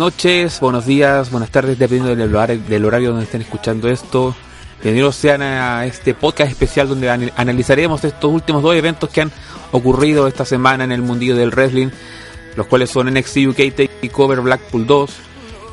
[0.00, 4.34] noches, buenos días, buenas tardes, dependiendo del horario, del horario donde estén escuchando esto.
[4.82, 9.30] Bienvenidos sean a este podcast especial donde an- analizaremos estos últimos dos eventos que han
[9.72, 11.88] ocurrido esta semana en el mundillo del wrestling,
[12.56, 15.10] los cuales son NXT UK Takeover Blackpool 2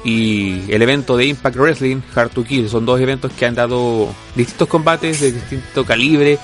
[0.03, 2.67] y el evento de Impact Wrestling Hard to Kill.
[2.69, 6.37] Son dos eventos que han dado distintos combates de distinto calibre,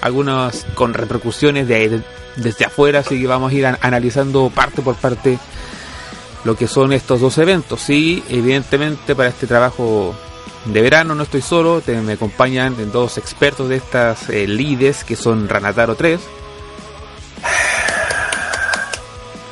[0.00, 2.02] algunos con repercusiones de, de-
[2.34, 5.38] desde afuera, así que vamos a ir an- analizando parte por parte
[6.44, 7.88] lo que son estos dos eventos.
[7.90, 10.14] Y evidentemente para este trabajo
[10.66, 15.16] de verano no estoy solo, te- me acompañan dos expertos de estas eh, lides que
[15.16, 16.20] son Ranataro 3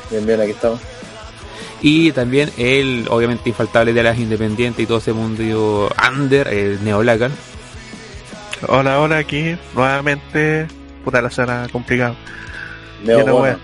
[0.09, 0.79] Bien, bien, aquí estamos.
[1.81, 7.01] y también el obviamente infaltable de las independientes y todo ese mundo under, el Neo
[7.03, 7.31] Lagan.
[8.67, 10.67] Hola, hola, aquí nuevamente.
[11.03, 12.15] Puta la semana complicado.
[13.03, 13.57] Neo Bono.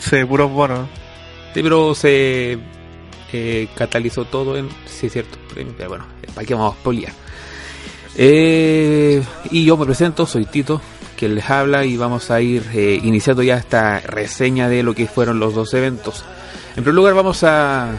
[0.00, 0.88] Sí, puros bonos.
[1.54, 2.58] Sí, pero se
[3.32, 4.68] eh, catalizó todo en.
[4.86, 5.38] Sí, es cierto.
[5.54, 6.04] Pero bueno,
[6.34, 7.12] ¿para qué vamos a poliar?
[8.16, 10.80] Eh, y yo me presento, soy Tito,
[11.16, 15.06] que les habla y vamos a ir eh, iniciando ya esta reseña de lo que
[15.06, 16.24] fueron los dos eventos.
[16.70, 17.92] En primer lugar, vamos a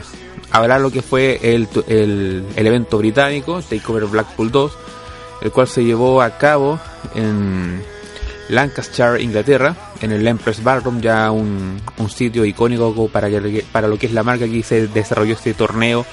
[0.51, 4.77] hablar lo que fue el, el, el evento británico, Takeover Blackpool 2,
[5.41, 6.79] el cual se llevó a cabo
[7.13, 7.81] en
[8.50, 13.97] Lancaster, Inglaterra, en el Empress Ballroom, ya un, un sitio icónico para, que, para lo
[13.97, 14.45] que es la marca.
[14.45, 16.06] Aquí se desarrolló este torneo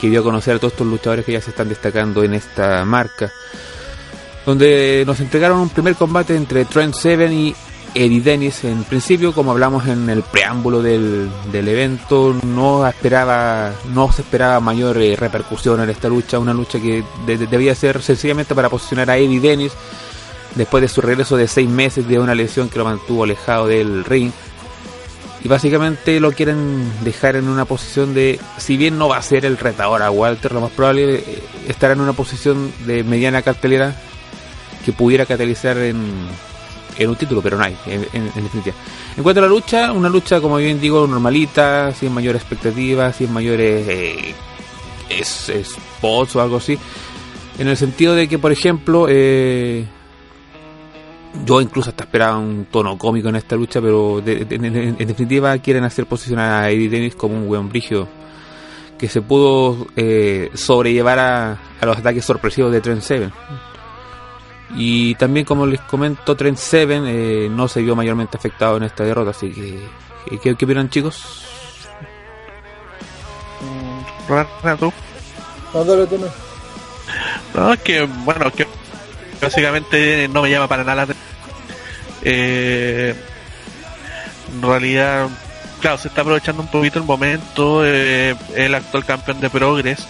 [0.00, 2.84] que dio a conocer a todos estos luchadores que ya se están destacando en esta
[2.84, 3.30] marca.
[4.44, 7.54] Donde nos entregaron un primer combate entre Trent Seven y
[7.94, 8.64] Eddie Dennis.
[8.64, 14.58] En principio, como hablamos en el preámbulo del, del evento, no esperaba, no se esperaba
[14.58, 16.40] mayor eh, repercusión en esta lucha.
[16.40, 19.72] Una lucha que de- debía ser sencillamente para posicionar a Eddie Dennis
[20.54, 24.04] después de su regreso de seis meses de una lesión que lo mantuvo alejado del
[24.04, 24.30] ring.
[25.44, 29.44] Y básicamente lo quieren dejar en una posición de, si bien no va a ser
[29.44, 33.96] el retador a Walter, lo más probable eh, estará en una posición de mediana cartelera
[34.84, 36.00] que pudiera catalizar en,
[36.96, 38.76] en un título, pero no hay, en, en- en definitiva.
[39.16, 43.32] En cuanto a la lucha, una lucha, como bien digo, normalita, sin mayor expectativa, sin
[43.32, 44.34] mayores eh,
[45.08, 46.78] es, spots o algo así.
[47.58, 49.84] En el sentido de que, por ejemplo, eh,
[51.44, 54.96] yo incluso hasta esperaba un tono cómico en esta lucha, pero de- de- de- en
[55.06, 58.06] definitiva quieren hacer posicionar a Eddie Dennis como un buen brigio
[58.98, 63.32] que se pudo eh, sobrellevar a, a los ataques sorpresivos de Trent Seven.
[64.76, 69.04] Y también, como les comento, Trent Seven eh, no se vio mayormente afectado en esta
[69.04, 69.74] derrota, así que,
[70.30, 71.22] eh, ¿qué, qué opinan chicos?
[73.60, 74.32] Mm,
[74.80, 74.92] no.
[77.54, 78.66] No, es que, bueno, que
[79.42, 81.14] básicamente no me llama para nada la.
[82.22, 83.14] Eh,
[84.54, 85.28] en realidad,
[85.80, 87.84] claro, se está aprovechando un poquito el momento.
[87.84, 90.06] eh, el actual campeón de Progress.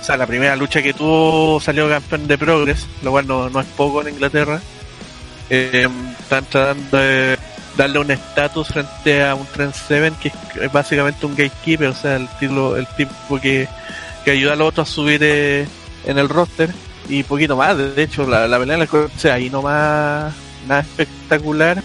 [0.00, 3.60] O sea, la primera lucha que tuvo salió campeón de Progress, lo cual no, no
[3.60, 4.60] es poco en Inglaterra.
[5.50, 5.86] Eh,
[6.18, 7.38] están tratando de
[7.76, 12.16] darle un estatus frente a un Trend 7 que es básicamente un gatekeeper, o sea,
[12.16, 13.68] el título, el tipo que,
[14.24, 15.66] que ayuda a los otros a subir eh,
[16.04, 16.70] en el roster
[17.08, 17.76] y poquito más.
[17.76, 20.34] De hecho, la, la pelea en la o sea, ahí nomás
[20.66, 21.82] nada espectacular.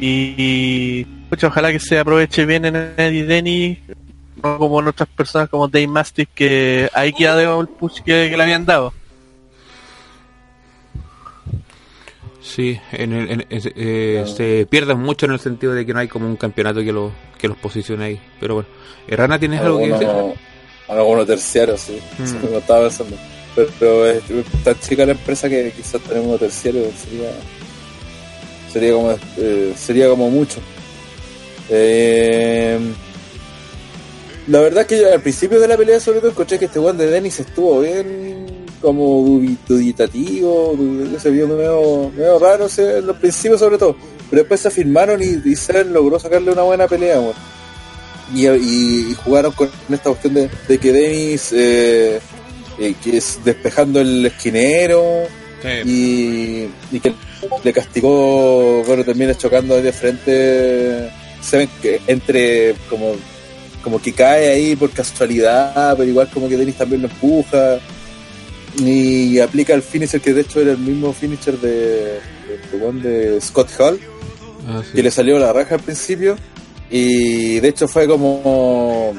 [0.00, 3.78] Y, y, pucha, ojalá que se aproveche bien en Eddie Denny,
[4.42, 8.28] no como en otras personas como Dave Mastiff, que ahí queda de el push que,
[8.30, 8.92] que le habían dado.
[12.42, 16.00] Sí, en el- en- en- eh, se pierden mucho en el sentido de que no
[16.00, 18.20] hay como un campeonato que, lo, que los posicione ahí.
[18.38, 18.68] Pero bueno,
[19.08, 20.06] Rana, ¿tienes algo que decir?
[20.08, 20.36] Algunos,
[20.88, 21.98] algunos terciarios, sí.
[22.18, 22.22] Mm.
[22.24, 23.16] Eso me estaba pensando.
[23.54, 24.22] Pero, es
[24.64, 27.30] tan chica la empresa que quizás tener uno terciario sería
[28.72, 30.58] sería como eh, sería como mucho.
[31.70, 32.78] Eh,
[34.48, 36.98] la verdad es que al principio de la pelea sobre todo encontré que este one
[37.02, 38.46] de Dennis estuvo bien
[38.82, 43.96] como dubi- duditativo, du- se vio medio, medio raro en los principios sobre todo,
[44.28, 47.34] pero después se afirmaron y, y Seven logró sacarle una buena pelea, weón.
[48.34, 52.20] y, y- y jugaron con esta cuestión de, de que Dennis eh,
[52.78, 55.22] eh, que es despejando el esquinero
[55.86, 57.12] y, y que
[57.62, 61.10] le castigó, bueno, también chocando ahí de frente,
[61.40, 63.14] se ven que entre como
[63.82, 67.78] como que cae ahí por casualidad, pero igual como que Dennis también lo empuja.
[68.78, 72.18] Y aplica el finisher que de hecho era el mismo finisher de,
[72.72, 74.00] de, de Scott Hall,
[74.66, 74.92] Ah, sí.
[74.96, 76.36] que le salió la raja al principio.
[76.90, 79.12] Y de hecho fue como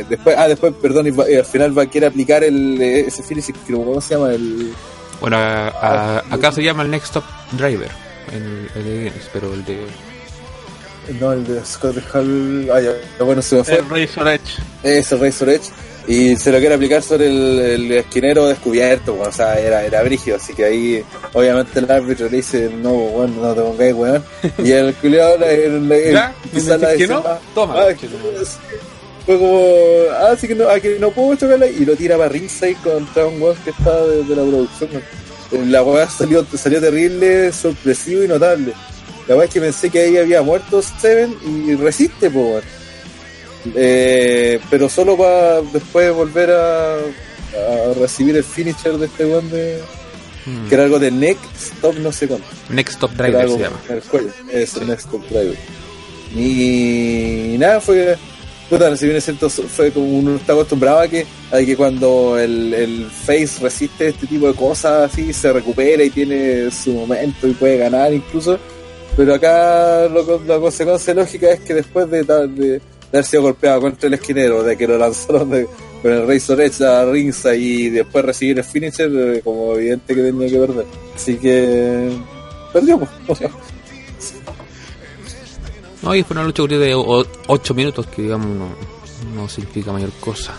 [0.00, 2.80] eh, después, ah, después, perdón, y, va- y al final va a querer aplicar el,
[2.80, 3.22] eh, ese
[3.52, 4.32] que ¿cómo se llama?
[4.32, 4.72] El,
[5.20, 7.90] Bueno, a- a- acá se llama el Next Top Driver,
[8.32, 9.78] el, el de Guinness, pero el de...
[11.20, 12.92] no, el de Scott Hall, ah, ya,
[13.24, 13.74] bueno, se me fue.
[13.78, 14.62] El Razor Edge.
[14.82, 15.70] Ese Razor Edge.
[16.08, 20.02] Y se lo quiere aplicar sobre el, el esquinero descubierto, bueno, o sea, era, era
[20.02, 24.24] brígido, así que ahí obviamente el árbitro le dice, no, bueno, no te pongáis, weón.
[24.64, 26.34] Y el culiado ¿Ya?
[26.52, 27.22] ¿Me la que no?
[27.54, 27.94] Toma, ah,
[29.24, 29.64] fue como,
[30.12, 33.26] ah, así que no, ah, que no puedo chocarla, y lo tira para ringside contra
[33.26, 34.90] un weón que está de, de la producción.
[35.50, 35.72] weón.
[35.72, 38.72] La weá salió, salió terrible, sorpresivo y notable.
[39.28, 42.62] La weá es que pensé que ahí había muerto Seven y resiste, weón.
[43.76, 49.80] Eh, pero solo para después volver a, a recibir el finisher de este weón de,
[50.44, 50.68] Mm.
[50.68, 53.76] que era algo de neck stop no sé cuánto Next Top Era Driver se llama.
[53.90, 55.56] el cuello es el next stop driver
[56.34, 58.16] y, nada fue
[58.72, 62.38] puta, si bien es cierto fue como uno está acostumbrado a que, a que cuando
[62.38, 67.46] el, el face resiste este tipo de cosas así se recupera y tiene su momento
[67.46, 68.58] y puede ganar incluso
[69.14, 72.80] pero acá lo, la consecuencia lógica es que después de, de, de
[73.12, 75.50] haber sido golpeado contra el esquinero, de que lo lanzaron
[76.00, 80.22] con el Razor Edge a Rinsa y después recibir el finisher, eh, como evidente que
[80.22, 80.86] tenía que perder.
[81.14, 82.10] Así que
[82.72, 82.98] perdió.
[83.26, 83.40] pues.
[86.02, 88.68] No, y fue una lucha de 8 minutos que digamos no,
[89.34, 90.54] no significa mayor cosa.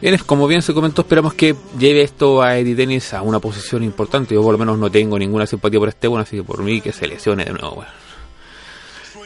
[0.00, 3.82] Bien, como bien se comentó, esperamos que lleve esto a Eddie Dennis a una posición
[3.82, 4.34] importante.
[4.34, 6.82] Yo por lo menos no tengo ninguna simpatía por este bueno, así que por mí
[6.82, 7.82] que se lesione de nuevo.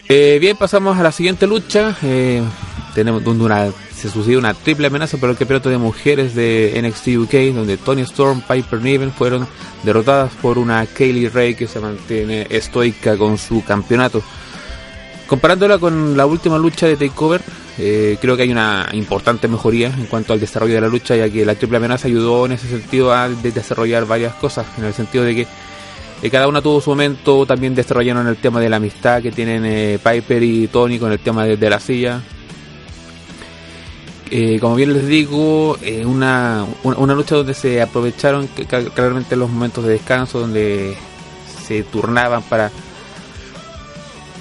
[0.08, 1.96] Eh, bien, pasamos a la siguiente lucha.
[2.02, 2.42] Eh,
[2.94, 7.08] tenemos donde una, se sucedió una triple amenaza por el campeonato de mujeres de NXT
[7.18, 9.48] UK, donde Tony Storm, Piper Niven fueron
[9.82, 14.22] derrotadas por una Kaylee Ray que se mantiene estoica con su campeonato.
[15.30, 17.40] Comparándola con la última lucha de Takeover,
[17.78, 21.30] eh, creo que hay una importante mejoría en cuanto al desarrollo de la lucha, ya
[21.30, 24.92] que la triple amenaza ayudó en ese sentido a de- desarrollar varias cosas, en el
[24.92, 25.46] sentido de que
[26.22, 29.64] eh, cada una tuvo su momento, también desarrollaron el tema de la amistad que tienen
[29.64, 32.20] eh, Piper y Tony con el tema de, la silla.
[34.60, 38.48] Como bien les digo, una, una, una lucha donde se aprovecharon
[38.94, 40.96] claramente los momentos de descanso, donde
[41.68, 42.72] se turnaban para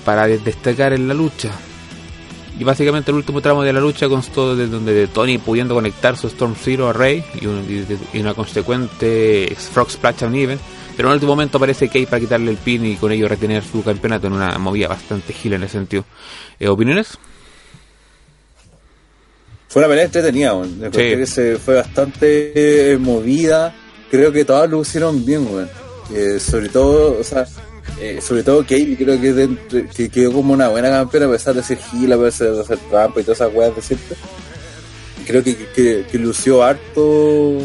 [0.06, 1.52] para de- destacar en la lucha.
[2.60, 6.18] Y básicamente el último tramo de la lucha constó de donde de Tony pudiendo conectar
[6.18, 10.28] su Storm Zero a Rey y, un- y de- y una consecuente Frog Splash a
[10.28, 10.60] Uneven.
[10.98, 13.64] Pero en el último momento aparece Kay para quitarle el pin y con ello retener
[13.64, 16.04] su campeonato en una movida bastante gila en ese sentido.
[16.60, 17.18] Eh, ¿Opiniones?
[19.70, 20.90] Fue una pelea entretenida, Sí.
[20.92, 23.74] que se fue bastante eh, movida.
[24.10, 25.70] Creo que todas lo hicieron bien, weón.
[26.14, 27.46] Eh, sobre todo, o sea,
[28.02, 31.54] eh, sobre todo Katie, creo que, dentro- que quedó como una buena campeona a pesar
[31.56, 34.16] de ser gila, a pesar de hacer trampa y todas esas weas de siempre.
[35.28, 37.58] Creo que, que, lució harto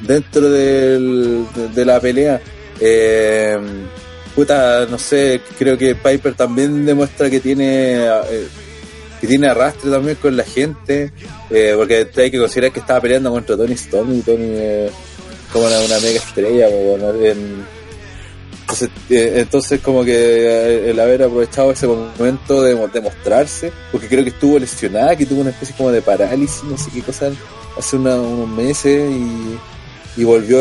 [0.00, 1.44] dentro de,
[1.74, 2.40] de la pelea.
[2.80, 3.56] Eh,
[4.34, 8.46] puta, no sé, creo que Piper también demuestra que tiene eh,
[9.20, 11.12] que tiene arrastre también con la gente,
[11.76, 14.56] porque hay que considerar que estaba peleando contra Tony Storm y Tony
[15.52, 17.81] como una, mega estrella, en-
[18.72, 23.72] entonces, eh, entonces como que eh, el haber aprovechado ese momento de, mo- de mostrarse,
[23.90, 27.02] porque creo que estuvo lesionada, que tuvo una especie como de parálisis, no sé qué
[27.02, 27.30] cosa,
[27.78, 29.10] hace unos meses
[30.16, 30.60] y, volvió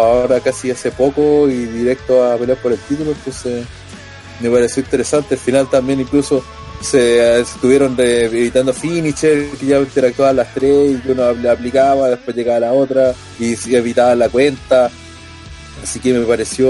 [0.00, 3.64] ahora casi hace poco y directo a pelear por el título, entonces
[4.40, 5.34] me pareció interesante.
[5.34, 6.42] Al final también incluso
[6.80, 12.08] se, eh, estuvieron de- evitando finisher, que ya interactuaban las tres y uno le aplicaba,
[12.08, 14.90] después llegaba la otra y evitaba la cuenta.
[15.82, 16.68] Así que me pareció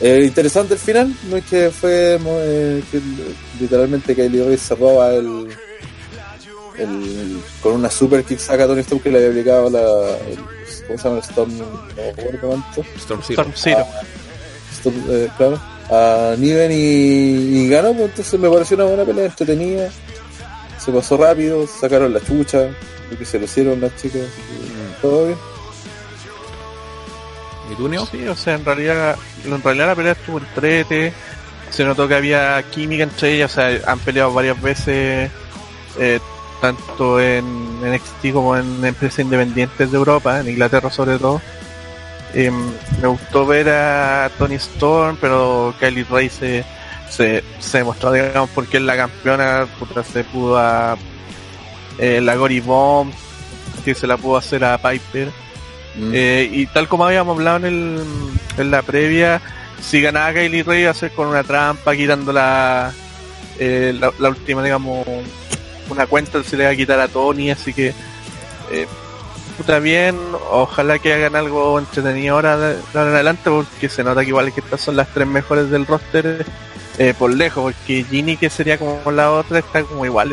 [0.00, 3.00] eh, interesante el final, no es que fue eh, que
[3.60, 5.48] literalmente Kylie Ray se roba el,
[6.78, 9.80] el- con una super kick saca a Tony Storm que le había aplicado la
[10.28, 10.38] el,
[10.86, 11.16] ¿cómo se llama?
[11.18, 11.66] el Storm no
[12.40, 13.42] cuánto Storm Zero.
[13.42, 13.86] Storm Zero.
[14.78, 15.60] Stop, eh, claro,
[15.90, 16.74] a Niven y,
[17.64, 19.90] y ganó, pues, entonces me pareció una buena pelea, entretenida,
[20.84, 22.68] se pasó rápido, sacaron la chucha,
[23.08, 25.38] creo que se lo hicieron las chicas, que todo bien.
[28.06, 31.12] Sí, o sea, en realidad, en realidad la pelea estuvo entrete.
[31.70, 35.30] Se notó que había química entre ellas, o sea, han peleado varias veces,
[35.98, 36.20] eh,
[36.60, 37.44] tanto en
[37.82, 41.40] NXT como en empresas independientes de Europa, en Inglaterra sobre todo.
[42.34, 42.54] Em,
[43.00, 46.64] me gustó ver a Tony Storm, pero Kylie Ray se,
[47.08, 50.96] se, se demostró, digamos, porque es la campeona, puta, se pudo a
[51.98, 53.12] eh, la Gory Bomb,
[53.84, 55.30] que se la pudo hacer a Piper.
[55.94, 56.10] Mm.
[56.12, 57.98] Eh, y tal como habíamos hablado en,
[58.56, 59.40] en la previa,
[59.80, 62.92] si ganaba Kylie Ray iba a ser con una trampa, quitando la,
[63.58, 65.06] eh, la, última, digamos,
[65.88, 67.94] una cuenta se le va a quitar a Tony, así que
[68.70, 68.86] eh,
[69.56, 70.16] puta bien,
[70.50, 74.80] ojalá que hagan algo entretenido ahora de, adelante, porque se nota que igual que estas
[74.80, 76.44] son las tres mejores del roster
[76.98, 80.32] eh, por lejos, porque Ginny que sería como la otra está como igual,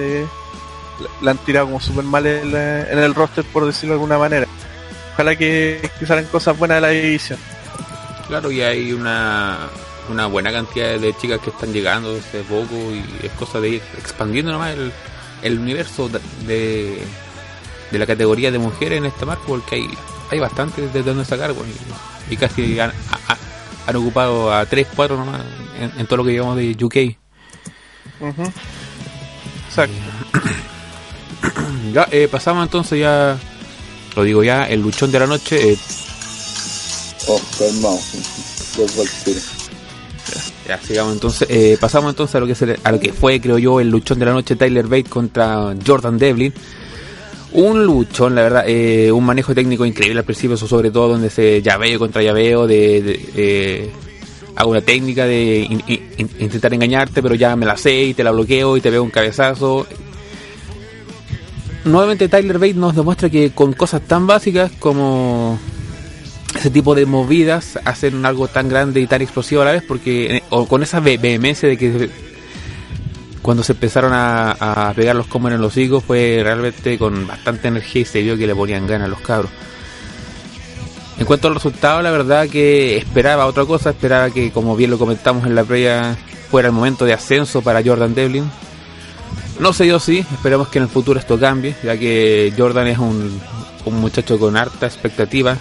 [1.22, 4.48] la, han tirado como súper mal en el roster por decirlo de alguna manera.
[5.16, 7.40] Ojalá que, que salgan cosas buenas de la división.
[8.28, 9.58] Claro, y hay una,
[10.10, 13.82] una buena cantidad de chicas que están llegando desde poco y es cosa de ir
[13.98, 14.92] expandiendo nomás el,
[15.42, 17.02] el universo de,
[17.92, 19.88] de, la categoría de mujeres en esta marca porque hay,
[20.32, 21.72] hay bastantes de donde sacar bueno,
[22.30, 23.38] y, y casi han, a- a-
[23.88, 25.42] han ocupado a 3, 4 nomás
[25.80, 26.96] en, en todo lo que llevamos de UK.
[29.68, 29.94] Exacto.
[31.94, 33.38] Ya, eh, pasamos entonces ya,
[34.16, 35.72] lo digo ya, el luchón de la noche.
[35.74, 35.78] eh,
[37.28, 38.00] Oh, calmado.
[40.68, 41.48] Ya, sigamos entonces.
[41.52, 43.90] eh, pasamos entonces a lo que se le- a lo que fue, creo yo, el
[43.90, 46.54] luchón de la noche Tyler Bate contra Jordan Devlin.
[47.54, 51.30] Un luchón, la verdad, eh, un manejo técnico increíble al principio, eso sobre todo donde
[51.30, 53.90] se llaveo contra llaveo, de, de- eh,
[54.56, 58.14] hago una técnica de in- in- in- intentar engañarte, pero ya me la sé y
[58.14, 59.86] te la bloqueo y te veo un cabezazo.
[61.86, 65.60] Nuevamente Tyler Bate nos demuestra que con cosas tan básicas como
[66.56, 70.38] ese tipo de movidas hacen algo tan grande y tan explosivo a la vez porque
[70.38, 72.10] eh, o con esa ve- vehemencia de que
[73.44, 74.52] cuando se empezaron a,
[74.90, 78.36] a pegar los combos en los higos fue realmente con bastante energía y se vio
[78.36, 79.52] que le ponían ganas a los cabros.
[81.20, 84.98] En cuanto al resultado la verdad que esperaba otra cosa esperaba que como bien lo
[84.98, 86.18] comentamos en la previa
[86.50, 88.50] fuera el momento de ascenso para Jordan Devlin
[89.60, 92.98] no se dio así, esperamos que en el futuro esto cambie, ya que Jordan es
[92.98, 93.40] un,
[93.86, 95.58] un muchacho con harta expectativa.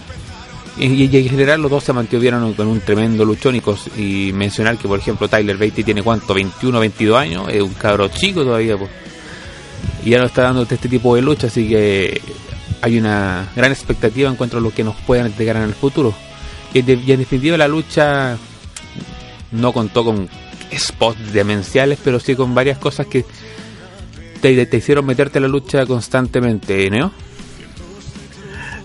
[0.77, 3.61] Y, en general los dos se mantuvieron con un tremendo luchón.
[3.97, 8.09] Y, mencionar que por ejemplo Tyler Beatty tiene cuánto, 21 22 años, es un cabro
[8.09, 8.91] chico todavía pues.
[10.05, 12.21] y ya no está dando este tipo de lucha, así que
[12.81, 16.13] hay una gran expectativa en cuanto a lo que nos puedan entregar en el futuro.
[16.73, 18.37] Y en definitiva la lucha
[19.53, 20.29] no contó con
[20.77, 23.25] spots demenciales, pero sí con varias cosas que
[24.45, 27.11] te, te hicieron meterte a la lucha constantemente, ¿no?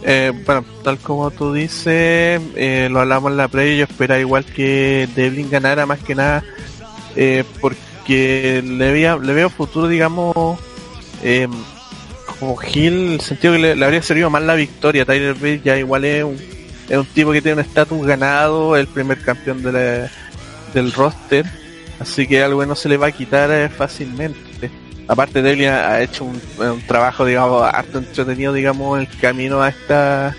[0.04, 4.46] Eh, bueno, tal como tú dices, eh, lo hablamos en la previa, yo esperaba igual
[4.46, 6.46] que Devlin ganara más que nada,
[7.18, 10.58] eh, porque le, veía, le veo futuro, digamos,
[11.24, 11.50] eh,
[12.40, 15.04] como en el sentido que le, habría servido más la victoria.
[15.04, 16.38] Tyler Bate ya igual es un,
[16.88, 20.08] es un tipo que tiene un estatus ganado, el primer campeón de
[20.74, 21.46] del roster,
[22.00, 24.70] así que algo no se le va a quitar fácilmente.
[25.10, 30.36] Aparte Devlin ha hecho un, un trabajo, digamos, harto entretenido, digamos, el camino a esta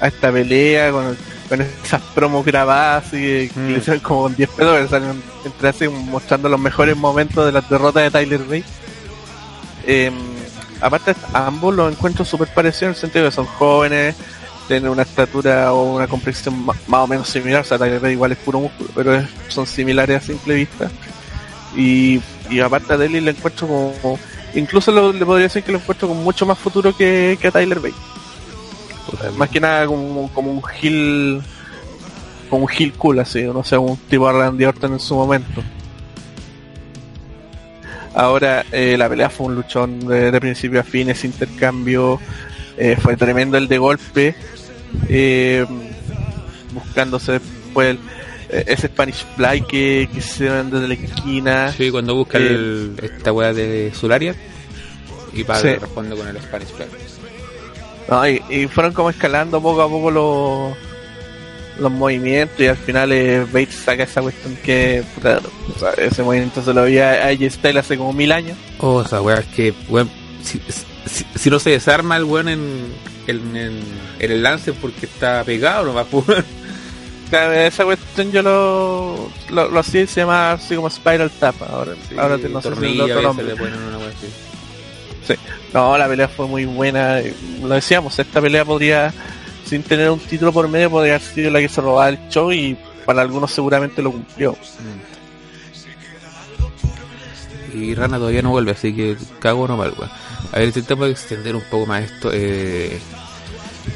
[0.00, 1.16] a esta pelea, con,
[1.48, 3.68] con esas promos grabadas y que, que Mm.
[3.72, 7.68] le hicieron como 10 pedos que salen entre así mostrando los mejores momentos de las
[7.70, 8.64] derrotas de Tyler Bate.
[9.86, 10.10] Eh,
[10.80, 14.14] aparte, a ambos los encuentro súper parecidos en el sentido de que son jóvenes,
[14.68, 17.62] tienen una estatura o una complexión más o menos similar.
[17.62, 20.90] O sea, Tyler Bate igual es puro músculo, pero es- son similares a simple vista.
[21.76, 22.20] Y,
[22.52, 24.18] y aparte a Deli le encuentro como.
[24.54, 27.50] Incluso lo- le podría decir que lo encuentro con mucho más futuro que, que a
[27.50, 27.94] Tyler Bate.
[29.36, 31.42] Más que nada como, como un heel.
[32.50, 35.62] Como un heel cool, así, no sé, un tipo de Randy Orton en su momento.
[38.14, 42.20] Ahora, eh, la pelea fue un luchón de, de principio a fin, ese intercambio
[42.76, 44.34] eh, fue tremendo el de golpe,
[45.08, 45.64] eh,
[46.74, 48.00] buscándose después el-
[48.52, 51.72] ese Spanish Fly que, que se dan desde la esquina.
[51.72, 54.34] Sí, cuando busca Eh, el- esta weá de Solaria
[55.32, 55.68] y para Sí.
[55.74, 56.86] responde con el Spanish Fly.
[58.10, 60.76] No, y, y fueron como escalando poco a poco los,
[61.78, 65.40] los movimientos y al final eh, Bates saca esa cuestión que puta,
[65.74, 68.58] o sea, ese movimiento se lo había a AJ Styles hace como mil años.
[68.78, 70.10] Oh, esa weá es que, weón,
[70.42, 70.60] si,
[71.06, 72.60] si, si no se desarma el weón en,
[73.28, 73.80] en, en-
[74.18, 76.44] en el lance porque está pegado, no va a poder.
[77.32, 81.54] Claro, esa cuestión yo lo, lo, lo hacía y se llama así como Spiral Tap.
[81.62, 83.52] Ahora, ahora te, no sé si tornillo, otro nombre.
[83.52, 85.34] así.
[85.72, 87.20] No, la pelea fue muy buena.
[87.20, 89.14] eh, Lo decíamos, esta pelea podría,
[89.64, 92.52] sin tener un título por medio, podría haber sido la que se robaba el show
[92.52, 94.52] y para algunos seguramente lo cumplió.
[94.52, 95.12] Mm.
[97.78, 99.94] Y Rana todavía no vuelve, así que cago no mal.
[100.52, 102.30] A ver, intentamos extender un poco más esto.
[102.30, 103.00] Eh,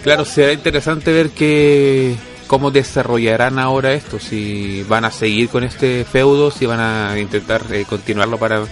[0.02, 6.04] claro, será interesante ver que, cómo desarrollarán ahora esto, si van a seguir con este
[6.04, 8.62] feudo, si van a intentar eh, continuarlo para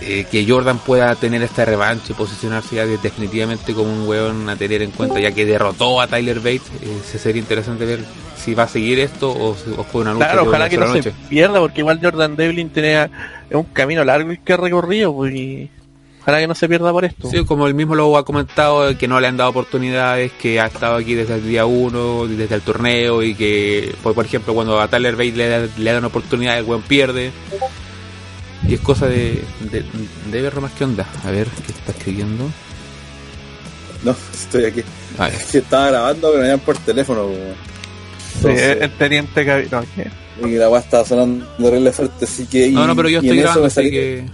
[0.00, 4.48] eh, que Jordan pueda tener esta revancha y posicionarse ya de- definitivamente como un weón
[4.48, 6.62] a tener en cuenta, ya que derrotó a Tyler Bates.
[6.82, 8.00] Eh, se sería interesante ver
[8.36, 10.76] si va a seguir esto o, si- o fue una lucha Claro, una ojalá que
[10.76, 13.08] no se pierda, porque igual Jordan Devlin tenía
[13.50, 15.70] un camino largo y que recorrido, pues, y
[16.24, 17.30] ojalá que no se pierda por esto.
[17.30, 20.58] Sí, como él mismo lo ha comentado, eh, que no le han dado oportunidades, que
[20.58, 24.54] ha estado aquí desde el día uno, desde el torneo, y que, por, por ejemplo,
[24.54, 27.30] cuando a Tyler Bates le, le dan oportunidad, el buen pierde.
[28.66, 29.84] Y es cosa de, de,
[30.32, 31.06] de ver más que onda.
[31.24, 32.50] A ver, ¿qué está escribiendo?
[34.02, 34.82] No, estoy aquí.
[35.18, 35.34] A ver.
[35.34, 37.54] Es que estaba grabando, pero me llaman por teléfono, weón.
[38.42, 39.68] Sí, el teniente Gavi-
[40.40, 42.70] no, y la weá estaba sonando horrible fuerte, así que.
[42.70, 44.24] No, y- no, pero yo estoy grabando, así que...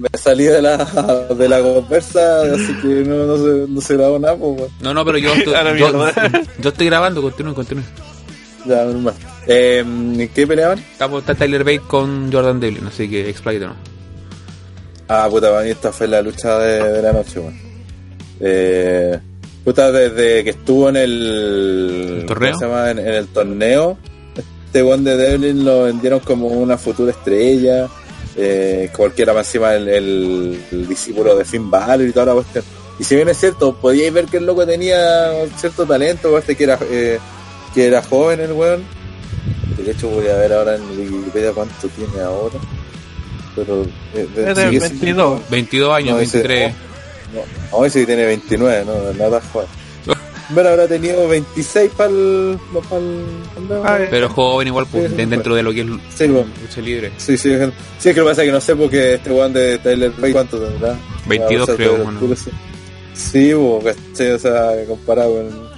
[0.00, 4.18] me salí de la, de la conversa, así que no, no, se, no se grabó
[4.18, 4.70] nada, pues.
[4.80, 5.54] No, no, pero yo estoy,
[6.58, 7.86] yo, estoy grabando, continúen, continúen.
[8.64, 9.14] Ya, normal.
[9.46, 10.78] Eh, ¿en ¿Qué peleaban?
[10.78, 13.76] Estamos, está Tyler Bates con Jordan Devlin, así que expláyate no.
[15.08, 17.58] Ah, puta, para mí esta fue la lucha de, de la noche, weón.
[18.40, 19.18] Eh,
[19.64, 22.16] puta, desde que estuvo en el...
[22.20, 22.52] ¿El torneo?
[22.52, 22.90] ¿cómo se llama?
[22.90, 23.98] En, en el torneo,
[24.66, 27.88] este one de Devlin lo vendieron como una futura estrella,
[28.36, 32.64] eh, cualquiera más encima el, el- el discípulo de Finn Balor y toda la cuestión.
[32.98, 36.78] Y si bien es cierto, podíais ver que el loco tenía cierto talento, que era,
[36.90, 37.18] eh,
[37.74, 38.84] que era joven el weón.
[39.78, 42.56] De hecho voy a ver ahora en Wikipedia cuánto tiene ahora.
[43.56, 43.82] Pero
[44.14, 45.40] eh, Es de sigue 22.
[45.50, 46.74] 22 años, No, ese- 23.
[47.72, 49.66] no, no, ese tiene 29, no, nada joven.
[50.52, 52.58] Bueno, habrá tenido 26 para el.
[53.84, 54.08] Ah, eh.
[54.10, 56.46] Pero joven igual, pues, Sí, dentro de lo que es Sí, pues.
[56.62, 57.12] lucha libre.
[57.18, 59.30] Sí, sí, es- sí, es que lo que pasa es que no sé porque este
[59.30, 60.96] weón de Tyler Bate, ¿cuánto tendrá?
[61.26, 62.20] 22 Ah, o sea, creo, bueno.
[62.36, 62.50] Sí,
[63.14, 65.70] sí pues, o sea, comparado con,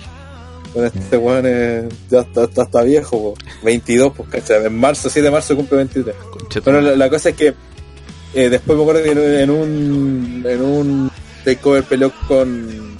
[0.73, 3.63] con este weón, eh, ya está, está, está viejo, pues.
[3.63, 4.65] 22, pues, ¿cachai?
[4.67, 6.17] En marzo, 7 de marzo cumple 23.
[6.31, 7.55] Concha tu Bueno, la cosa es que
[8.35, 11.11] eh, después me acuerdo que en, en un en un
[11.45, 12.92] takeover peleó con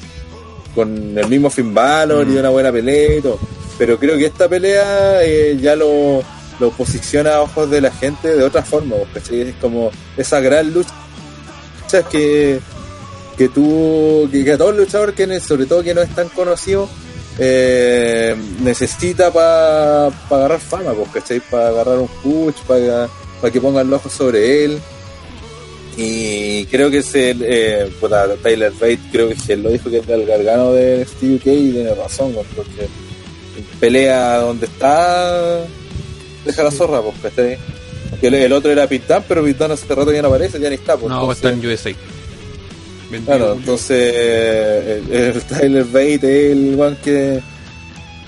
[0.75, 2.39] con el mismo Finn Balor y Mm.
[2.39, 3.39] una buena pelea y todo.
[3.79, 6.23] Pero creo que esta pelea eh, ya lo,
[6.61, 9.41] lo posiciona a ojos de la gente de otra forma, ¿cachai?
[9.43, 10.93] Es como esa gran lucha
[12.11, 12.61] que
[13.37, 16.29] que tú que, que a todo el luchador que sobre todo que no es tan
[16.29, 16.89] conocido
[17.39, 21.41] eh, necesita para agarrar fama, ¿cachai?
[21.41, 23.09] Para agarrar un push, para
[23.51, 24.81] que pongan los ojos sobre él.
[25.97, 29.99] Y creo que es el eh, puta, Tyler Bate, creo que él lo dijo que
[29.99, 32.89] era el gargano de Steve K y tiene razón, pues, porque
[33.79, 35.61] pelea donde está,
[36.47, 37.59] deja la zorra, pues, ¿cachai?
[38.21, 40.77] Que el, el otro era Pitán, pero Pitán hace rato ya no aparece, ya ni
[40.77, 41.11] está, pues.
[41.11, 41.91] No, entonces- está en USA.
[43.27, 47.41] Claro, entonces el, el Tyler Bate es el one que,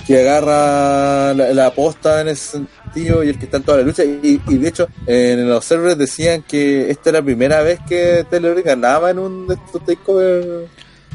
[0.06, 2.58] que agarra la, la posta en ese
[2.94, 4.04] sentido y el que está en toda la lucha.
[4.04, 8.24] Y, y de hecho, en los servers decían que esta era la primera vez que
[8.30, 9.82] Bate ganaba en un de estos.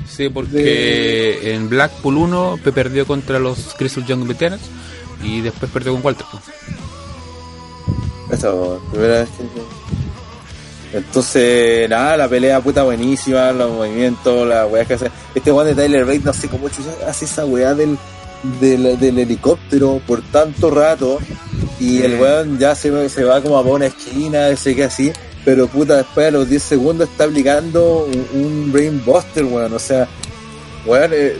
[0.08, 4.62] Sí, porque en Blackpool 1 pe- perdió contra los Crystal Young Veterans
[5.24, 6.26] y después perdió con Walter.
[6.32, 6.44] pues.
[8.92, 9.44] Primera vez que.
[10.98, 15.12] Entonces, nada, la pelea puta buenísima, los movimientos, la weá que hace.
[15.36, 16.68] Este weón de Tyler Bate, no sé cómo
[17.08, 17.96] hace esa weá del,
[18.60, 21.20] del, del helicóptero por tanto rato.
[21.80, 25.12] Y el weón ya se, se va como a una esquina, se queda así.
[25.46, 29.74] Pero puta, después a los 10 segundos está aplicando un, un Brainbuster, weón.
[29.74, 30.08] O sea,
[30.86, 31.38] weón, eh,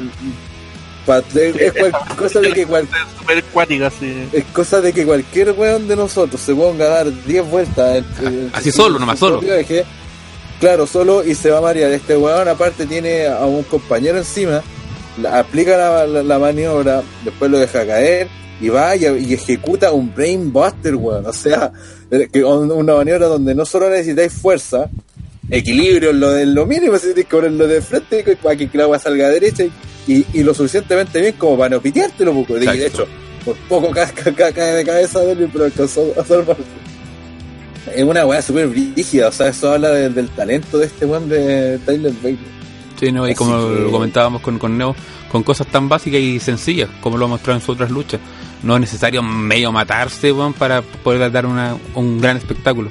[1.06, 2.62] pa- es cualquier cosa de que
[4.34, 8.04] es cosa de que cualquier weón de nosotros se ponga a dar 10 vueltas.
[8.22, 9.42] en- Así solo, nomás, solo.
[9.44, 9.84] eje.
[10.60, 11.92] Claro, solo y se va a marear.
[11.92, 14.62] Este weón aparte tiene a un compañero encima,
[15.22, 18.28] la- aplica la, la- la maniobra, después lo deja caer
[18.62, 21.26] y va y, y ejecuta un brainbuster, weón.
[21.26, 21.72] O sea,
[22.12, 24.90] eh, que un- una maniobra donde no solo necesitáis fuerza,
[25.50, 28.84] equilibrio en lo, de lo mínimo, si tienes que ponerlo de frente para que la
[28.84, 29.64] agua salga a derecha
[30.08, 32.56] y, y, lo suficientemente bien como para no piteártelo, poco.
[32.56, 33.08] De, hecho,
[33.46, 36.64] por poco ca- ca- ca- cae de cabeza de él, pero alcanzó a salvarse.
[37.96, 41.28] Es una weá súper brígida, o sea, eso habla de- del talento de este weón
[41.30, 42.38] de Tyler Bate.
[43.00, 43.28] Sí, ¿no?
[43.28, 44.96] y como que- lo comentábamos con, con Neo,
[45.32, 48.20] con cosas tan básicas y sencillas, como lo ha mostrado en sus otras luchas.
[48.64, 52.90] No es necesario medio matarse weón, para poder dar una, un gran espectáculo.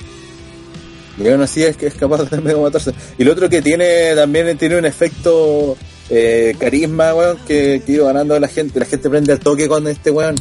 [1.23, 2.93] Y aún así es que es capaz de medio matarse.
[3.19, 5.77] Y lo otro que tiene también tiene un efecto
[6.11, 8.79] eh, carisma, weón, que, que iba ganando a la gente.
[8.79, 10.37] La gente prende al toque con este weón.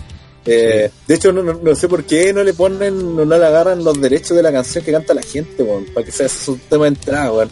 [0.45, 3.45] Eh, De hecho, no, no, no sé por qué no le ponen, no, no le
[3.45, 6.57] agarran los derechos de la canción que canta la gente, weón, para que sea su
[6.69, 7.49] tema de entrada, weón.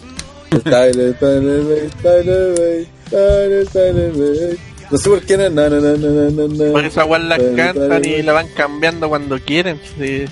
[4.92, 6.72] No sé por qué no, no, no, no, no, no, no.
[6.72, 9.80] Porque esa weá la cantan y la van cambiando cuando quieren.
[10.00, 10.26] Sí,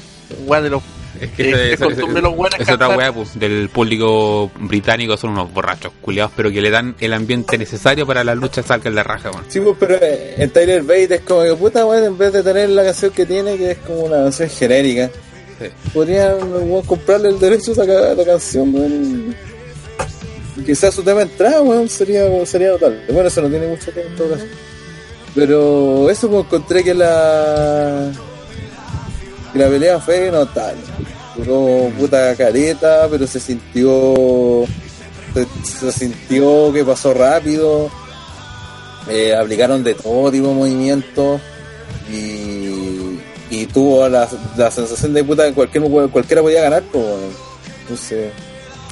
[0.45, 0.83] weá de los.
[1.21, 1.85] Es Eh, que esa- esa-
[2.21, 6.69] los es otra weá pues, del público británico, son unos borrachos culiados, pero que le
[6.71, 9.45] dan el ambiente necesario para la lucha salgan la raja, weón.
[9.47, 12.43] Sí, pues, pero eh, en Tyler Bate es como que puta weón, en vez de
[12.43, 15.09] tener la canción que tiene, que es como una canción genérica,
[15.59, 15.65] Sí.
[15.93, 16.35] podrían
[16.85, 19.35] comprarle el derecho a sacar la canción, weón.
[20.65, 22.99] Quizás su tema de entrada, weón, sería, sería notable.
[23.09, 24.23] Bueno, eso no tiene mucho tiempo.
[25.35, 28.11] Pero eso pues encontré que la
[29.53, 30.81] la pelea fue notable.
[31.35, 34.65] Duró puta careta, pero se sintió
[35.63, 37.89] se, sintió que pasó rápido.
[39.09, 41.41] Eh, aplicaron de todo tipo de movimientos
[42.09, 46.83] y, y tuvo la, la sensación de puta que cualquier, cualquiera podía ganar.
[46.91, 47.05] Pues,
[47.81, 48.31] entonces,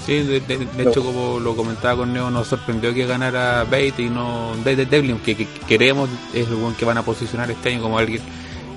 [0.05, 0.89] Sí, de, de- de No.
[0.89, 5.19] hecho, como lo comentaba con Neo, nos sorprendió que ganara Bate y no David Devlin,
[5.19, 8.21] que, que queremos es el buen que van a posicionar este año como alguien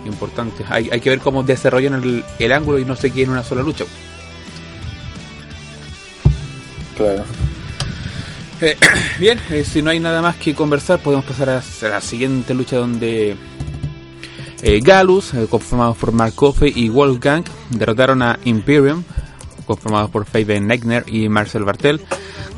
[0.05, 0.65] importante.
[0.69, 3.43] Hay, hay que ver cómo desarrollan el, el ángulo y no se quede en una
[3.43, 3.85] sola lucha.
[6.97, 7.25] claro.
[8.61, 8.77] Eh,
[9.19, 12.77] bien, eh, si no hay nada más que conversar, podemos pasar a la siguiente lucha
[12.77, 13.37] donde
[14.63, 19.03] eh, Galus, eh, conformados por Mark Coffey y Wolfgang, derrotaron a Imperium,
[19.65, 22.01] conformados por Fabian Negner y Marcel Bartel,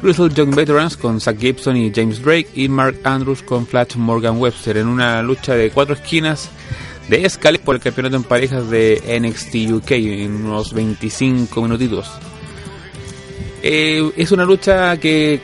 [0.03, 4.39] Grizzled Young Veterans con Zach Gibson y James Drake y Mark Andrews con Flash Morgan
[4.39, 6.51] Webster en una lucha de cuatro esquinas
[7.09, 12.11] de escala por el campeonato en parejas de NXT UK en unos 25 minutitos.
[13.63, 15.41] Eh, es una lucha que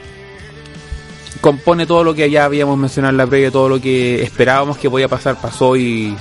[1.40, 4.90] compone todo lo que ya habíamos mencionado en la previa, todo lo que esperábamos que
[4.90, 6.16] podía pasar, pasó y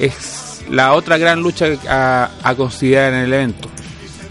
[0.00, 3.68] es la otra gran lucha a considerar en el evento,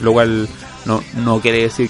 [0.02, 0.48] lo cual
[0.86, 1.90] no, no quiere decir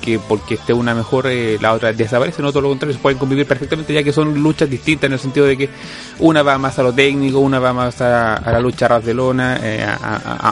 [0.00, 3.18] que porque esté una mejor eh, la otra desaparece, no todo lo contrario, se pueden
[3.18, 5.68] convivir perfectamente ya que son luchas distintas en el sentido de que
[6.18, 9.14] una va más a lo técnico, una va más a, a la lucha ras de
[9.14, 9.94] lona, eh, a,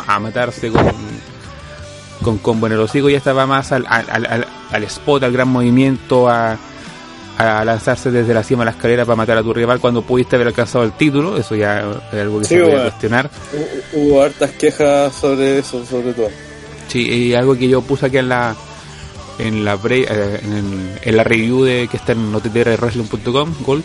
[0.07, 0.85] a- a- matarse con
[2.23, 5.33] con combo en el hocico y esta va más al, al, al- al- spot, al
[5.33, 6.59] gran movimiento, a,
[7.39, 10.37] a lanzarse desde la cima de la escalera para matar a tu rival cuando pudiste
[10.37, 11.79] haber alcanzado el título, eso ya
[12.13, 12.91] es algo que Sí, se puede bueno.
[12.91, 13.31] cuestionar.
[13.55, 16.29] Hu- Hubo hartas quejas sobre eso, sobre todo.
[16.99, 18.57] Y algo que yo puse aquí en la
[19.39, 20.41] en la pre- eh,
[21.03, 23.85] en, la review de que está en noticiaswrestling.com, Gold,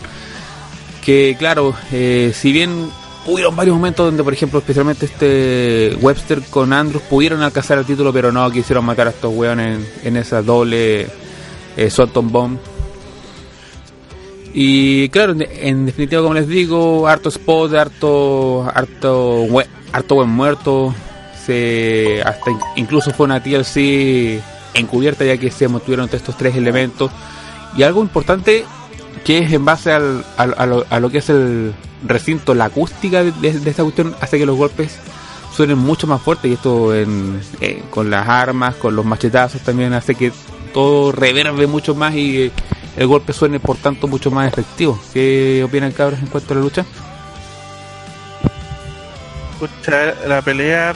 [1.04, 2.89] que claro, eh, si bien
[3.26, 8.12] hubieron varios momentos donde, por ejemplo, especialmente este Webster con Andrews pudieron alcanzar el título,
[8.12, 11.08] pero no quisieron matar a estos weones en, esa doble
[11.78, 12.58] eh, Swanton Bomb.
[14.54, 19.48] Y claro, en, definitiva, como les digo, harto spot, harto, harto,
[19.91, 20.94] harto buen muerto.
[21.46, 24.42] Se, hasta in- incluso fue una TLC
[24.74, 27.12] encubierta ya que se mantuvieron estos tres elementos.
[27.78, 28.66] Y algo importante
[29.24, 31.74] que es en base al, a, lo, a lo que es el
[32.06, 34.98] recinto, la acústica de, esta cuestión hace que los golpes
[35.56, 37.06] suenen mucho más fuertes y esto eh,
[37.90, 40.32] con las armas, con los machetazos también hace que
[40.74, 42.52] todo reverbe mucho más y eh,
[42.98, 45.00] el golpe suene por tanto mucho más efectivo.
[45.14, 46.86] ¿Qué opinan cabros en cuanto a la lucha?
[49.60, 50.94] Pucha, la pelea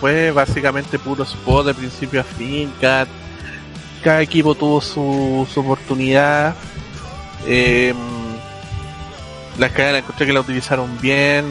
[0.00, 2.72] fue básicamente puro spot de principio a fin.
[2.80, 3.06] Cada,
[4.02, 6.54] cada equipo tuvo su, su oportunidad.
[7.46, 7.94] Eh,
[9.58, 11.44] la escalera encontré que la utilizaron bien.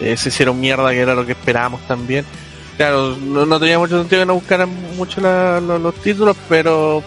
[0.00, 2.24] Eh, se hicieron mierda, que era lo que esperábamos también.
[2.76, 7.02] Claro, no, no tenía mucho sentido que no buscaran mucho la- lo- los títulos, pero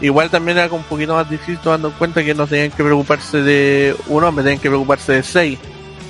[0.00, 3.42] igual también era un poquito más difícil tomando en cuenta que no tenían que preocuparse
[3.42, 5.58] de un hombre, tenían que preocuparse de seis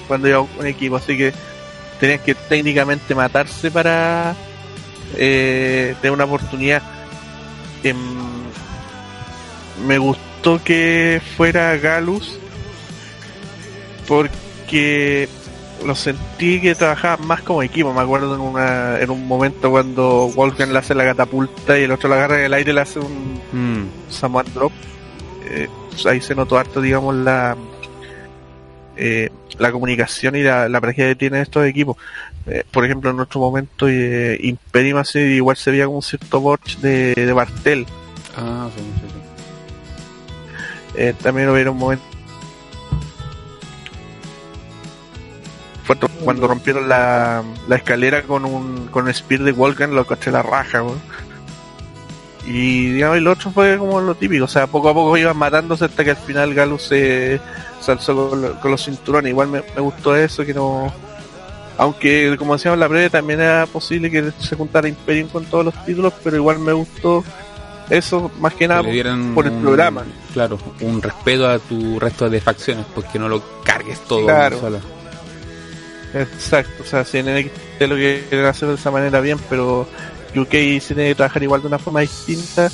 [0.06, 1.34] cuando iba un equipo, así que
[2.00, 4.34] tenían que técnicamente matarse para
[5.16, 6.82] eh, tener una oportunidad.
[7.84, 7.96] Em,
[9.86, 12.38] me gustó que fuera Galus
[14.08, 15.28] porque
[15.86, 17.92] lo sentí que trabajaban más como equipo.
[17.92, 21.92] Me acuerdo en, una, en un momento cuando Wolfgang le hace la catapulta y el
[21.92, 24.72] otro la agarra en el aire y le hace un, Mm, Samuel Drop.
[25.44, 27.56] Eh, pues ahí se notó harto, digamos, la
[29.00, 31.96] eh, la comunicación y la, la que tienen estos equipos.
[32.46, 36.40] Eh, por ejemplo, en otro momento, eh, Imperium así, igual se veía como un cierto
[36.40, 37.86] botch de, de Bartel.
[38.36, 39.20] Ah, sí, sí, sí.
[40.96, 42.04] Eh, también hubiera un momento
[46.24, 50.42] cuando rompieron la, la escalera con un con un spear de Volcan lo caché la
[50.42, 51.00] raja weón.
[52.46, 55.84] Y digamos el otro fue como lo típico o sea poco a poco iban matándose
[55.84, 57.40] hasta que al final Galus se,
[57.80, 60.92] se alzó con, lo- con los cinturones igual me, me gustó eso que no
[61.78, 65.66] aunque como decíamos en la previa también era posible que se juntara Imperium con todos
[65.66, 67.22] los títulos pero igual me gustó
[67.90, 69.02] Eso más que nada Que
[69.34, 70.04] por el un- programa.
[70.32, 74.54] Claro, un respeto a tu resto de facciones, porque no lo cargues todo Claro.
[74.56, 74.78] en sola.
[76.14, 79.88] Exacto, o sea, si en NXT lo quieren hacer de esa manera bien, pero
[80.36, 82.70] UK se tiene que trabajar igual de una forma distinta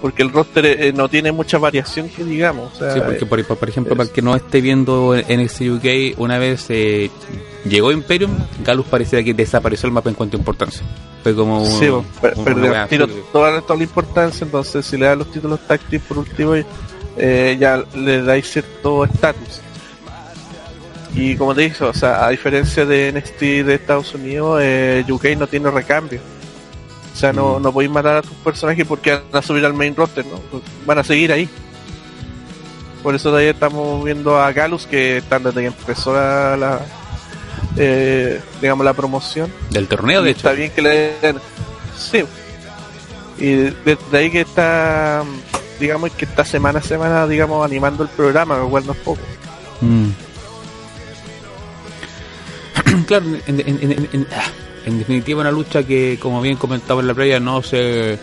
[0.00, 2.74] porque el roster eh, no tiene mucha variación que digamos.
[2.74, 5.14] O sea, Sí, porque por, por- por ejemplo, es- para el que no esté viendo
[5.16, 7.10] NXT UK, una vez eh,
[7.64, 10.82] llegó Imperium, Galus parecía que desapareció el mapa en cuanto a importancia.
[11.22, 14.98] Fue como un, Sí, pues, per- un- perdió tiro toda, toda la importancia, entonces si
[14.98, 16.52] le dan los títulos tácticos por último,
[17.16, 19.60] eh, ya le dais cierto estatus.
[21.14, 25.26] Y como te dije, o sea, a diferencia de NXT de Estados Unidos, eh, UK
[25.38, 26.20] no tiene recambio.
[27.14, 27.62] O sea, no, Mm.
[27.62, 30.40] no podéis matar a tus personajes porque van a subir al main roster, ¿no?
[30.84, 31.48] Van a seguir ahí.
[33.04, 36.80] Por eso todavía estamos viendo a Galus que está desde que empezó la, la,
[37.76, 40.38] eh, digamos la promoción Del torneo, de hecho.
[40.48, 41.38] Está bien que le den.
[41.96, 42.24] Sí.
[43.38, 43.52] Y
[43.84, 45.22] desde ahí que está,
[45.78, 49.20] digamos que está semana a semana, digamos, animando el programa, lo cual no es poco.
[49.82, 50.08] Mm.
[53.06, 54.44] claro, en- en- en- ah,
[54.86, 58.18] en definitiva una lucha que, como bien comentaba en la playa, no se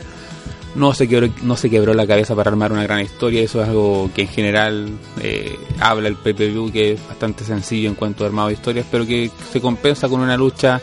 [0.76, 3.42] no se quebró, no se quebró la cabeza para armar una gran historia.
[3.42, 4.90] Eso es algo que en general
[5.22, 9.06] eh, habla el PPV, que es bastante sencillo en cuanto a armado de historias, pero
[9.06, 10.80] que se compensa con una lucha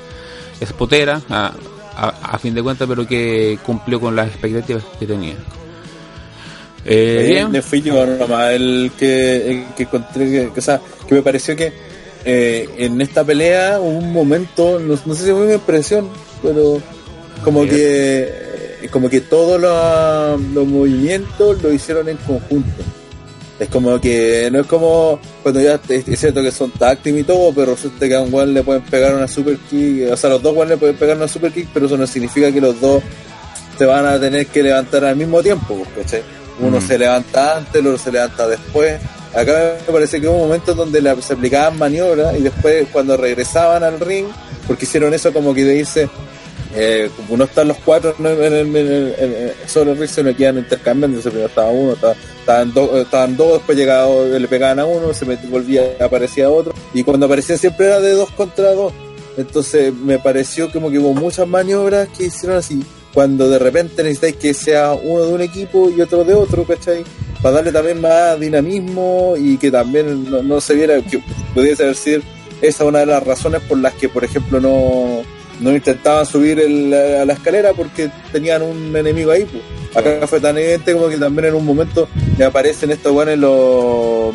[0.60, 1.52] espotera, a,
[1.96, 5.36] a, a fin de cuentas, pero que cumplió con las expectativas que tenía.
[6.84, 11.22] Eh, fui yo nomás el que, el que encontré que, que, o sea, que me
[11.22, 11.87] pareció que
[12.24, 16.08] eh, en esta pelea hubo un momento, no, no sé si fue mi impresión,
[16.42, 16.80] pero
[17.44, 17.74] como Bien.
[17.76, 18.22] que
[18.82, 22.82] eh, como que todos los, los movimientos lo hicieron en conjunto.
[23.58, 27.52] Es como que no es como cuando ya es cierto que son team y todo,
[27.52, 30.42] pero resulta que a un one le pueden pegar una super kick, o sea, los
[30.42, 33.02] dos one le pueden pegar una super kick, pero eso no significa que los dos
[33.76, 36.22] se van a tener que levantar al mismo tiempo, ¿cachai?
[36.60, 36.86] Uno Mm.
[36.86, 39.00] se levanta antes, el otro se levanta después.
[39.34, 44.00] Acá me parece que hubo momentos donde se aplicaban maniobras y después cuando regresaban al
[44.00, 44.26] ring,
[44.66, 46.08] porque hicieron eso como que de irse,
[46.74, 51.18] eh, como no están los cuatro en el, solo el ring, se que iban intercambiando,
[51.18, 55.82] estaba uno, estaba- estaban, dos estaban dos, después llegaba, le pegaban a uno, se volvía,
[56.00, 58.92] aparecía otro, y cuando aparecían siempre era de dos contra dos.
[59.36, 62.82] Entonces me pareció como que hubo muchas maniobras que hicieron así.
[63.14, 67.04] Cuando de repente necesitáis que sea uno de un equipo y otro de otro, ¿cachai?
[67.42, 71.20] Para darle también más dinamismo y que también no, no se viera, que
[71.54, 72.22] pudiese haber sido
[72.60, 75.22] esa una de las razones por las que, por ejemplo, no,
[75.60, 79.44] no intentaban subir el- a la escalera porque tenían un enemigo ahí.
[79.44, 79.62] Pues.
[79.94, 84.34] Acá fue tan evidente como que también en un momento le aparecen estos buenos los.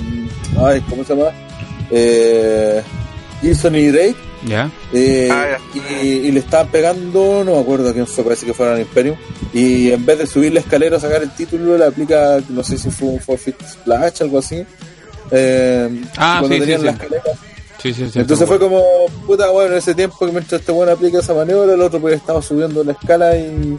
[0.66, 1.32] Ay, ¿cómo se llama?
[1.92, 2.82] Eh,
[3.42, 4.16] Gibson y Drake.
[4.46, 4.70] ¿Ya?
[4.94, 8.54] Eh, Ah, y, y le estaban pegando, no me acuerdo a quién fue, parece que
[8.54, 9.16] fueron al Imperium.
[9.54, 12.78] Y en vez de subir la escalera a sacar el título, le aplica, no sé
[12.78, 14.66] si fue un forfeit splash, algo así.
[15.32, 16.98] Eh, Ah, cuando sí, tenían sí, la sí.
[16.98, 17.24] escalera.
[17.82, 18.20] Sí, sí, sí.
[18.20, 18.82] Entonces fue como,
[19.26, 22.16] puta, bueno, en ese tiempo que mientras este bueno aplica esa maniobra, el otro pues
[22.16, 23.78] estaba subiendo la escala y,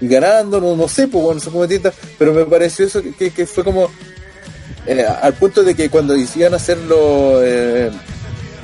[0.00, 3.12] y ganando, no, no sé, pues bueno, son como distintas, pero me pareció eso que,
[3.14, 3.90] que- que fue como,
[4.86, 7.90] eh, al punto de que cuando hicieron hacerlo, eh,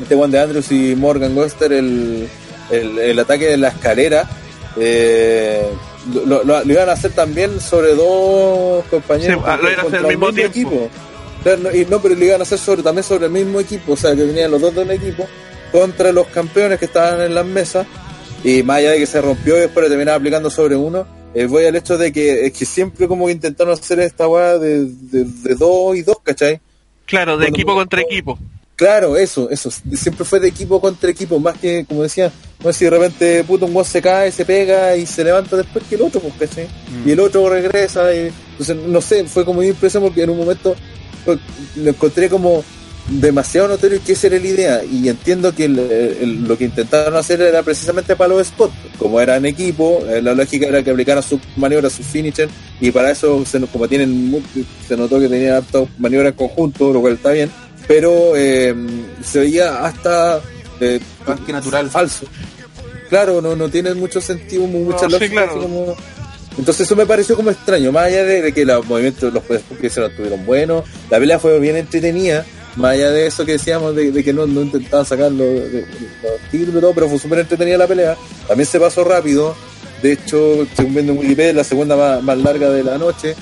[0.00, 2.28] este Juan de Andrews y Morgan Webster, el,
[2.70, 4.28] el, el ataque de la escalera,
[4.76, 5.66] eh,
[6.14, 9.38] lo, lo- lo- lo iban a hacer también sobre dos compañeros.
[9.38, 10.08] Sí, ah, lo iban a hacer contra
[10.46, 10.90] al mismo.
[11.42, 13.92] Claro, no, y no, pero lo iban a hacer sobre, también sobre el mismo equipo,
[13.92, 15.26] o sea, que tenían los dos de un equipo
[15.70, 17.86] contra los campeones que estaban en las mesas,
[18.44, 21.64] y más allá de que se rompió y después terminaba aplicando sobre uno, eh, voy
[21.66, 25.24] al hecho de que, es que siempre como que intentaron hacer esta weá de, de,
[25.24, 26.60] de dos y dos, ¿cachai?
[27.04, 28.38] Claro, de equipo contra equipo.
[28.78, 29.70] Claro, eso, eso.
[29.92, 32.30] Siempre fue de equipo contra equipo, más que, como decía,
[32.62, 35.84] no sé si de repente puto un se cae, se pega y se levanta después
[35.88, 36.66] que el otro, pues, ¿cachai?
[37.04, 37.08] Mm.
[37.08, 40.38] Y el otro regresa, y, entonces, no sé, fue como mi impresión porque en un
[40.38, 40.76] momento
[41.24, 41.40] fue-
[41.74, 42.62] lo encontré como
[43.08, 47.16] demasiado notorio que esa era la idea y entiendo que el- el- lo que intentaron
[47.16, 51.22] hacer era precisamente para los spots como eran equipo eh, la lógica era que aplicaran
[51.22, 52.50] sus maniobras sus finisher
[52.82, 54.44] y para eso se, nos- como tienen
[54.86, 57.50] se notó que tenían hartas maniobras en conjunto lo cual está bien
[57.88, 58.72] pero eh,
[59.24, 60.40] se veía hasta
[60.80, 61.90] eh, Más que natural.
[61.90, 62.26] falso
[63.08, 65.60] claro no no tiene mucho sentido mu- mucha sí, lógica claro.
[65.62, 65.96] como-
[66.58, 69.86] entonces eso me pareció como extraño, más allá de, de que los movimientos, los que
[69.86, 74.10] hicieron estuvieron buenos, la pelea fue bien entretenida, más allá de eso que decíamos de,
[74.10, 75.86] de que no, no intentaban sacar los, de-
[76.20, 78.16] los títulos y todo, pero fue súper entretenida la pelea,
[78.48, 79.54] también se pasó rápido,
[80.02, 83.34] de hecho, según viendo en Wikipedia, la segunda más, más larga de la noche,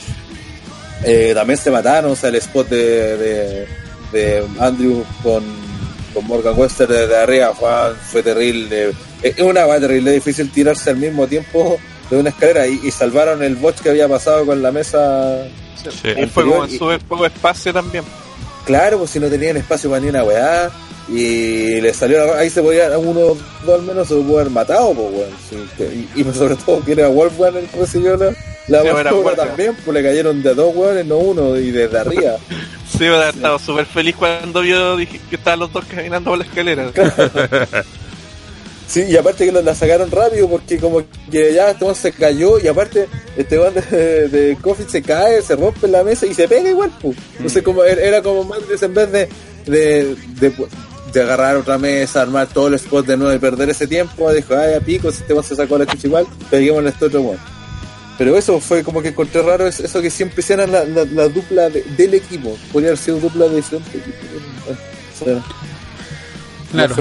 [1.05, 3.67] Eh, también se mataron, o sea, el spot de,
[4.13, 5.43] de, Andrew con,
[6.15, 7.69] con Morgan Webster desde arriba fue,
[8.11, 8.93] fue terrible,
[9.23, 11.79] es una va terrible, difícil tirarse al mismo tiempo
[12.11, 15.45] de una escalera y, y salvaron el bot que había pasado con la mesa.
[15.83, 18.05] Sí, y fue como en súper poco espacio también.
[18.65, 20.71] Claro, pues si no tenían espacio para ni una weá.
[21.09, 24.93] Y le salió la- ahí se podía, uno dos al menos se pudo haber matado,
[24.93, 25.31] pues weón.
[25.79, 28.33] Sí, y, y sobre todo que era Wolfgang el que recibió la,
[28.67, 32.37] la Sí, también, pues le cayeron de dos weones, no uno, y desde arriba.
[32.99, 36.91] Sí, estado súper feliz cuando vio dije, que estaban los dos caminando por la escalera.
[38.89, 42.61] Sí, y aparte que lo- la sacaron rápido porque como que ya este se cayó
[42.61, 46.47] y aparte este weón de, de Coffee se cae, se rompe la mesa y se
[46.47, 47.17] pega igual, pues.
[47.33, 49.29] Entonces como era como más en vez de,
[49.67, 50.53] de, de,
[51.13, 54.55] de agarrar otra mesa, armar todo el spot de nuevo y perder ese tiempo, dijo,
[54.57, 57.56] ay, a pico, si este weón se sacó la chucha igual, peguémosle este otro weón.
[58.19, 61.29] Pero eso fue como que encontré raro es- eso que siempre hicieran la, la, la
[61.29, 62.57] dupla de- del equipo.
[62.73, 64.21] Podría haber sido dupla de diferentes equipos.
[64.65, 64.79] Bueno,
[65.15, 65.43] o sea,
[66.73, 66.95] Claro,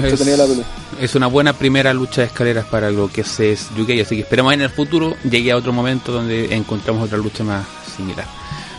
[1.00, 4.22] es una buena primera lucha de escaleras para lo que es, es UK, así que
[4.22, 8.24] esperemos en el futuro llegue a otro momento donde encontramos otra lucha más similar.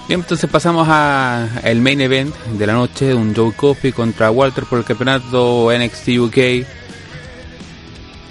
[0.07, 4.63] Bien, entonces pasamos a el main event de la noche, un Joe Coffey contra Walter
[4.63, 6.37] por el campeonato NXT UK,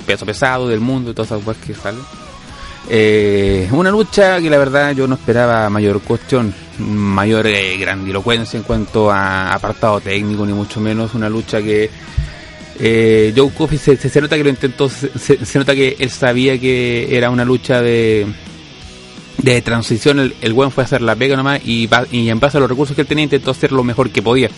[0.06, 2.00] peso pesado del mundo y todas esas cosas que salen.
[2.88, 8.62] Eh, una lucha que la verdad yo no esperaba mayor cuestión, mayor eh, grandilocuencia en
[8.62, 11.14] cuanto a apartado técnico, ni mucho menos.
[11.14, 11.90] Una lucha que
[12.78, 17.30] eh, Joe Coffey se, nota que lo intentó, se, nota que él sabía que era
[17.30, 18.26] una lucha de,
[19.38, 20.20] de transición.
[20.20, 22.68] El, el buen fue a hacer la pega nomás y, y en base a los
[22.68, 24.50] recursos que él tenía intentó hacer lo mejor que podía.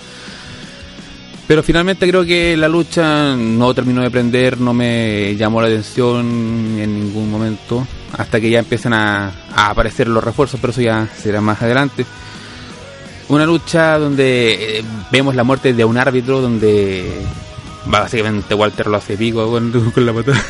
[1.47, 6.77] Pero finalmente creo que la lucha no terminó de prender, no me llamó la atención
[6.79, 11.41] en ningún momento, hasta que ya empiezan a, aparecer los refuerzos, pero eso ya será
[11.41, 12.07] más adelante.
[13.29, 17.13] Una lucha donde eh, vemos la muerte de un árbitro, donde
[17.85, 19.73] básicamente Walter lo hace pico con,
[20.07, 20.43] la patada.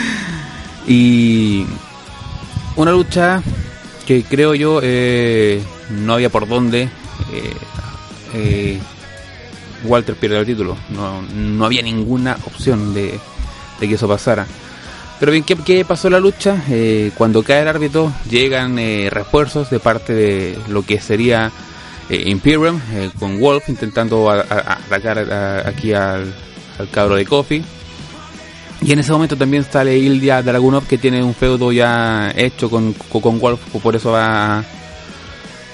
[0.88, 1.66] y
[2.76, 3.42] una lucha
[4.06, 6.88] que creo yo eh, no había por dónde.
[8.32, 8.80] eh,
[9.84, 10.76] Walter pierde el título.
[10.90, 13.18] No, no había ninguna opción de
[13.78, 14.46] que eso pasara.
[15.20, 16.64] Pero bien, ¿qué, qué pasó la lucha?
[16.70, 21.52] Eh, cuando cae el árbitro, llegan eh, refuerzos de parte de lo que sería
[22.08, 22.80] eh, Imperium,
[23.18, 25.18] con Wolf intentando atacar
[25.66, 26.34] aquí al,
[26.78, 27.62] al cabro de Coffee.
[28.80, 32.94] Y en ese momento también sale Ildia Dragunov, que tiene un feudo ya hecho con,
[32.94, 34.64] con, Wolf, por eso va a,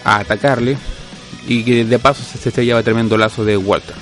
[0.02, 0.76] a atacarle
[1.46, 3.94] y que de paso se, se lleva tremendo lazo de Walter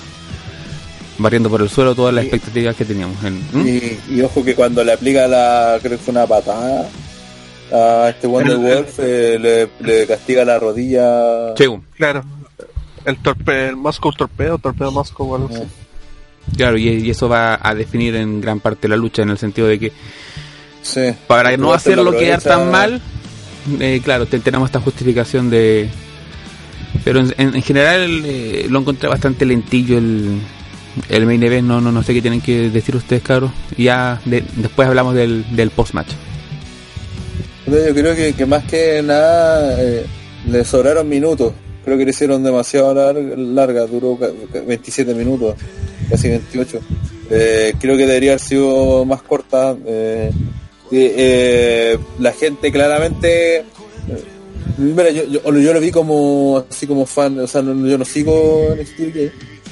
[1.18, 3.66] barriendo por el suelo todas las Y- expectativas que teníamos en- ¿Mm?
[3.66, 6.88] Y, y ojo que cuando le aplica la, creo que fue una patada
[7.72, 11.54] a este Wonder Wolf, eh, le, le castiga la rodilla.
[11.56, 11.64] Sí,
[11.96, 12.24] Claro.
[13.04, 15.62] El torpe, el Moscow torpedo, torpedo Moscow o algo así.
[16.56, 19.66] claro y, y eso va a definir en gran parte la lucha en el sentido
[19.68, 19.92] de que
[20.82, 21.12] Sí.
[21.26, 23.00] para no Walter hacerlo lo quedar tan mal
[23.80, 25.88] eh, claro te- tenemos esta justificación de
[27.04, 30.38] pero en general eh, lo encontré bastante lentillo el
[31.08, 34.44] el main event no no no sé qué tienen que decir ustedes cabros ya de-
[34.56, 36.08] después hablamos del, del post match
[37.66, 40.04] Yo creo que, que más que nada eh,
[40.50, 41.52] le sobraron minutos.
[41.84, 45.54] Creo que le hicieron demasiado lar- larga, duró ca- ca- 27 minutos,
[46.10, 46.80] casi 28.
[47.30, 49.74] Eh, creo que debería haber sido más corta.
[49.86, 50.30] eh,
[50.92, 53.64] eh, la gente claramente...
[54.76, 58.80] Mira, yo, yo, lo vi como así como fan, o sea, yo no sigo en
[58.80, 59.00] NXT,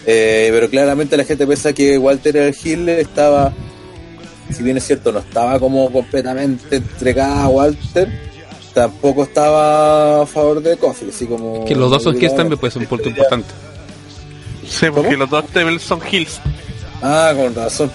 [0.07, 3.53] eh, pero claramente la gente piensa que Walter el Hill estaba
[4.53, 8.09] si bien es cierto, no estaba como completamente entregada a Walter,
[8.75, 11.65] tampoco estaba a favor de Kofi, así como...
[11.65, 13.49] que los dos son también pues es un punto importante
[14.69, 15.27] Sí, porque ¿Cómo?
[15.27, 16.41] los dos son hills.
[17.03, 17.91] Ah, con razón.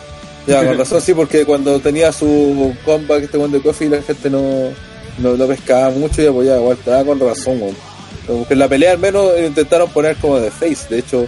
[0.46, 4.30] Ya, con razón, sí, porque cuando tenía su comeback este one de Kofi, la gente
[4.30, 4.70] no,
[5.18, 6.94] no lo pescaba mucho y apoyaba a Walter.
[6.94, 7.60] Ah, con razón.
[8.28, 11.28] Porque en la pelea al menos intentaron poner como de face, de hecho...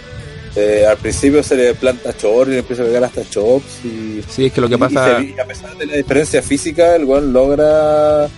[0.56, 4.20] eh, al principio se le planta chor y le empieza a pegar hasta chops y
[4.28, 6.42] sí es que lo que Y- pasa Y, se- y a pesar de la diferencia
[6.42, 8.28] física, el weón logra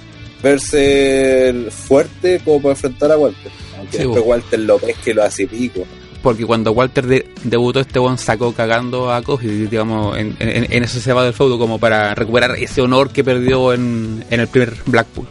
[0.42, 3.50] verse fuerte como para enfrentar a Walter.
[3.78, 4.22] Aunque Sí, después.
[4.24, 5.84] Walter lo y lo hace pico.
[6.22, 10.84] porque cuando Walter de- debutó este one sacó cagando a Kofi digamos en, en, en
[10.84, 14.46] eso se va del feudo como para recuperar ese honor que perdió en, en el
[14.46, 15.26] primer Blackpool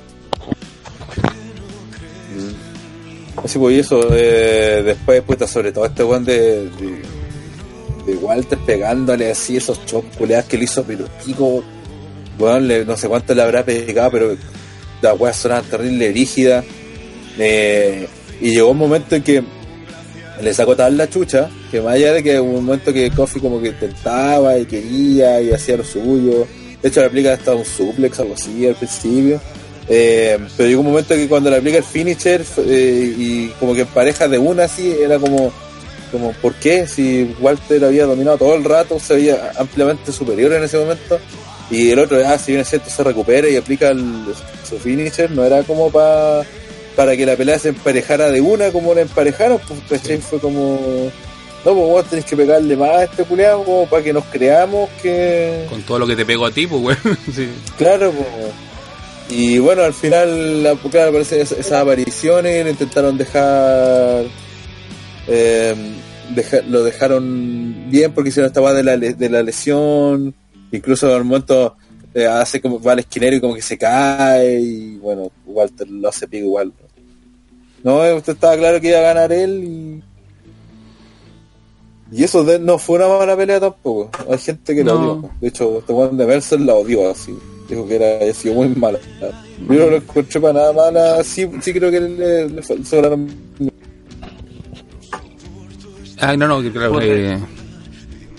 [3.44, 7.02] Así pues, eso, eh, después, puta, sobre todo este weón de, de,
[8.06, 11.64] de Walter pegándole así esos chops culeadas que le hizo, pero pico,
[12.38, 14.38] weón, no sé cuánto le habrá pegado, pero
[15.02, 16.64] la weá sonaba terrible, rígida.
[17.40, 18.08] Eh,
[18.40, 19.44] y llegó un momento en que
[20.42, 23.40] le sacó tal la chucha, que más allá de que hubo un momento que Kofi
[23.40, 26.48] como que intentaba y quería y hacía lo suyo,
[26.82, 29.40] de hecho le aplica hasta un suplex algo así al principio,
[29.90, 33.86] Eh, pero llegó un momento que cuando le aplica el finisher eh, y como que
[33.86, 35.52] pareja de una así, era como,
[36.12, 36.88] como, ¿por qué?
[36.88, 41.20] Si Walter había dominado todo el rato, se veía ampliamente superior en ese momento.
[41.70, 44.26] Y el otro, ah, si bien es cierto, se recupera y aplica el-
[44.68, 46.44] su finisher, no era como pa-
[46.96, 50.18] para que la pelea se emparejara de una como la emparejaron, pues ¿cachai?
[50.18, 51.10] fue como,
[51.64, 54.90] no, pues vos tenés que pegarle más a este culiado como para que nos creamos
[55.02, 55.66] que...
[55.70, 57.18] Con todo lo que te pegó a ti, pues, weón.
[57.36, 57.48] Sí.
[57.78, 58.26] Claro, po.
[59.32, 64.26] Y bueno, al final, la- claro, aparece es- esas apariciones, intentaron dejar,
[65.28, 65.76] eh,
[66.36, 70.34] deja- lo dejaron bien porque hicieron esta de la, de la lesión,
[70.72, 71.76] incluso al momento
[72.14, 76.10] eh, hace como va al esquinero y como que se cae, y bueno, Walter lo
[76.10, 76.74] hace pico igual.
[77.84, 80.04] No, eh, usted estaba claro que iba a ganar él y...
[82.14, 84.12] Y eso de- no fue una mala pelea tampoco.
[84.30, 85.12] Hay gente que lo No.
[85.14, 85.30] odió.
[85.40, 87.34] De hecho, este de Mercer la odió así.
[87.72, 89.00] Dijo que era, había sido muy mala.
[89.70, 91.24] Yo no lo encontré para nada mala.
[91.24, 93.30] Sí, sí creo que le, le sobraron.
[96.20, 97.00] Ah, no, no, que claro.
[97.02, 97.40] Eh,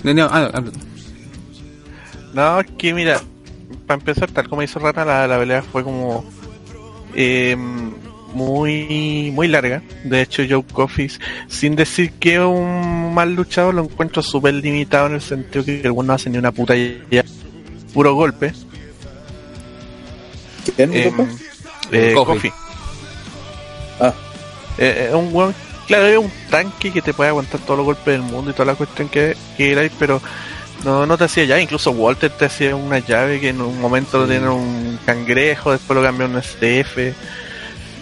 [0.05, 0.63] no, no, ah, ah,
[2.35, 3.23] No, es que mira,
[3.87, 6.27] para empezar, tal como hizo Rana, la, la pelea fue como
[7.15, 7.57] eh,
[8.35, 9.83] muy muy larga.
[10.05, 11.11] De hecho, Joe Coffey,
[11.49, 15.81] sin decir que es un mal luchador, lo encuentro súper limitado en el sentido que
[15.81, 17.25] el bueno no hace ni una puta ya,
[17.95, 18.53] puro golpe.
[20.77, 20.93] ¿Quién?
[20.93, 21.33] Eh, disculpa?
[21.93, 22.35] eh, Coffey.
[22.37, 22.53] Coffey.
[24.01, 24.13] ah,
[24.79, 25.55] Eh, es un weón,
[25.87, 28.67] claro, es un tanque que te puede aguantar todos los golpes del mundo y toda
[28.67, 30.21] la cuestión que, que queráis, pero
[30.85, 31.63] no, no te hacía llave.
[31.63, 35.97] Incluso Walter te hacía una llave que en un momento lo tiene un cangrejo, después
[35.97, 37.15] lo cambió a un STF.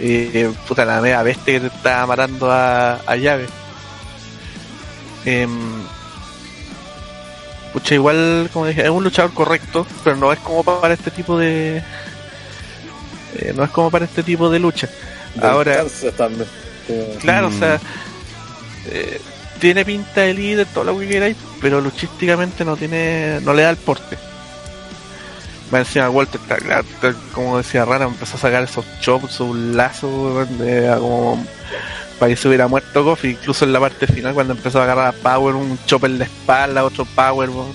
[0.02, 3.46] Eh, puta, la mega bestia que te estaba matando a, a llave.
[5.26, 5.50] Em,
[7.72, 11.36] pucha, igual, como dije, es un luchador correcto, pero no es como para este tipo
[11.36, 11.82] de.
[13.36, 14.88] Eh, no es como para este tipo de lucha.
[15.40, 15.84] ahora-
[16.16, 16.46] también.
[17.20, 17.54] Claro, Mm.
[17.54, 17.80] o sea,
[18.86, 19.20] eh,
[19.60, 23.70] tiene pinta de líder, todo lo que queráis, pero luchísticamente no tiene, no le da
[23.70, 24.16] el porte.
[25.70, 29.56] Más encima Walter, está, claro, está, como decía Rara, empezó a sacar esos chops, sus
[29.56, 31.46] lazos, de, a como
[32.18, 35.06] para que se hubiera muerto Kofi, incluso en la parte final cuando empezó a agarrar
[35.06, 37.66] a Power, un chop en la espalda, otro Power, o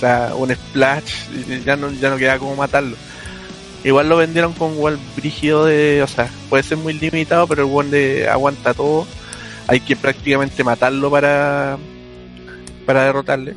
[0.00, 2.96] sea, un splash, y ya no, ya no queda como matarlo.
[3.84, 7.70] Igual lo vendieron con igual brígido de, o sea, puede ser muy limitado, pero el
[7.72, 9.06] one de aguanta todo.
[9.66, 11.76] Hay que prácticamente matarlo para
[12.86, 13.54] para derrotarle.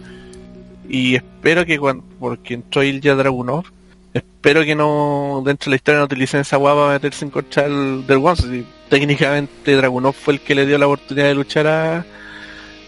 [0.89, 3.65] Y espero que cuando, porque entró Ilya Dragunov,
[4.13, 7.63] espero que no dentro de la historia no utilicen esa guapa para meterse en contra
[7.63, 8.35] del, del One.
[8.37, 12.05] Si técnicamente Dragunov fue el que le dio la oportunidad de luchar a,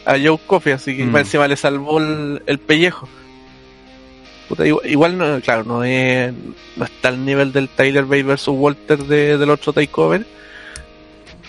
[0.06, 1.18] a Joe Coffey, así que Mm.
[1.18, 3.08] encima le salvó el, el pellejo.
[4.50, 6.34] Puta, igual, no, claro, no es,
[6.76, 10.26] no está al nivel del Tyler Bay versus Walter de, del otro takeover,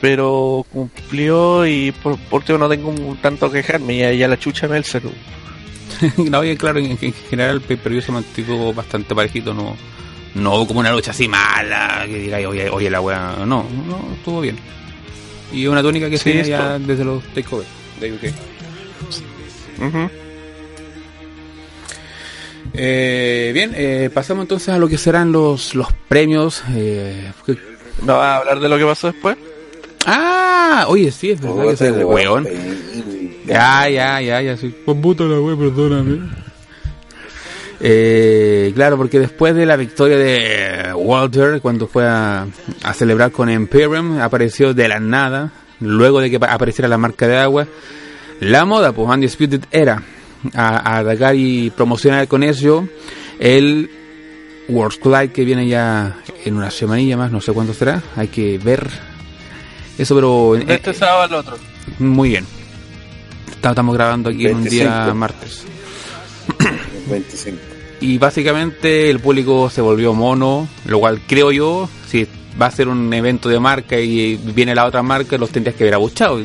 [0.03, 4.39] pero cumplió y por, por último no tengo un tanto que quejarme, ya, ya la
[4.39, 5.03] chucha Melzer.
[6.19, 9.75] no, bien claro, en, en general el pay-per-view se mantuvo bastante parejito, no
[10.35, 14.41] no como una lucha así mala, que digáis, oye, oye, la weá, no, no, estuvo
[14.41, 14.57] bien.
[15.53, 18.23] Y una tónica que Sí, se ya desde los takeovers de UK.
[19.89, 20.11] Ujú.
[22.73, 26.62] Eh, bien, eh, pasamos entonces a lo que serán los, los premios.
[26.75, 27.59] Eh, que-
[28.03, 29.37] ¿No vas a hablar de lo que pasó después?
[30.07, 32.49] ah, oye, sí, es verdad que puta, soy el weón.
[33.47, 34.75] Ya, ya, ya, ya, sí.
[34.85, 36.21] Pues puta la wea, perdóname.
[37.83, 42.47] Eh, claro, porque después de la victoria de Walter, cuando fue a,
[42.83, 45.51] a celebrar con Imperium, apareció de la nada,
[45.81, 47.66] luego de que pa- apareciera la marca de agua,
[48.41, 50.03] la moda, pues Undisputed era
[50.55, 52.88] a, a atacar y promocionar con eso
[53.38, 53.91] el
[54.68, 58.59] World Collide que viene ya en una semanilla más, no sé cuándo será, hay que
[58.59, 58.88] ver
[60.01, 61.59] eso, pero este sábado al otro.
[61.99, 62.47] muy bien.
[63.51, 65.14] Estamos grabando aquí en un día 25.
[65.14, 65.64] martes.
[67.11, 67.59] 25.
[68.01, 72.26] Y básicamente el público se volvió mono, lo cual creo yo, si
[72.61, 75.84] va a ser un evento de marca y viene la otra marca, los tendrías que
[75.84, 76.41] haber abuchado.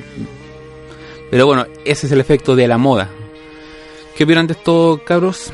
[1.31, 3.09] Pero bueno, ese es el efecto de la moda.
[4.15, 5.51] ¿Qué opinan de esto, cabros?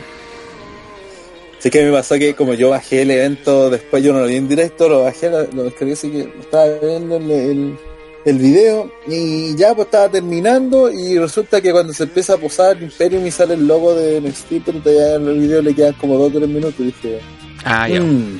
[1.59, 4.35] Así que me pasó que como yo bajé el evento, después yo no lo vi
[4.35, 7.77] en directo, lo bajé, lo descargué, así que estaba viendo el, el,
[8.25, 12.81] el video y ya pues estaba terminando y resulta que cuando se empieza a posar
[12.81, 16.17] Imperium y sale el logo de NXT, pero todavía en el video le quedan como
[16.17, 17.19] 2 o 3 minutos y dije,
[17.63, 18.01] Ah, ya.
[18.01, 18.39] mmm,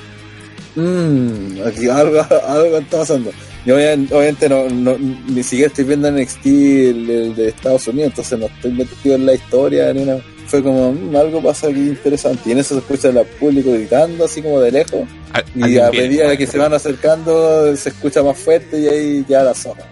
[0.76, 3.32] mmm, aquí algo, algo está pasando.
[3.66, 8.40] Yo obviamente, no, no, ni siquiera estoy viendo NXT el, el de Estados Unidos, entonces
[8.40, 10.22] no estoy metido en la historia ni nada.
[10.48, 12.50] fue como, "Mm, algo pasa aquí interesante.
[12.50, 15.08] Y en eso se escucha el público gritando así como de lejos.
[15.56, 19.54] Y a medida que se van acercando se escucha más fuerte y ahí ya la
[19.54, 19.84] zona.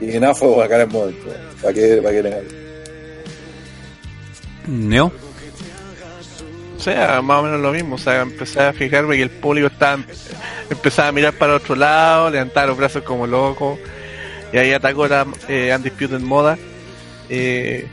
[0.00, 1.26] Y nada, fue bacán el momento.
[1.62, 2.42] ¿Para qué, para qué?
[4.68, 5.10] Neo.
[6.76, 7.94] O sea, más o menos lo mismo.
[7.94, 10.02] O sea, empecé a fijarme que el público estaba
[10.70, 13.78] empezaba a mirar para otro lado, levantaba los brazos como loco.
[14.52, 16.58] Y ahí atacó la eh, Undisputed Moda.
[17.28, 17.86] Eh,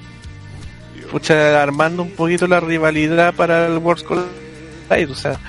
[1.61, 5.11] armando un poquito la rivalidad para el World Collide.
[5.11, 5.39] O sea,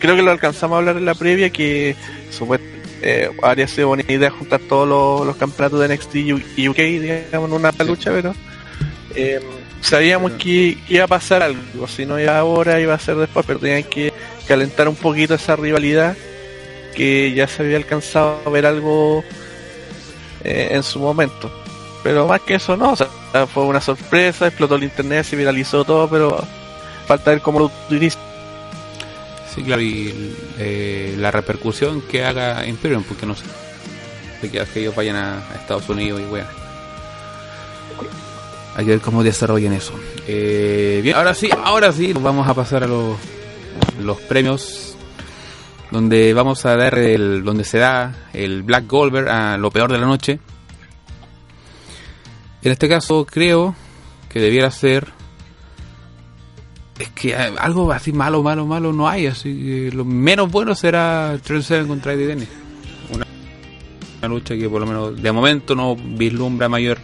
[0.00, 1.94] creo que lo alcanzamos a hablar en la previa que
[2.30, 2.60] supuest-
[3.02, 6.14] eh, habría sido buena idea juntar todos los, los campeonatos de NXT
[6.56, 8.32] y UK, digamos, en una lucha, pero
[9.16, 9.40] eh,
[9.82, 13.58] sabíamos que iba a pasar algo, si no iba ahora, iba a ser después, pero
[13.58, 14.12] tenían que
[14.48, 16.16] calentar un poquito esa rivalidad
[16.94, 19.24] que ya se había alcanzado a ver algo
[20.44, 21.52] eh, en su momento.
[22.02, 23.08] Pero más que eso, no, o sea,
[23.46, 26.44] fue una sorpresa, explotó el internet, se viralizó todo, pero
[27.06, 28.18] falta ver cómo lo utiliza.
[29.54, 33.44] Sí, claro, y eh, la repercusión que haga Imperium, porque no sé.
[34.40, 36.61] De que, ellos vayan a, Estados Unidos y weón.
[38.74, 39.92] Hay ver cómo desarrollan eso.
[40.26, 43.16] Eh, bien, ahora sí, ahora sí, vamos a pasar a los,
[44.00, 44.96] los premios.
[45.90, 47.44] Donde vamos a dar el.
[47.44, 50.38] donde se da el Black Goldberg a lo peor de la noche.
[52.62, 53.74] En este caso, creo
[54.30, 55.12] que debiera ser
[56.98, 60.74] es que eh, algo así malo, malo, malo no hay, así que lo menos bueno
[60.74, 62.48] será Trent Seven contra Eddie Dennis.
[63.12, 63.26] Una,
[64.18, 66.98] una lucha que por lo menos de momento no vislumbra mayor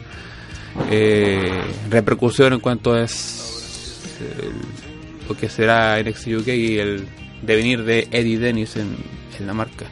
[0.90, 1.50] eh,
[1.90, 7.06] repercusión en cuanto es el- lo que será NXT UK y el
[7.42, 8.96] devenir de Eddie Dennis en,
[9.38, 9.84] en la marca.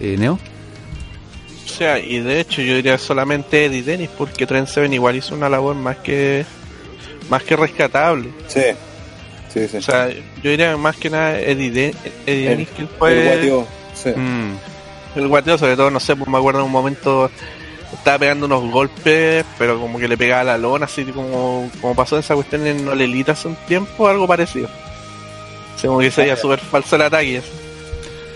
[0.00, 0.38] Eh, Neo,
[1.64, 5.34] O sea, y de hecho yo diría solamente Eddie Dennis, porque Trent Seven igual hizo
[5.34, 6.44] una labor más que
[7.30, 8.28] más que rescatable.
[8.48, 8.60] Sí,
[9.52, 9.76] sí, sí.
[9.78, 11.94] O sea, yo diría más que nada Eddie, De-
[12.26, 14.10] Eddie El- Dennis, que él el fue guateo, sí.
[14.10, 17.30] Mm, el guateo, sobre todo, no sé, pues me acuerdo en un momento
[17.94, 21.94] estaba pegando unos golpes, pero como que le pegaba a la lona, así como, como
[21.94, 24.68] pasó esa cuestión en Olelita hace un tiempo, algo parecido.
[25.74, 27.38] O sea, como que se veía súper falso el ataque.
[27.38, 27.48] así.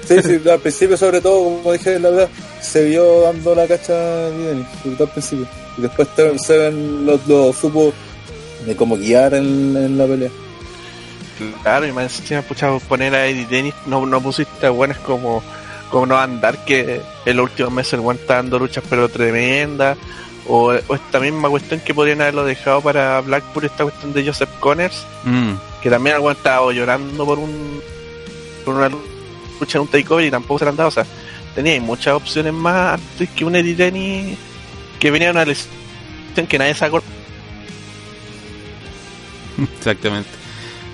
[0.09, 2.29] Sí, sí, al principio sobre todo, como dije, la verdad,
[2.61, 5.47] se vio dando la cacha a Dennis, sobre todo al principio.
[5.77, 6.09] Y después
[6.45, 7.93] Seven lo, lo supo
[8.67, 10.31] de cómo guiar en, en la pelea.
[11.63, 15.43] Claro, y más encima, pucha, poner a Eddie Dennis, no, no pusiste a buenas como,
[15.91, 19.97] como no andar, que en los últimos meses el weón está dando luchas pero tremendas.
[20.47, 24.49] O, o esta misma cuestión que podrían haberlo dejado para Blackpool, esta cuestión de Joseph
[24.61, 25.53] Connors, mm.
[25.83, 27.83] que también el weón estaba llorando por un
[28.65, 30.89] por una lucha en un takeover y tampoco se le han dado.
[30.89, 31.05] O sea,
[31.55, 34.39] tenía muchas opciones más antes que un Eddie Dennis
[34.99, 35.69] que venía de una lesión
[36.49, 37.07] que nadie se acordó.
[39.79, 40.38] Exactamente.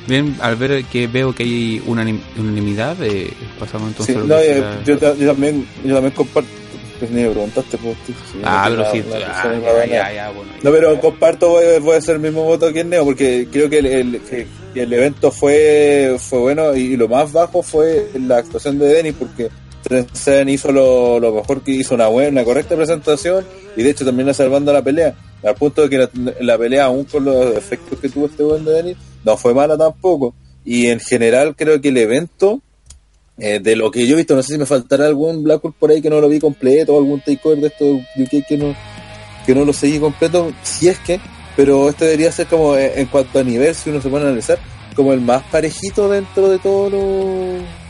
[0.07, 4.63] Bien, al ver que veo que hay unanim- unanimidad, eh, pasamos entonces Sí, no, eh,
[4.85, 6.51] yo, ta- yo también, yo también comparto.
[6.99, 9.43] Pues ni me preguntaste, pues, tú, si Ah, pero sí, ah.
[10.63, 13.49] No, pero comparto, voy, a- voy a hacer el mismo voto que el Neo, porque
[13.51, 17.63] creo que el, el- que- que el evento fue, fue bueno y lo más bajo
[17.63, 19.49] fue la actuación de Dennis, porque
[19.83, 23.45] Trent Seven hizo lo, lo mejor que hizo, una buena, una correcta presentación
[23.77, 26.09] y de hecho también salvando la pelea, al punto de que
[26.41, 30.35] la, pelea, aún con los efectos que tuvo este buen de no fue mala tampoco.
[30.65, 32.61] Y en general creo que el evento,
[33.37, 35.91] eh, de lo que yo he visto, no sé si me faltará algún Blackpool por
[35.91, 37.85] ahí que no lo vi completo, o algún takeover de esto
[38.17, 38.75] UK que no,
[39.45, 41.21] que no lo seguí completo, si es que,
[41.57, 44.29] pero este debería ser como eh, en cuanto a nivel, si uno se pone a
[44.29, 44.59] analizar,
[44.97, 47.84] como el más parejito dentro de todo lo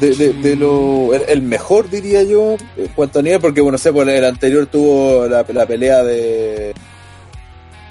[0.00, 3.78] de, de, de lo el, el mejor diría yo en cuanto a nivel porque bueno
[3.78, 6.72] sé pues el anterior tuvo la, la pelea de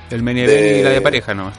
[0.10, 1.52] El main event de- y la de pareja, ¿no?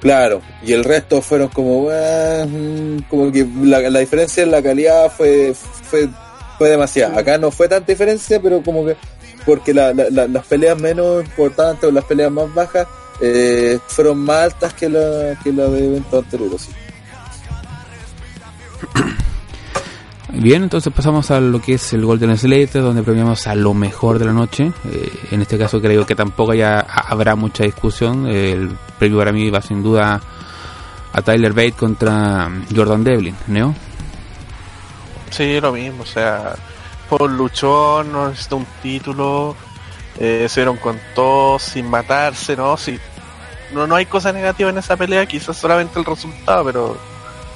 [0.00, 5.10] claro y el resto fueron como mm, como que la, la diferencia en la calidad
[5.10, 6.08] fue fue
[6.58, 8.96] fue demasiada acá no fue tanta diferencia pero como que
[9.44, 12.86] porque la- las peleas menos importantes o las peleas más bajas
[13.20, 16.70] eh, fueron más altas que la que la de eventos anteriores sí.
[20.38, 24.18] Bien, entonces pasamos a lo que es el Golden Slate, donde premiamos a lo mejor
[24.18, 24.70] de la noche.
[24.84, 28.26] Eh, en este caso creo que tampoco ya habrá mucha discusión.
[28.26, 30.20] El premio para mí va sin duda
[31.12, 33.74] a Tyler Bate contra Jordan Devlin, ¿no?
[35.30, 36.54] Sí, lo mismo, o sea,
[37.10, 39.56] un luchón, no necesita un título,
[40.18, 42.76] eh, se dieron con todo, sin matarse, ¿no?
[42.76, 42.98] Sí,
[43.72, 46.98] no, no hay cosa negativa en esa pelea, quizás solamente el resultado, pero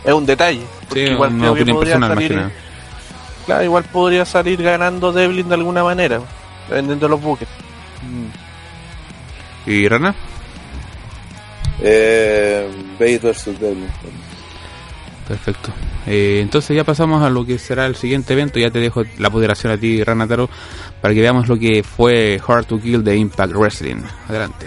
[0.03, 0.63] es un detalle.
[0.89, 2.51] Porque Sí, igual una creo que podría salir.
[3.51, 6.21] Claro, igual podría salir ganando Devlin de alguna manera,
[6.71, 7.49] vendiendo los buques.
[9.67, 10.15] ¿Y Rana?
[11.83, 13.59] Eh, Bate vs.
[13.59, 13.89] Devlin.
[15.27, 15.73] Perfecto.
[16.07, 18.61] Eh, entonces ya pasamos a lo que será el siguiente evento.
[18.61, 20.49] Ya te dejo la apoderación a ti, Ranataro,
[21.01, 24.03] para que veamos lo que fue Hard to Kill de Impact Wrestling.
[24.29, 24.67] Adelante.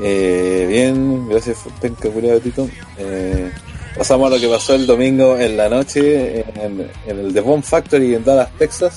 [0.00, 2.68] Eh, bien, gracias Penca culiao, Tito.
[2.98, 3.52] Eh,
[3.98, 8.14] pasamos a lo que pasó el domingo en la noche en, el The Bomb Factory
[8.14, 8.96] en Dallas, Texas,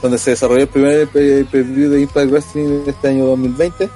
[0.00, 3.90] donde se desarrolló el primer pay-per-view de Impact Wrestling de este año 2020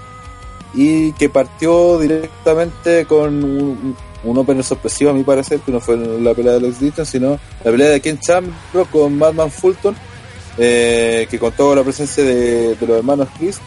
[0.74, 5.96] y que partió directamente con un, un opener sorpresivo a mi parecer, que no fue
[5.96, 9.96] la pelea de los Dixon, sino la pelea de Ken Chambro con Madman Fulton,
[10.58, 13.58] eh, que contó con la presencia de, de los hermanos Chris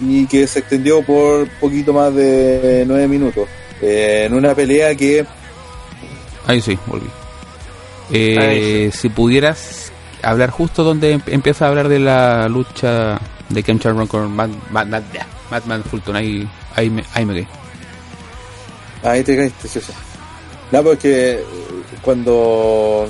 [0.00, 3.48] y que se extendió por poquito más de nueve minutos.
[3.80, 5.26] Eh, en una pelea que
[6.46, 7.08] Ahí sí, volví.
[8.12, 9.92] Eh, Ahí Si pudieras
[10.22, 15.04] hablar justo donde em- empieza a hablar de la lucha de Ken Shamrock con Madman
[15.88, 17.48] Fulton, ahí, ahí, me, ahí me quedé.
[19.02, 19.92] Ahí te caíste, sí, sí.
[20.72, 21.44] No, porque eh,
[22.02, 23.06] cuando,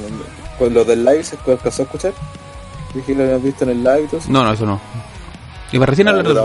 [0.59, 2.13] cuando del live se alcanzó a escuchar,
[2.95, 4.31] dije que lo habías visto en el live y todo eso.
[4.31, 4.81] No, no, eso no.
[5.73, 6.43] Iba recién a hablar de la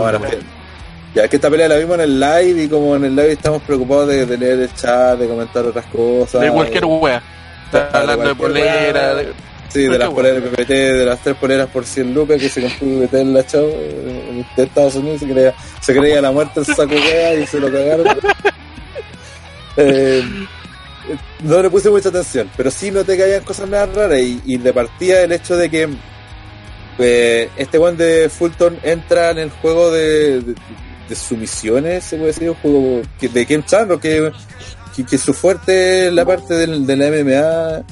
[1.14, 3.62] Ya que esta pelea la vimos en el live y como en el live estamos
[3.62, 6.40] preocupados de, de leer el chat, de comentar otras cosas.
[6.40, 7.22] De cualquier wea.
[7.66, 9.14] Está hablando de polera.
[9.14, 9.32] de-
[9.68, 13.06] Sí, de las poleras PPT, de las tres poleras por 100 lucas que se compró
[13.06, 16.94] PPT en la eh, de Estados Unidos, se creía, se creía la muerte el saco
[16.94, 18.06] wea y se lo cagaron.
[19.76, 20.22] Eh,
[21.42, 24.58] no le puse mucha atención, pero sí noté que había cosas más raras y, y
[24.58, 25.88] de partida el hecho de que
[26.98, 30.54] eh, este one de Fulton entra en el juego de, de,
[31.14, 34.30] de sumisiones, se puede decir, un juego que- de Ken Chandro, que,
[34.96, 37.84] que, que su fuerte es la parte del, de la MMA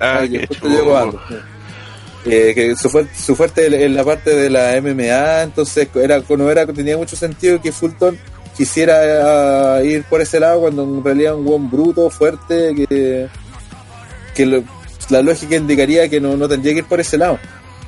[0.00, 1.20] Ah, Ay, qué chulo.
[2.24, 6.50] Eh, que su, fuerte, su fuerte en- la parte de la MMA, entonces era, no
[6.50, 8.18] era, tenía mucho sentido que Fulton
[8.56, 13.28] quisiera ah, ir por ese lado cuando en realidad un buen bruto, fuerte, que,
[14.34, 14.62] que lo-
[15.10, 17.38] la lógica indicaría que no, no tendría que ir por ese lado.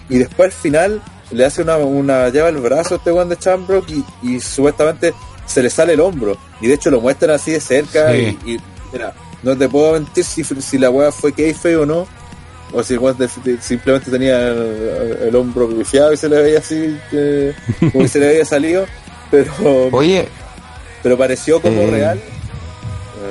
[0.09, 3.37] Y después al final le hace una, una llave al brazo a este one de
[3.39, 5.15] Chambrock y, y supuestamente
[5.47, 6.37] se le sale el hombro.
[6.61, 8.39] Y de hecho lo muestran así de cerca Sí.
[8.47, 8.61] y, y,
[8.93, 9.13] mira,
[9.43, 12.07] no te puedo mentir si, si la weá fue kayfabe o no.
[12.73, 13.17] O si el weón
[13.61, 16.97] simplemente tenía el, el hombro bifiado y se le veía así,
[17.93, 18.87] como que se le había salido.
[19.31, 19.53] Pero,
[19.91, 20.29] Oye,
[21.03, 22.21] pero pareció como Eh, real.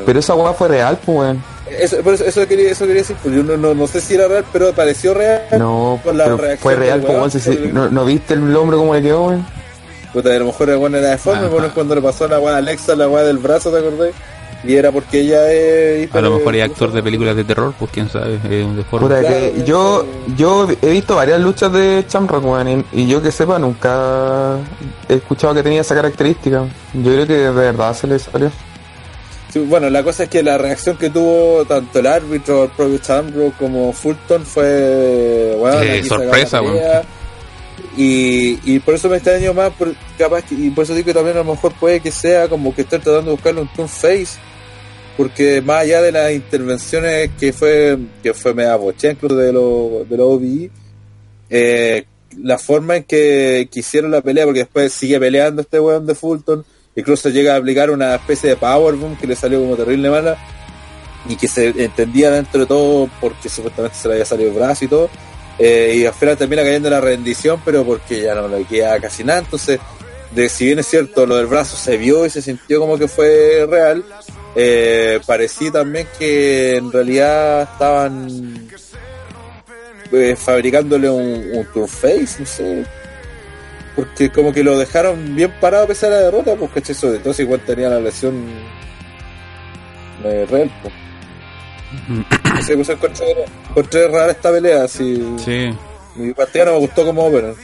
[0.06, 1.44] pero esa weá fue real, pues, weón.
[1.80, 4.16] Eso, por eso, eso quería, eso quería decir, pues yo no, no, no sé si
[4.16, 5.44] era real, pero pareció real.
[5.58, 7.32] No, Por la pero reacción fue real, pues, weón, weón.
[7.32, 9.46] si- ¿no, ¿No viste el hombre cómo le quedó, weón?
[10.14, 11.50] Puta, a lo mejor el weón era deforme, Ajá.
[11.50, 14.10] bueno, cuando le pasó a la weá a Alexa, la weá del brazo, ¿te acordás?
[14.62, 16.14] Y era porque ella es...
[16.14, 18.76] A lo mejor es hiper- actor de películas de terror, pues quién sabe, es un
[18.76, 19.08] deforme.
[19.08, 19.66] Puta, que claro.
[19.66, 20.06] yo,
[20.36, 24.58] yo he visto varias luchas de Chamrock, weón, y, y yo que sepa, nunca
[25.08, 26.66] he escuchado que tenía esa característica.
[26.94, 28.52] Yo creo que de verdad se le salió.
[29.52, 32.98] Sí, bueno, la cosa es que la reacción que tuvo tanto el árbitro, el propio
[33.00, 37.04] Chambro como Fulton fue, bueno, Sí, sorpresa, pelea.
[37.98, 41.14] Y, y por eso me extraño más, por- capaz que, y por eso digo que
[41.14, 43.90] también a lo mejor puede que sea como que estén tratando de buscarle un turn
[43.90, 44.38] face,
[45.18, 50.08] porque más allá de las intervenciones que fue, que fue media bocha incluso de los
[50.10, 50.72] de los OBI,
[51.50, 52.06] eh,
[52.42, 56.16] la forma en que, que hicieron la pelea, porque después sigue peleando este weón de
[56.16, 56.64] Fulton,
[57.00, 60.38] incluso llega a aplicar una especie de powerbomb que le salió como terrible mala,
[61.28, 64.86] y que se entendía dentro de todo porque supuestamente se le había salido el brazo
[64.86, 65.10] y todo,
[65.58, 69.24] eh, y al final termina cayendo la rendición, pero porque ya no le queda casi
[69.24, 69.80] nada, entonces,
[70.32, 73.08] de, si bien es cierto, lo del brazo se vio y se sintió como que
[73.08, 74.04] fue real,
[74.56, 78.70] eh, parecía también que en realidad estaban
[80.12, 82.86] eh, fabricándole un, un tour face, no sé.
[84.00, 87.20] Porque como que lo dejaron bien parado a pesar de la derrota, pues caché sobre
[87.20, 88.46] todo si igual tenía la lesión
[90.24, 90.94] eh, real, pues.
[92.66, 95.22] Sé, pues encontré, rara esta pelea, así.
[95.38, 95.70] Sí,
[96.16, 97.56] Mi partida no me gustó como opener.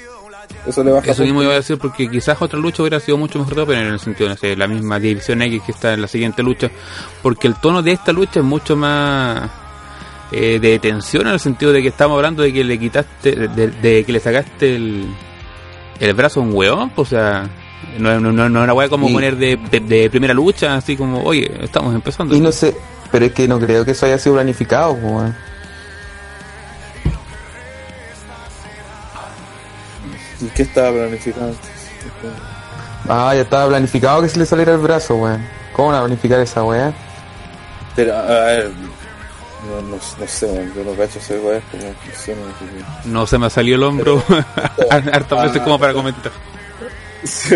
[0.67, 3.39] Eso le baja eso mismo iba a decir porque quizás otra lucha hubiera sido mucho
[3.39, 6.01] mejor de Opener en el sentido, no sé, la misma División X que está en
[6.01, 6.69] la siguiente lucha,
[7.23, 9.49] porque el tono de esta lucha es mucho más
[10.31, 13.67] eh, de tensión en el sentido de que estamos hablando de que le quitaste, de,
[13.67, 15.07] de que le sacaste el,
[15.99, 17.49] el brazo un weón, o sea,
[17.99, 20.95] no, no, no, no era weá como Y- poner de, de, de primera lucha, así
[20.97, 22.35] como, oye, estamos empezando.
[22.35, 22.75] Y no sé,
[23.11, 25.35] pero es que no creo que eso haya sido planificado, pues, weón.
[30.41, 31.55] ¿Y qué estaba planificando?
[33.07, 35.45] Ah, ya estaba planificado que se le saliera el brazo, weón.
[35.73, 36.93] ¿Cómo van a planificar esa weá?
[37.95, 38.71] Pero, a ver,
[39.69, 42.41] no, no, no sé, yo no cacho ese weá, como funciona.
[43.05, 44.23] No se me salió el hombro
[44.89, 46.31] hartas veces como para comentar.
[47.23, 47.55] Sí,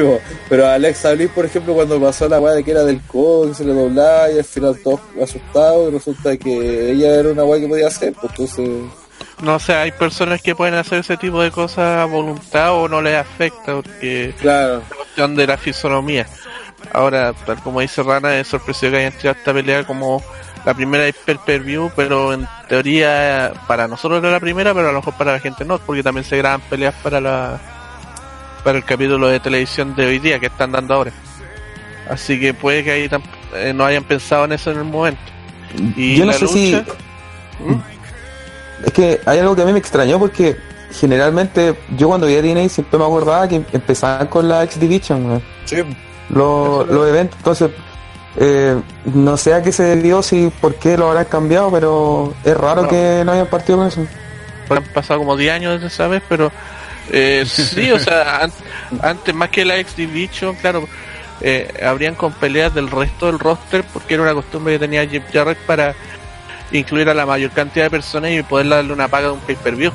[0.50, 3.54] pero Alexa Bliss, por ejemplo, cuando pasó la weá de que era del codo, que
[3.54, 7.62] se le doblaba y al final todos asustados, y resulta que ella era una weá
[7.62, 8.70] que podía hacer, pues entonces.
[9.42, 13.02] No sé, hay personas que pueden hacer ese tipo de cosas a voluntad o no
[13.02, 16.26] les afecta porque Claro, es cuestión de la fisonomía.
[16.92, 20.24] Ahora, tal como dice Rana, es sorpresivo que hayan tirado esta pelea como
[20.70, 24.90] la primera de per per view, pero en teoría para nosotros era la primera, pero
[24.90, 27.60] a lo mejor para la gente no, porque también se graban peleas para la
[28.64, 31.12] para el capítulo de televisión de hoy día que están dando ahora.
[32.08, 33.10] Así que puede que ahí
[33.56, 35.22] eh, no hayan pensado en eso en el momento.
[35.96, 36.76] Y Yo no la sé si.
[36.76, 37.82] ¿Mm?
[38.86, 40.56] Es que hay algo que a mí me extrañó porque
[40.92, 45.78] generalmente yo cuando veía TNA siempre me acordaba que empezaban con la X Division, sí.
[46.30, 47.40] los, los eventos.
[47.40, 47.72] Entonces,
[48.40, 48.76] eh,
[49.06, 52.84] no sé a qué se debió, si por qué lo habrán cambiado, pero es raro
[52.84, 52.88] No.
[52.88, 54.06] que no hayan partido con eso.
[54.70, 56.52] han pasado como 10 años desde esa vez, pero
[57.12, 58.52] eh, sí, o sea, an-
[59.02, 60.88] antes más que la X Division, claro,
[61.42, 65.24] eh, habrían con peleas del resto del roster porque era una costumbre que tenía Jeff
[65.34, 65.96] Jarrett para
[66.72, 69.92] incluir a la mayor cantidad de personas y poder darle una paga de un pay-per-view.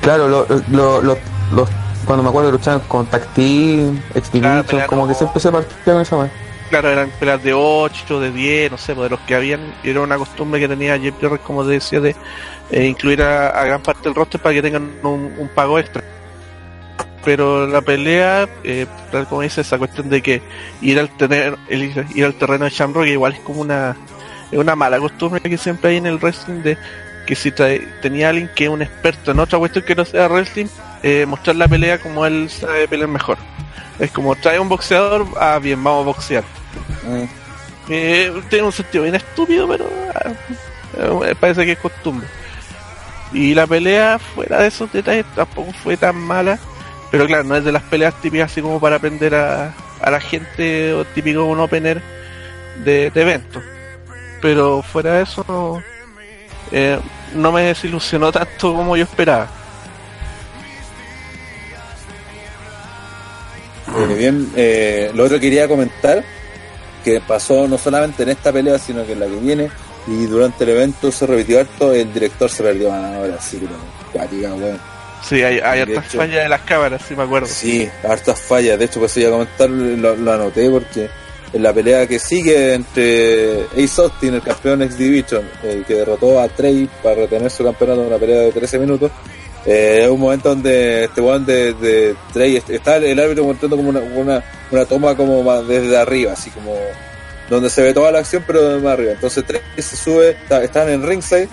[0.00, 1.18] Claro, lo, lo- lo-
[1.52, 1.68] los-
[2.04, 6.00] cuando me acuerdo luchaban con Tag Team, X Claro, como que siempre se partía con
[6.02, 6.30] esa weá.
[6.68, 10.00] Claro, eran peleas de 8, de 10, no sé, pues de los que habían, era
[10.00, 12.16] una costumbre que tenía Jeff Jarrett, como te decía, de
[12.70, 16.02] eh, incluir a, gran parte del roster para que tengan un, pago extra.
[17.24, 20.42] Pero la pelea, eh, tal como dice, esa cuestión de que
[20.80, 23.96] ir al tener, el, ir al terreno de Shamrock igual es como una,
[24.50, 26.76] es una mala costumbre que siempre hay en el wrestling de
[27.26, 30.28] que si trae- tenía alguien que es un experto en otra cuestión que no sea
[30.28, 30.66] wrestling,
[31.02, 33.38] eh, mostrar la pelea como él sabe pelear mejor.
[33.98, 36.44] Es como trae un boxeador, ah bien, vamos a boxear.
[37.08, 37.24] Ah,
[37.88, 40.32] Eh, tiene un sentido bien estúpido, pero ah,
[41.24, 42.26] eh, parece que es costumbre.
[43.32, 46.58] Y la pelea, fuera de esos detalles, tampoco fue tan mala.
[47.10, 49.72] Pero claro, no es de las peleas típicas así como para aprender a,
[50.02, 52.02] a la gente o típico un opener
[52.84, 53.62] de, de evento.
[54.42, 55.82] Pero fuera de eso, no,
[56.72, 56.98] eh,
[57.34, 59.48] no me desilusionó tanto como yo esperaba.
[63.88, 66.24] Eh, bien, eh, lo otro que quería comentar,
[67.04, 69.70] que pasó no solamente en esta pelea, sino que en la que viene,
[70.08, 73.74] y durante el evento se repitió harto, el director se perdió ahora, sí, pero
[74.12, 74.80] cuática, weón.
[75.26, 77.46] Sí, hay, hay hartas hecho- fallas de las cámaras, sí me acuerdo.
[77.48, 81.08] Sí, hartas fallas, de hecho pues iba a comentar, lo, lo anoté porque
[81.52, 86.38] en la pelea que sigue entre Ace Austin, el campeón X Division, el que derrotó
[86.40, 89.10] a Trey para retener su campeonato en una pelea de 13 minutos,
[89.66, 93.76] eh, es un momento donde este weón de, de Trey est- está el árbitro mostrando
[93.76, 96.74] como una, una, toma como desde arriba, así como
[97.50, 99.12] donde se ve toda la acción pero de más arriba.
[99.12, 101.48] Entonces Trey se sube, está- están en ringside,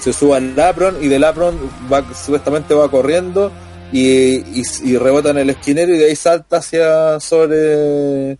[0.00, 1.58] se sube al apron y del apron
[1.92, 3.50] va, supuestamente va corriendo
[3.92, 8.38] y, y, y rebota en el esquinero y de ahí salta hacia sobre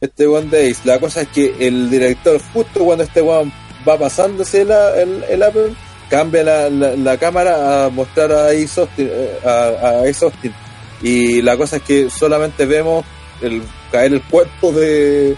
[0.00, 0.84] este One Days.
[0.84, 3.52] La cosa es que el director, justo cuando este One
[3.88, 5.76] va pasándose la- el, el apron,
[6.08, 10.38] cambia la, la, la cámara a mostrar a Ace Austin, eh, a, a.
[11.02, 13.04] Y la cosa es que solamente vemos
[13.40, 15.36] el caer el cuerpo de,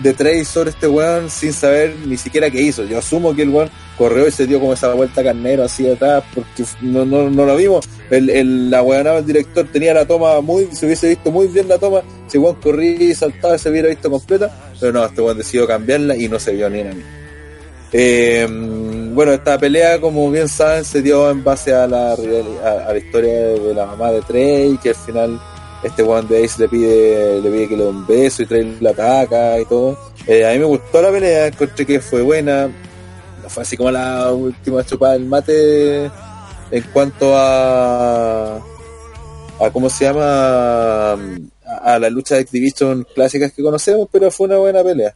[0.00, 2.84] de Trey sobre este weón sin saber ni siquiera qué hizo.
[2.84, 6.22] Yo asumo que el weón corrió y se dio como esa vuelta carnero así atrás
[6.34, 7.88] porque no, no, no lo vimos.
[8.10, 11.68] El, el, la weonada, el director tenía la toma muy, se hubiese visto muy bien
[11.68, 15.38] la toma, si weón corría y saltaba se hubiera visto completa, pero no, este weón
[15.38, 17.02] decidió cambiarla y no se vio ni en a mí.
[17.92, 18.46] Eh,
[19.18, 22.14] bueno, esta pelea, como bien saben, se dio en base a la,
[22.96, 25.40] historia de la mamá de Trey, que al final
[25.82, 28.78] este One de Ace le pide, le pide que le dé un beso y Trey
[28.80, 29.98] la ataca y todo.
[30.24, 32.68] Eh, a mí me gustó la pelea, encontré que fue buena.
[33.42, 36.04] No fue así como la última chupada del mate
[36.70, 41.14] en cuanto a, a ¿cómo se llama?
[41.14, 41.16] A,
[41.82, 45.12] a la lucha de Activision clásicas que conocemos, pero fue una buena pelea.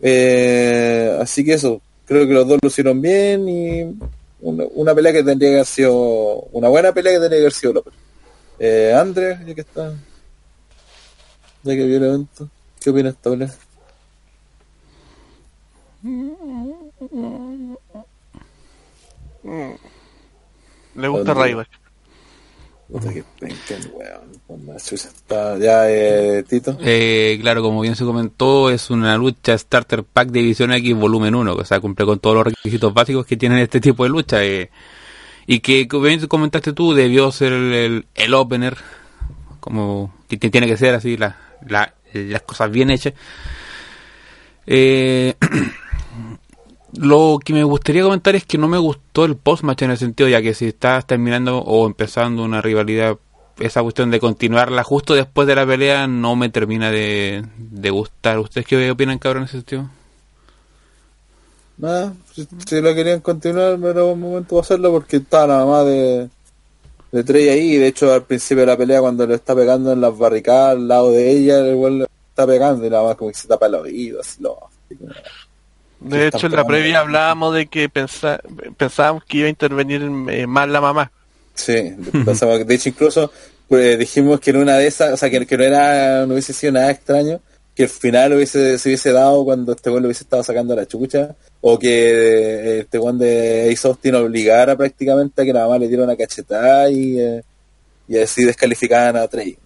[0.00, 3.98] Eh, así que eso, creo que los dos lo hicieron bien y
[4.40, 5.92] una, una pelea que tendría que haber sido,
[6.52, 7.94] una buena pelea que tendría que haber sido López.
[8.58, 9.94] Eh, Andrés, ya que está,
[11.62, 12.48] ya que vio el evento,
[12.80, 13.54] ¿qué opinas esta pelea?
[20.94, 21.83] Le gusta Ryback.
[22.94, 23.24] Puta que
[23.92, 24.38] weón,
[25.60, 26.78] Ya, eh, Tito.
[26.80, 31.54] Eh, claro, como bien se comentó, es una lucha Starter Pack División X Volumen 1,
[31.54, 34.44] o sea, cumple con todos los requisitos básicos que tienen este tipo de lucha.
[34.44, 34.70] eh,
[35.44, 38.76] y que, como bien comentaste tú, debió ser el, el, el opener,
[39.58, 41.36] como que tiene que ser así, la,
[41.66, 43.14] la- las cosas bien hechas.
[44.68, 45.34] Eh,
[46.96, 50.28] lo que me gustaría comentar es que no me gustó el post-match en el sentido,
[50.28, 53.16] ya que si estás terminando o empezando una rivalidad
[53.58, 58.38] esa cuestión de continuarla justo después de la pelea no me termina de, de gustar.
[58.38, 59.88] ¿Ustedes qué opinan, cabrón, en ese sentido?
[61.76, 65.82] Nada, si, la querían continuar, no era un momento para hacerlo porque estaba la mamá
[65.82, 66.28] de,
[67.10, 67.76] de Trey ahí.
[67.76, 70.88] De hecho, al principio de la pelea, cuando le está pegando en las barricadas al
[70.88, 73.66] lado de ella, el igual le está pegando y la mamá como que se tapa
[73.66, 74.58] el oído, así lo.
[76.00, 78.40] De hecho, en la previa hablábamos de que pensa-
[78.76, 81.10] pensábamos que iba a intervenir eh, más la mamá.
[81.54, 83.30] Sí, pensaba que- de hecho incluso
[83.68, 86.52] pues, dijimos que en una de esas, o sea, que, que no era, no hubiese
[86.52, 87.40] sido nada extraño,
[87.74, 90.86] que el final hubiese, se hubiese dado cuando este weón le hubiese estado sacando la
[90.86, 95.78] chucha, o que eh, este weón de Ace Austin obligara prácticamente a que la mamá
[95.78, 97.42] le diera una cachetada y, eh,
[98.06, 99.56] y así descalificaban a Trey.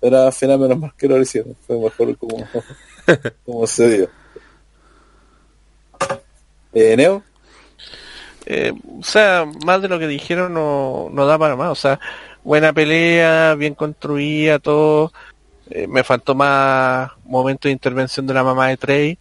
[0.00, 2.46] Pero al final menos mal que no lo hicieron, fue mejor como,
[3.46, 4.08] como se dio.
[6.74, 7.22] Eh, Neo,
[8.46, 11.70] Eh, o sea, más de lo que dijeron no, no da para más.
[11.70, 11.98] O sea,
[12.42, 15.12] buena pelea, bien construida, todo.
[15.70, 19.18] Eh, me faltó más momento de intervención de la mamá de Trey.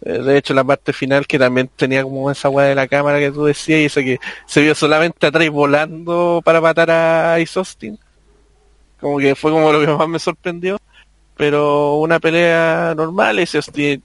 [0.00, 3.32] De hecho, la parte final que también tenía como esa weá de la cámara que
[3.32, 7.58] tú decías y esa que se vio solamente a Trey volando para matar a Ice
[7.58, 7.98] Austin.
[9.00, 10.78] Como que fue como lo que más me sorprendió.
[11.36, 14.02] Pero una pelea normal, Ice Austin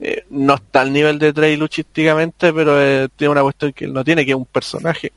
[0.00, 3.92] eh, no está al nivel de Trey luchísticamente, pero eh, tiene una cuestión que él
[3.92, 5.12] no tiene, que es un personaje.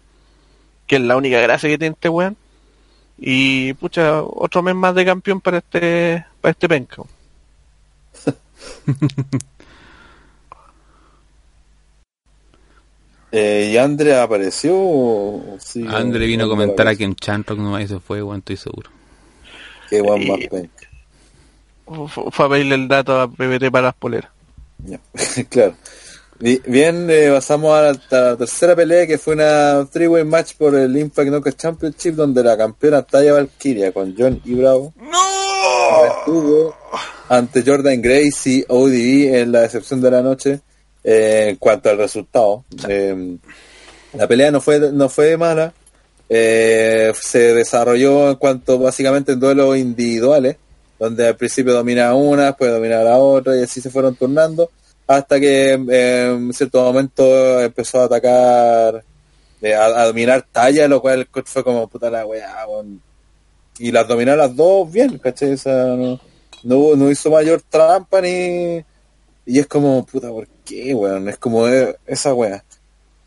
[0.88, 2.36] Que es la única gracia que tiene este weón.
[3.18, 7.04] Y pucha, otro mes más de campeón para este, para este penca.
[13.32, 14.76] eh, ¿y Andre apareció?
[14.78, 15.58] o
[15.90, 18.90] Andre vino a comentar aquí en Chanrock nomás y se fue, weón, estoy seguro.
[19.90, 20.88] Que weón más penca.
[21.86, 24.32] Fu- Fue a pedirle el dato a PBT para las poleras.
[24.86, 25.00] Ya,
[25.50, 25.76] claro.
[26.40, 30.98] Bi- Bien, eh, pasamos a la, tercera pelea que fue una three-way match por el
[30.98, 34.94] Impact Knockout Championship donde la campeona Taya Valkyria con John y Bravo
[36.20, 36.76] estuvo
[37.30, 40.60] ante Jordan Grace y ODB en la decepción de la noche
[41.04, 42.66] eh, en cuanto al resultado.
[42.88, 43.38] Eh,
[44.14, 45.74] la pelea no fue no fue mala.
[46.30, 50.58] Eh, se desarrolló en cuanto básicamente en duelos individuales,
[51.04, 54.72] donde al principio domina una, después domina la otra y así se fueron turnando,
[55.06, 59.04] hasta que eh, en cierto momento empezó a atacar,
[59.62, 63.02] eh, a, dominar talla, lo cual fue como puta la weá, weón.
[63.80, 65.52] y las dominó las dos bien, ¿cachai?
[65.52, 65.88] O sea,
[66.64, 68.82] no, no hizo mayor trampa ni...
[69.46, 71.28] Y es como, puta, ¿por qué, weón?
[71.28, 72.64] Es como eh, esa weá.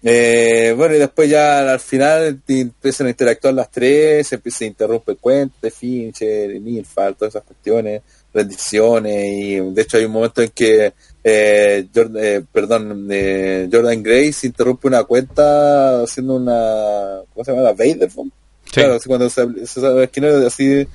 [0.03, 4.68] Eh, bueno, y después ya al final empiezan a interactuar las tres, se empieza a
[4.68, 10.12] interrumpir el cuento de Fincher, Nilfal, todas esas cuestiones, rendiciones, y de hecho hay un
[10.12, 10.92] momento en que
[11.24, 17.64] eh, Jordan, eh, perdón, eh, Jordan Grace interrumpe una cuenta haciendo una, ¿cómo se llama?
[17.64, 18.11] La Vader.
[18.11, 18.30] Sí.
[18.72, 20.86] Claro, así cuando se, se sale el esquinero, así,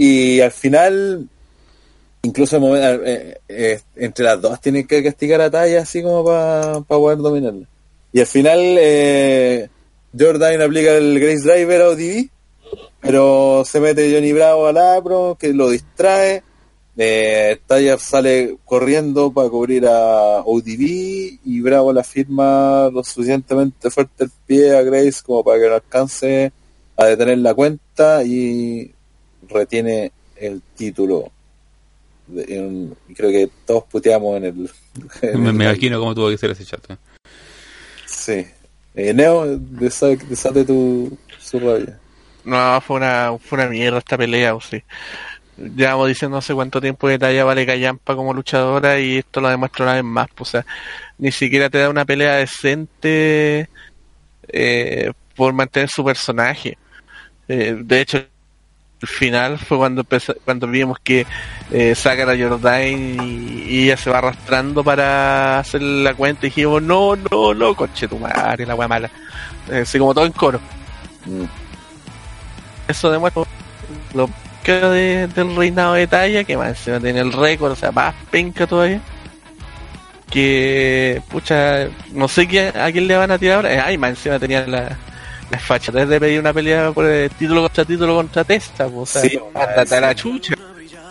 [0.00, 1.28] y al final,
[2.22, 6.80] incluso el eh, eh, entre las dos tienen que castigar a Talla así como para
[6.82, 7.66] poder dominarla.
[8.12, 9.68] Y al final eh,
[10.18, 12.28] Jordan aplica el Grace Driver a ODB,
[13.00, 16.42] pero se mete Johnny Bravo al Apro, que lo distrae.
[17.00, 17.60] Eh,
[18.00, 24.76] sale corriendo para cubrir a ODB y Bravo la firma lo suficientemente fuerte el pie
[24.76, 26.50] a Grace como para que no alcance
[26.96, 28.90] a detener la cuenta y
[29.48, 31.30] retiene el título.
[32.34, 34.70] En- creo que todos puteamos en el.
[35.22, 36.90] en Me, el- me imagino cómo tuvo que ser ese chat.
[36.90, 36.96] ¿eh?
[38.28, 38.46] Sí.
[38.94, 41.98] Eh, Neo, desa- desate tu su rabia.
[42.44, 44.82] No, fue una, fue una mierda esta pelea, o sí.
[45.56, 49.86] Llevamos diciendo sé cuánto tiempo que Taya vale callampa como luchadora y esto lo demuestra
[49.86, 50.28] una vez más.
[50.34, 50.52] pues,
[51.16, 53.70] ni siquiera te da una pelea decente
[54.48, 56.76] eh, por mantener su personaje.
[57.48, 58.18] Eh, de hecho,
[59.00, 61.24] el final fue cuando empezó, cuando vimos que
[61.70, 66.50] eh, sacan a Jordan y, y ella se va arrastrando para hacer la cuenta y
[66.50, 69.10] dijimos, no, no, no, coche tu madre, la wea mala.
[69.70, 70.58] Eh, así como todo en coro.
[71.26, 71.44] Mm.
[72.88, 73.42] Eso demuestra
[74.14, 74.28] lo
[74.64, 78.14] que de- del reinado de talla, que más encima tiene el récord, o sea, más
[78.30, 79.00] penca todavía.
[80.30, 83.72] Que, pucha, no sé qué, a quién le van a tirar ahora.
[83.74, 84.96] Eh, Ay, más encima tenía la,
[85.50, 89.06] la fachatez de pedir una pelea por el título contra título contra testa, pues, o
[89.06, 90.14] sea, Sí, ándate a la sí.
[90.16, 90.54] chucha.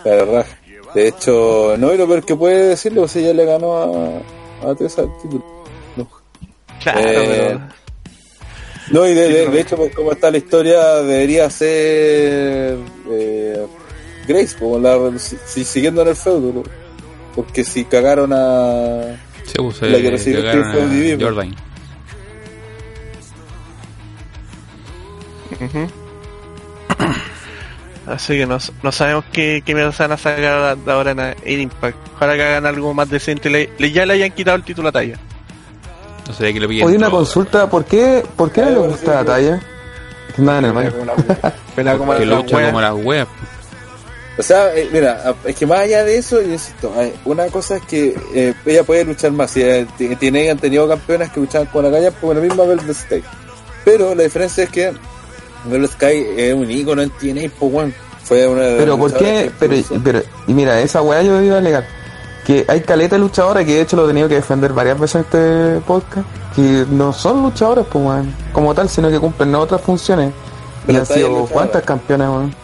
[0.04, 0.46] La verdad.
[0.94, 4.22] De hecho, no, y lo peor que puede decirlo, pues ella le ganó
[4.64, 5.44] a, a Tessa el título.
[5.96, 6.08] No.
[6.82, 7.04] Claro, Eh,
[7.58, 7.60] pero-
[8.90, 12.78] No, y de, Sí, de- de hecho, pues, como está la historia, debería ser
[13.10, 13.66] eh,
[14.26, 16.52] Grace, como la, si, si- siguiendo en el feudo.
[16.54, 16.62] ¿no?
[17.34, 19.16] Porque si cagaron a.
[19.44, 20.72] Se puso La que recibió el a
[21.20, 21.54] Jordan.
[28.06, 31.20] Así que no, no sabemos qué, qué mierda se van a sacar de ahora en,
[31.20, 31.96] en Impact.
[32.16, 33.50] Ojalá que hagan algo más decente.
[33.50, 35.16] Le, le- ya le hayan quitado el título a Talla.
[36.26, 39.26] No sé que lo Oye, una consulta, ¿por qué, por qué no le gusta sí.
[39.26, 39.62] talla?
[40.34, 40.92] Que nada en el baño.
[41.74, 43.28] Pelea como lucha como las weas.
[44.38, 46.92] O sea, eh, mira, es que más allá de eso, yo insisto,
[47.24, 49.50] una cosa es que eh, ella puede luchar más.
[49.50, 49.86] Si eh,
[50.18, 53.22] tiene, han tenido campeonas que luchaban con la calle, pues la misma Velvet Sky.
[53.84, 54.92] Pero la diferencia es que
[55.64, 57.92] Velvet Sky es un ícono en TNA, pues bueno,
[58.24, 59.50] fue una de Pero ¿por qué?
[59.58, 61.86] Pero, pero, y mira, esa weá yo iba a alegar.
[62.46, 65.16] Que hay caleta de luchadoras que de hecho lo he tenido que defender varias veces
[65.16, 66.26] en este podcast.
[66.54, 70.32] Que no son luchadoras, pues como tal, sino que cumplen otras funciones.
[70.86, 72.54] Y han sido cuántas campeonas, weón.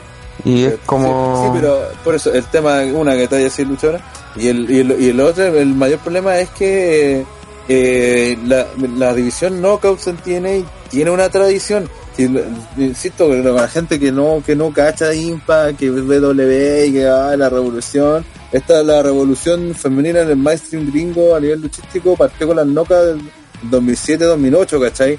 [0.45, 1.45] Y es como.
[1.45, 4.01] Sí, pero por eso, el tema, una que talla así luchadora,
[4.37, 7.25] y el, y el, y el otro, el mayor problema es que
[7.69, 8.67] eh, la,
[8.97, 11.89] la división Knockouts en TNA tiene una tradición.
[12.17, 12.31] Si
[12.77, 17.37] insisto, la gente que no, que no cacha Impact, que ve W y que va
[17.37, 22.57] la revolución, esta la revolución femenina en el mainstream gringo a nivel luchístico partió con
[22.57, 23.21] las Knockouts del
[23.69, 25.19] 2007-2008, ¿cachai?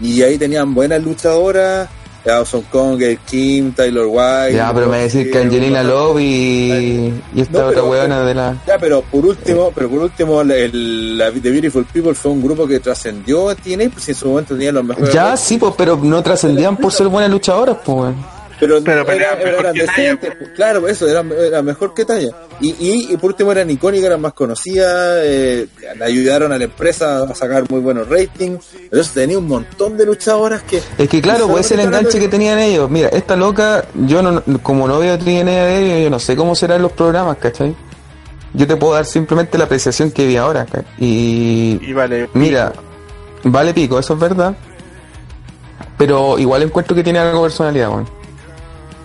[0.00, 1.88] Y ahí tenían buenas luchadoras,
[2.70, 4.54] Kong, Gail Kim, Tyler White.
[4.54, 8.56] Ya, pero me decir que Angelina Love y, y esta No, otra weona de la.
[8.66, 12.66] Ya, pero por último, pero por último, el, la The Beautiful People fue un grupo
[12.66, 15.12] que trascendió a TNA, pues en su momento tenía los mejores.
[15.12, 18.14] Ya, sí, pues, pero no trascendían por ser buenas luchadoras, pues.
[18.66, 22.30] Pero, pero era- eran decentes, pues, claro, eso, era, era mejor que talla.
[22.60, 25.66] Y, y, y por último eran icónicas, eran más conocidas, eh,
[25.98, 28.64] le ayudaron a la empresa a sacar muy buenos ratings.
[28.84, 30.80] Entonces tenía un montón de luchadoras que.
[30.98, 32.88] Es que claro, pues es el enganche que tenían ellos.
[32.90, 36.54] Mira, esta loca, yo no, como no veo TNA de ellos, yo no sé cómo
[36.54, 37.74] serán los programas, ¿cachai?
[38.54, 40.84] Yo te puedo dar simplemente la apreciación que vi ahora, ¿cachai?
[40.98, 42.28] Y Y vale.
[42.34, 42.72] mira,
[43.44, 44.54] vale pico, eso es verdad.
[45.98, 48.21] Pero igual encuentro que tiene algo de personalidad, weón.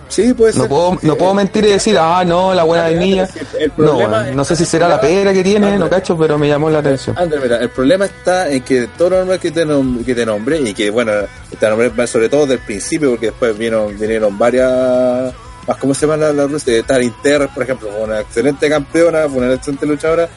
[0.08, 0.62] Sí, puede ser.
[0.62, 3.28] No puedo, no puedo mentir y decir, ah, no, la buena de niña.
[3.58, 6.70] El No, no sé si será la pera que tiene, no cacho, pero me llamó
[6.70, 7.16] la atención.
[7.18, 10.24] André, mira, el problema está en que todo lo normal que te, nom- que te
[10.24, 11.12] nombré, y que bueno,
[11.58, 15.32] te nombré sobre todo del principio, porque después vinieron, vinieron varias,
[15.66, 19.28] más cómo se llama la, la rusa, Tarin Terra, por ejemplo, fue una excelente campeona,
[19.28, 20.28] fue una excelente luchadora,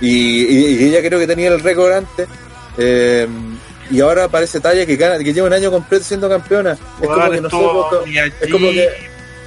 [0.00, 0.08] y,
[0.44, 2.28] y- y ella creo que tenía el récord antes,
[2.76, 3.26] eh,
[3.90, 6.72] y ahora aparece Talla que gana, que lleva un año completo siendo campeona.
[6.72, 8.88] Es como que nosotros, Mia es como que,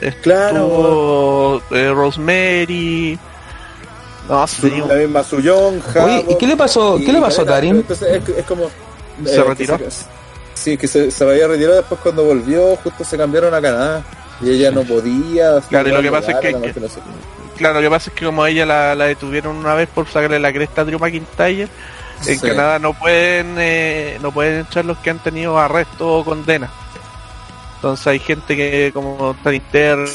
[0.02, 1.62] Estuvo Claro.
[1.72, 3.20] eh, Rosemary.
[4.30, 7.78] No, sí, la misma Suyón, Oye, ¿y qué le pasó, qué le pasó a Tarim?
[7.78, 8.70] Entonces es, es como.
[9.26, 9.78] ¿Se eh, retiró?
[9.78, 10.06] que se-
[10.54, 14.04] sí, que se, se había retirado después cuando volvió, justo se cambiaron a Canadá.
[14.41, 15.62] Y ella no podía.
[15.70, 17.58] Claro, y lo que pasa es que- legal, que- no sé qué.
[17.58, 20.08] claro, lo que pasa es que como a ella la, la detuvieron una vez por
[20.08, 21.62] sacarle la cresta a Drew McIntyre,
[22.28, 22.48] en Sí.
[22.48, 26.70] Canadá no pueden eh, no pueden echar los que han tenido arresto o condena.
[27.78, 30.06] Entonces hay gente que como está interna,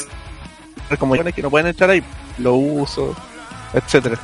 [0.99, 2.03] como yo, que no pueden echar ahí,
[2.37, 3.15] lo uso,
[3.73, 4.17] etcétera.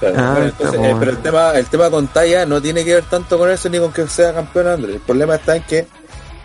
[0.00, 2.94] Claro, Ah, bueno, entonces, eh, pero el tema, el tema con Taya no tiene que
[2.94, 4.96] ver tanto con eso ni con que sea campeona Andrés.
[4.96, 5.86] El problema está en que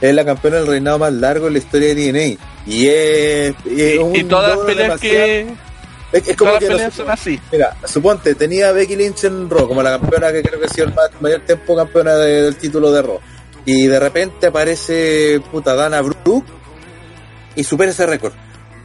[0.01, 2.43] es la campeona del reinado más largo en la historia de TNA.
[2.65, 3.53] Y es.
[3.65, 5.53] Y, es un y todas las peleas demasiado- que
[6.13, 7.39] Es, es como que son así.
[7.51, 10.87] Mira, suponte, tenía Becky Lynch en Raw como la campeona que creo que ha sido
[10.87, 13.19] el más- mayor tiempo campeona de- del título de Raw.
[13.65, 16.45] Y de repente aparece puta Dana Brooke
[17.55, 18.33] y supera ese récord.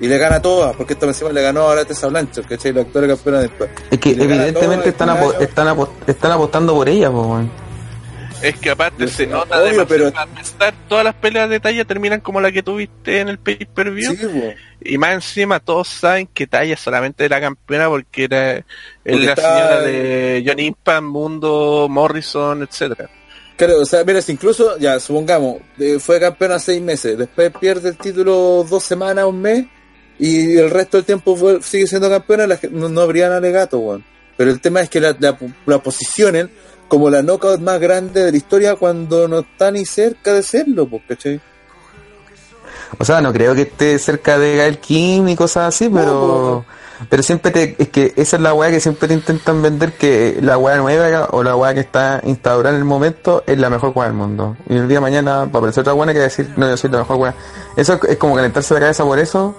[0.00, 2.72] Y le gana a todas, porque esta encima le ganó a Tessa Blanchard, ¿cachai?
[2.72, 3.68] La actora campeona después.
[3.90, 7.50] Es que evidentemente están, apo- están, apo- están apostando por ella, weón.
[8.40, 10.12] Es que aparte se nota obvio, pero-
[10.88, 14.12] todas las peleas de talla terminan como la que tuviste en el pay-per-view.
[14.14, 14.54] Sí, po.
[14.80, 18.64] Y más encima todos saben que Talla solamente era campeona porque era
[19.02, 23.10] Porque la señora de Johnny Impact, Mundo, Morrison, etcétera.
[23.58, 27.88] Claro, o sea, mira, si incluso, ya, supongamos, eh, fue campeona seis meses, después pierde
[27.90, 29.66] el título dos semanas, un mes,
[30.18, 34.04] y el resto del tiempo fue- sigue siendo campeona, no, no habrían alegato, weón.
[34.36, 35.36] Pero el tema es que la, la,
[35.66, 36.48] la posicionen
[36.86, 40.88] como la knockout más grande de la historia cuando no está ni cerca de serlo,
[40.88, 41.40] pues, ¿cachai?
[42.98, 46.64] O sea, no creo que esté cerca de Gael Kim y cosas así, pero
[47.08, 50.38] pero siempre te, es que esa es la weá que siempre te intentan vender que
[50.42, 53.92] la weá nueva o la weá que está instaurada en el momento es la mejor
[53.94, 54.56] weá del mundo.
[54.68, 56.90] Y el día de mañana va a aparecer otra weá que decir, no, yo soy
[56.90, 57.34] la mejor weá.
[57.76, 59.54] Eso es como calentarse la cabeza por eso.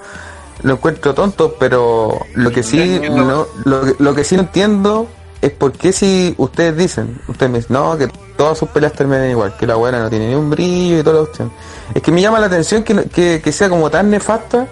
[0.64, 5.08] Lo encuentro tonto, pero lo que sí, no, lo, que- lo que sí no entiendo
[5.42, 9.30] es por qué si ustedes dicen, ustedes me dicen, no, que todas sus peleas terminan
[9.30, 11.52] igual, que la buena no tiene ni un brillo y toda la cuestión.
[11.96, 14.68] Es que me llama la atención que, que, que sea como tan nefasta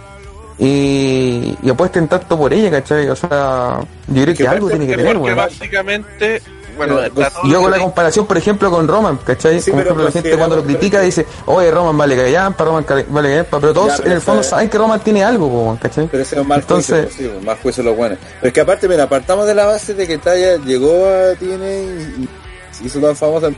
[0.60, 3.08] y, y apuesten tanto por ella, ¿cachai?
[3.10, 5.38] O sea, yo creo que, Que algo tiene que que tener, Porque weón.
[5.38, 6.42] básicamente
[6.78, 7.00] bueno,
[7.44, 9.60] Y yo hago la comparación, por ejemplo, con Roman, ¿cachai?
[9.60, 12.86] Sí, por ejemplo, la pues gente cuando lo critica dice, oye, Roman vale callampa, Roman
[13.10, 16.08] vale callampa, pero todos Ya, pero en el fondo saben que Roman tiene algo, ¿cachai?
[16.12, 18.20] Pero ese es un mal Entonces- juicio, pues, sí, más juicio los buenos.
[18.40, 21.46] Pero es que aparte, mira, apartamos de la base de que Taya llegó a y,
[21.48, 22.30] y
[22.72, 23.50] se hizo tan famosa.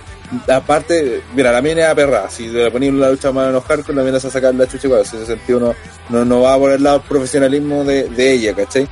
[0.47, 2.29] Aparte, mira, la mina era perra.
[2.29, 5.05] Si le ponían la lucha más enojar con la mina a sacar la chucha igual.
[5.05, 5.75] Si ese sentido no,
[6.09, 8.87] no, no va por el lado profesionalismo de, de ella, ¿cachai?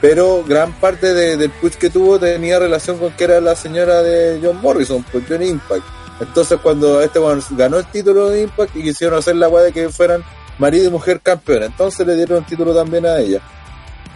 [0.00, 4.02] Pero gran parte de- del push que tuvo tenía relación con que era la señora
[4.02, 5.84] de John Morrison, pues John Impact.
[6.20, 9.72] Entonces cuando este bueno, ganó el título de Impact y quisieron hacer la weá de
[9.72, 10.22] que fueran
[10.58, 13.40] marido y mujer campeón, entonces le dieron el título también a ella.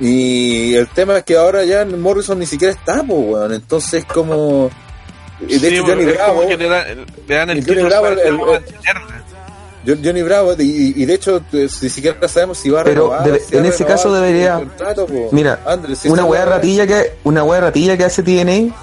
[0.01, 4.70] Y el tema es que ahora ya Morrison ni siquiera está, pues weón, entonces como...
[5.41, 6.85] y De Sí, hecho Johnny Bravo, que le, da-
[7.26, 12.26] le dan y el Johnny Bravo, el- Johnny Bravo, y, y de hecho ni siquiera
[12.26, 13.24] sabemos si va a Pero renovar.
[13.24, 15.07] debe- si en ese renovar caso debería- contrato.
[15.30, 18.74] Mira, Andrés, si una weá- ratilla que una wea ratilla que hace TNA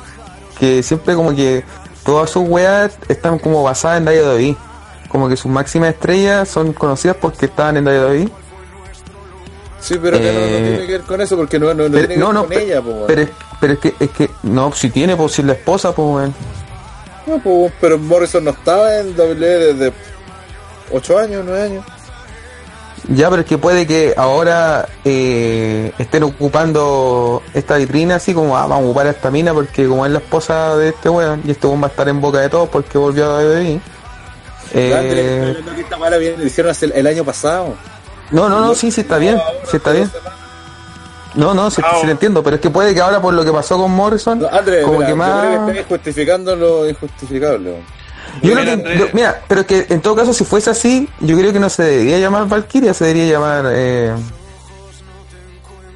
[0.59, 1.63] que siempre como que
[2.05, 4.55] todas sus weas están como basadas en WWE
[5.07, 8.29] como que sus máximas estrellas son conocidas porque estaban en WWE
[9.81, 11.95] Sí, pero que no, no Eh, tiene que ver con eso, porque no, no, no
[11.95, 13.27] pero, tiene que no ver con ella, po, pero,
[13.59, 16.29] pero es que es que no si tiene pues si es la esposa pues.
[17.25, 19.35] No, po, pero Morrison no estaba en WWE
[19.73, 19.93] desde
[20.91, 21.85] 8 años, 9 años.
[23.09, 28.61] ya pero es que puede que ahora eh, estén ocupando esta vitrina así como ah,
[28.67, 31.51] vamos a ocupar a esta mina porque como es la esposa de este weón y
[31.51, 33.81] este weón va a estar en boca de todos porque volvió a WWE
[34.73, 37.73] eh, hablando que esta bien- la hicieron el, el año pasado.
[38.31, 40.09] No no no sí sí está bien sí está bien
[41.35, 43.45] No, no, sí, Ah, sí lo entiendo, pero es que puede que ahora por lo
[43.45, 45.41] que pasó con Morrison, No, como mira, que yo creo más...
[45.41, 47.83] que estáis justificando lo injustificable.
[48.41, 51.07] Yo Mira, creo que, yo- mira, pero es que en todo caso, si fuese así,
[51.21, 53.65] yo creo que no se debería llamar Valkyria, se debería llamar.
[53.71, 54.13] Eh,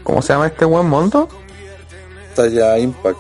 [0.04, 1.28] ¿Cómo se llama este buen mundo?
[2.30, 3.18] Está ya Impact.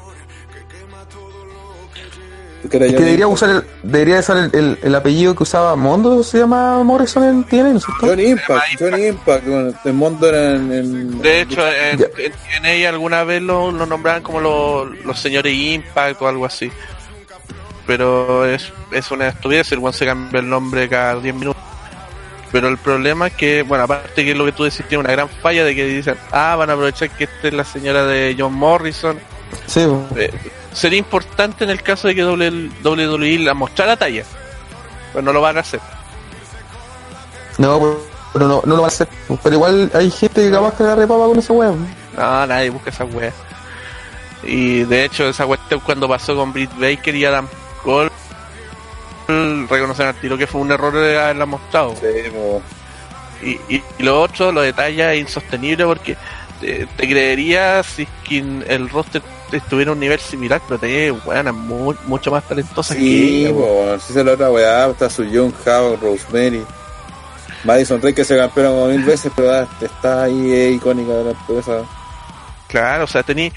[2.69, 6.81] Que debería usar el, debería usar el, el- el apellido que usaba Mondo, se llama
[6.83, 8.07] Morrison en TNA, ¿no es cierto?
[8.07, 12.31] Johnny Impact, Johnny Impact, bueno, el mundo era en, en- De hecho, en, en
[12.81, 16.71] TNA alguna vez lo, lo nombraban como lo- los señores Impact o algo así.
[17.87, 21.61] Pero es, es una estupidez, el one se cambia el nombre cada 10 minutos.
[22.51, 25.29] Pero el problema es que, bueno, aparte que lo que tú decís tiene una gran
[25.29, 28.53] falla de que dicen, ah, van a aprovechar que esta es la señora de John
[28.53, 29.19] Morrison.
[29.67, 29.81] Sí,
[30.15, 30.31] Eh,
[30.75, 34.23] sería importante en el caso de que WWE la mostrara talla.
[35.11, 35.79] Pero no lo van a hacer.
[37.57, 39.07] no, pero- pero no, no lo va a hacer.
[39.41, 41.71] Pero igual hay gente que capaz que agarre papa con esa wea.
[42.17, 43.31] No, nadie busca esa wea.
[44.43, 47.47] Y de hecho, esa cuestión cuando pasó con Britt Baker y Adam
[47.81, 48.11] Cole,
[49.69, 51.95] reconocen al tiro que fue un error de haberla mostrado.
[51.95, 52.61] Sí, po.
[53.41, 56.17] Y, y, y lo otro, lo de talla es insostenible porque
[56.61, 59.21] te, te creerías si es que el roster
[59.51, 63.53] estuviera a un nivel similar, pero tenía weonas mu- mucho más talentosas que Sí, ella.
[63.53, 63.99] po, weón.
[64.01, 66.63] si es la otra weá, está su Young Howard, Rosemary.
[67.63, 71.31] Madison Rey que se campeona como mil veces, pero ah, está ahí, icónica de la
[71.31, 71.81] empresa.
[72.67, 73.53] Claro, o sea, tenéis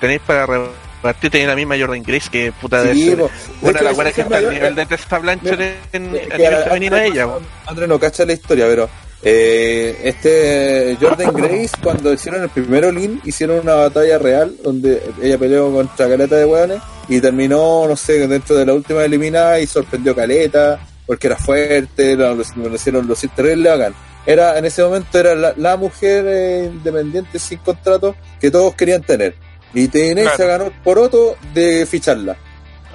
[0.00, 3.28] tenéis para repartir, tenéis la misma Jordan Grace que puta de Sí, po.
[3.62, 6.36] De hecho, esa- buenas que está al nivel de Tessa Blanchard Mira, en, que a
[6.36, 7.26] nivel ahora- femenino de ella.
[7.66, 8.88] André no cacha la historia, pero
[9.22, 15.38] eh, este Jordan Grace, cuando hicieron el primero Lin, hicieron una batalla real donde ella
[15.38, 16.78] peleó contra Caleta de hueones
[17.08, 22.14] y terminó, no sé, dentro de la última eliminada y sorprendió Caleta porque era fuerte,
[22.16, 22.36] lo,
[22.74, 23.94] hicieron los terrible bacán.
[24.26, 29.02] Era, en ese momento era la, la mujer eh, independiente sin contrato que todos querían
[29.02, 29.34] tener.
[29.72, 30.36] Y TNA Claro.
[30.36, 32.36] se ganó por otro de ficharla.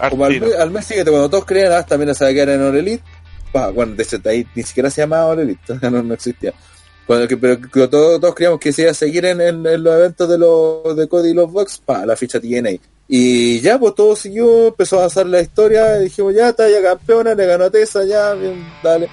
[0.09, 2.49] Como al, mes- al mes siguiente, cuando todos creían, ah, también se va a quedar
[2.49, 3.01] en All
[3.53, 6.53] Pa, bueno, de ahí ni siquiera se llamaba All Elite, no, no existía.
[7.07, 7.57] Cuando, que, pero
[7.89, 11.07] todos, todos creíamos que se iba a seguir en, en- los eventos de los de
[11.07, 12.71] Cody y los Bucks, pa, la ficha TNA.
[13.07, 16.81] Y ya, pues todo siguió, empezó a avanzar la historia, y dijimos, ya está, ya
[16.81, 19.07] campeona, le ganó a Tessa, ya, bien, dale.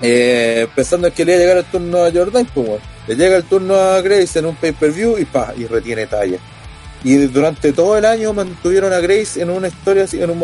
[0.00, 3.14] Eh, pensando en que le iba a llegar el turno a Jordan, pues bueno, le
[3.16, 6.38] llega el turno a Grace en un pay-per-view y pa, y retiene talla.
[7.04, 10.42] Y durante todo el año mantuvieron a Grace en una historia así, en, un-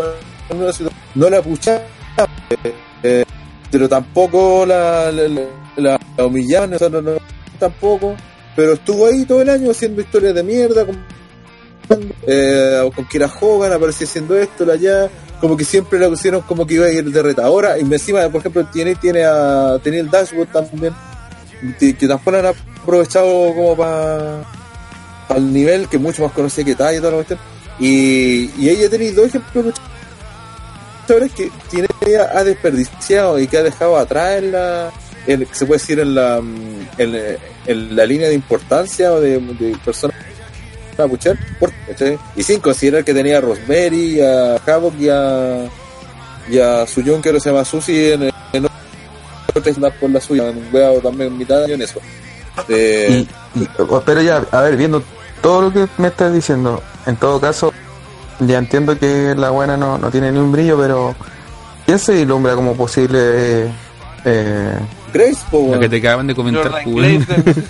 [0.51, 0.89] en.
[1.16, 1.82] No la puchaban,
[3.03, 3.24] eh,
[3.70, 5.28] pero tampoco la, la,
[5.77, 5.99] la-
[7.59, 8.15] tampoco.
[8.57, 10.99] Pero estuvo ahí todo el año haciendo historias de mierda, con,
[12.27, 15.09] eh, con Kira Hogan, aparecía haciendo esto, la allá.
[15.40, 17.78] Como que siempre la pusieron como que iba a ir de retadora.
[17.78, 20.93] Y encima, por ejemplo, tiene, tiene, a, tenía el Dashboard también,
[21.78, 24.43] que, que tampoco han aprovechado como para
[25.28, 27.39] al nivel que mucho más conocía que Taya y toda la cuestión.
[27.78, 29.74] Y, y ella tenido dos ejemplos
[31.09, 31.89] luchadores que tiene
[32.33, 34.91] ha desperdiciado y que ha dejado atrás en la
[35.27, 37.37] en- se puede decir en la mm, en,
[37.67, 40.17] en la línea de importancia o de, de personas
[40.99, 42.19] a puchar, por, ¿cachai?
[42.35, 45.69] Y sin considerar que tenía a Rosemary, a Havoc y a,
[46.51, 48.23] y a Suyon, que ahora se llama Susi, en,
[48.53, 48.67] en
[49.55, 50.53] otro snap por la suya.
[50.73, 52.01] Veo también mitad de año en eso.
[52.69, 53.25] Eh,
[53.55, 53.69] Y- y-
[54.05, 55.01] pero ya, a ver, viendo
[55.41, 57.73] todo lo que me estás diciendo, en todo caso,
[58.40, 61.15] ya entiendo que la buena no, no tiene ni un brillo, pero
[61.86, 63.66] ¿quién se vislumbra como posible
[64.24, 64.74] eh,
[65.12, 67.65] Grace, po, Lo que te acaban de comentar, Grace, de- Hace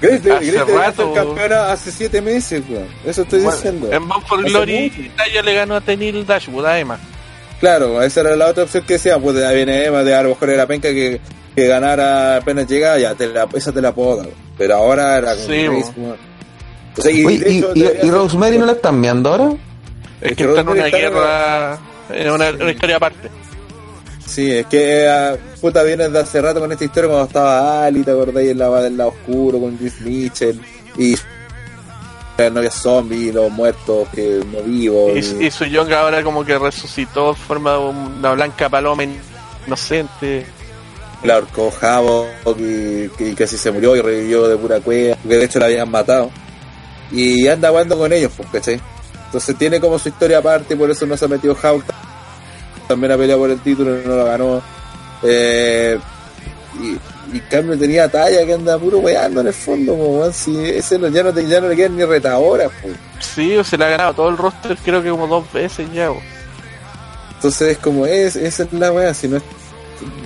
[0.00, 2.86] Grace debería rato, campeona hace siete meses, weón.
[3.04, 3.92] Eso estoy bueno, diciendo.
[3.92, 5.12] en Bound for Glory.
[5.16, 6.98] Taya le ganó a Tenil Dashwood, además.
[7.60, 10.30] Claro, esa era la otra opción que decía, pues ahí viene Emma, de a lo
[10.30, 11.20] mejor era penca que,
[11.54, 14.28] que ganara apenas llegaba, ya te la, esa te la puedo dar.
[14.58, 16.16] Pero ahora era como Sí, Grace, weón.
[16.98, 19.52] O sea, y, de y, y- y Rosemary no la están viendo ahora?
[20.22, 21.78] Es que está en una guerra,
[22.10, 23.28] en una, una historia aparte.
[24.24, 28.02] Sí, es que eh, puta viene de hace rato con esta historia cuando estaba Ali,
[28.02, 28.50] ¿te acordáis?
[28.52, 30.60] En la del lado oscuro con Chris Mitchell
[30.96, 31.16] y
[32.38, 35.12] la novia zombie, los muertos que no vivos.
[35.16, 39.04] Y, y su Young ahora como que resucitó en forma de una blanca paloma
[39.66, 40.46] inocente.
[41.24, 42.26] la ahorcó Javo
[42.58, 45.90] y, que casi se murió y revivió de pura cueva, que de hecho la habían
[45.90, 46.30] matado.
[47.10, 48.80] Y anda jugando con ellos, pues, ¿cachai?
[49.32, 51.84] Entonces tiene como su historia aparte, por eso no se ha metido Havoc.
[52.86, 54.62] También ha peleado por el título y no lo ganó.
[55.22, 55.98] Eh,
[56.78, 56.88] y,
[57.34, 60.34] y en cambio tenía talla que anda puro weando en el fondo, weón.
[60.34, 62.94] Si ese no- ya, no te, ya no le quedan ni retadoras, pues.
[63.20, 66.10] Sí, se le ha ganado todo el roster creo que como dos veces ya.
[67.36, 69.42] Entonces es como, es, esa es la weá, si no es,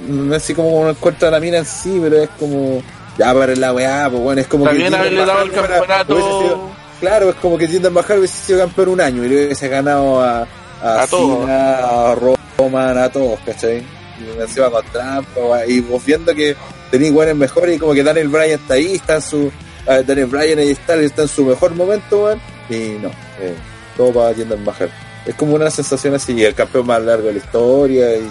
[0.09, 2.83] no es así como uno encuentra la mina en sí, pero es como,
[3.17, 6.71] ya para la weá, pues bueno, es como También haberle dado el campeonato
[7.01, 10.21] claro, es como que Jinder Mahal hubiese sido campeón un año y le hubiese ganado
[10.21, 10.47] a,
[10.83, 11.41] a, A todos.
[11.41, 12.17] Cena, a
[12.59, 13.83] Roman, a todos, ¿cachai?
[14.19, 16.57] Y encima con trampa, y vos viendo que
[16.91, 19.53] tenéis buenos mejores y como que Daniel Bryan está ahí, está en su,
[19.85, 22.41] Daniel Bryan ahí está, está en su mejor momento, weón,
[22.71, 23.09] y no,
[23.41, 23.55] eh,
[23.97, 24.91] todo para Jinder Mahal.
[25.27, 28.31] Es como una sensación así, el campeón más largo de la historia y,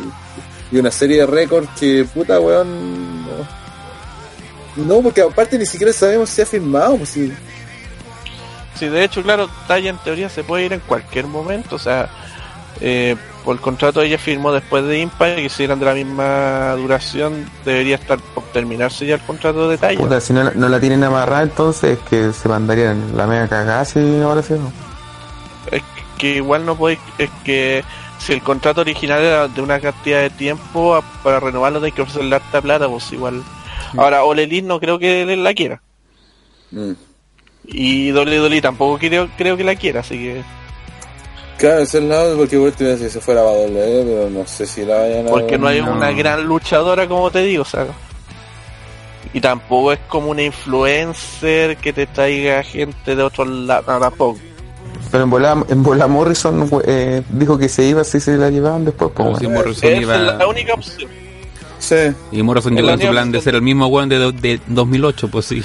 [0.71, 3.25] y una serie de récords que, puta, weón.
[3.25, 3.45] No,
[4.77, 6.97] No, porque aparte ni siquiera sabemos si ha firmado.
[6.97, 7.31] Pues, si,
[8.76, 11.76] Sí, de hecho, claro, Taya en teoría se puede ir en cualquier momento.
[11.77, 12.10] O sea,
[12.81, 16.73] eh, por el contrato ella firmó después de Impact y si eran de la misma
[16.76, 19.99] duración, debería estar por terminarse ya el contrato de Taya.
[19.99, 23.47] Puta, si no, la- no la tienen amarrada, entonces es que se mandarían la mega
[23.47, 24.53] cagada si ahora sí.
[24.53, 24.72] ¿no?
[25.72, 25.84] Es
[26.18, 26.99] que igual no podéis.
[27.18, 27.84] Es que
[28.19, 32.02] si el contrato original era de una cantidad de tiempo, a- para renovarlo hay que
[32.02, 33.41] ofrecerle harta plata, pues igual.
[33.97, 35.81] Ahora, Ole no creo que él la quiera.
[36.72, 36.91] Mm.
[37.67, 40.41] Y WWE tampoco creo, creo que la quiera, así que.
[41.57, 44.45] Claro, ese es el lado porque por último si se fuera a WWE, pero no
[44.45, 45.29] sé si la vayan a.
[45.29, 45.93] Porque no hay No.
[45.93, 47.87] una gran luchadora, como te digo, o sea.
[49.33, 54.39] Y tampoco es como una influencer que te traiga gente de otros lados, no, tampoco.
[55.11, 58.85] Pero en bola, en bola Morrison eh, dijo que se iba si se la llevaban
[58.85, 59.11] después.
[59.13, 59.59] Pues, Pero si bueno.
[59.59, 61.09] Morrison iba- es la única opción.
[61.79, 61.95] Sí.
[62.31, 65.29] Y Morrison El llegó en su plan de ser el mismo weón de, de 2008,
[65.29, 65.63] pues sí.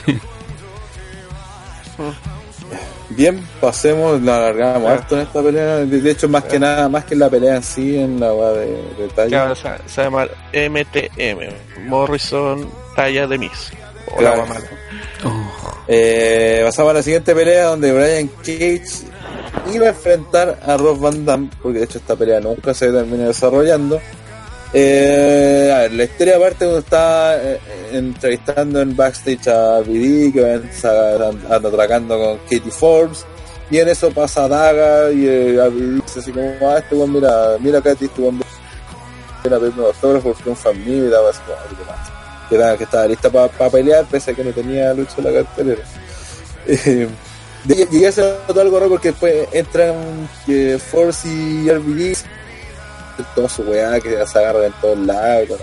[3.11, 5.77] Bien, pasemos, la alargamos harto en esta pelea.
[5.79, 8.51] De hecho, más que nada, más que en la pelea en sí, en la weá
[8.53, 9.43] de, talla.
[9.43, 13.73] ahora se, se llama MTM, Morrison Talla de Mix.
[14.13, 14.45] O Claro.
[15.25, 15.51] Oh,
[15.89, 19.11] Eh, pasamos a la siguiente pelea donde Brian Cage
[19.75, 23.27] iba a enfrentar a Rob Van Damme, porque de hecho esta pelea nunca se termina
[23.27, 24.01] desarrollando.
[24.73, 27.59] Eh, a la historia aparte cuando está eh,
[27.93, 33.25] entrevistando en backstage a BD, que ven, anda, anda atracando con Katie Forbes,
[33.71, 35.67] y en eso pasa Daga y eh, a
[36.19, 38.41] así como, ah, este weón, mira, mira Katie, este weón
[39.43, 43.07] viene a pedirme autógrafos porque un mío y daba así "Ah, que, era- que estaba
[43.07, 45.83] lista para pelear, pese a que no tenía lucha en la cartelera.
[46.67, 47.09] Eh,
[47.67, 52.17] llegué a hacer algo raro porque después entran que Force y RBD,
[53.35, 55.61] toda su weá que se agarran en todos lados.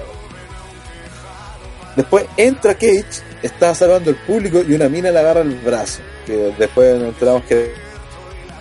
[1.96, 3.06] Después entra Cage,
[3.42, 6.00] está salvando el público y una mina le agarra el brazo.
[6.26, 7.74] Que después nos enteramos que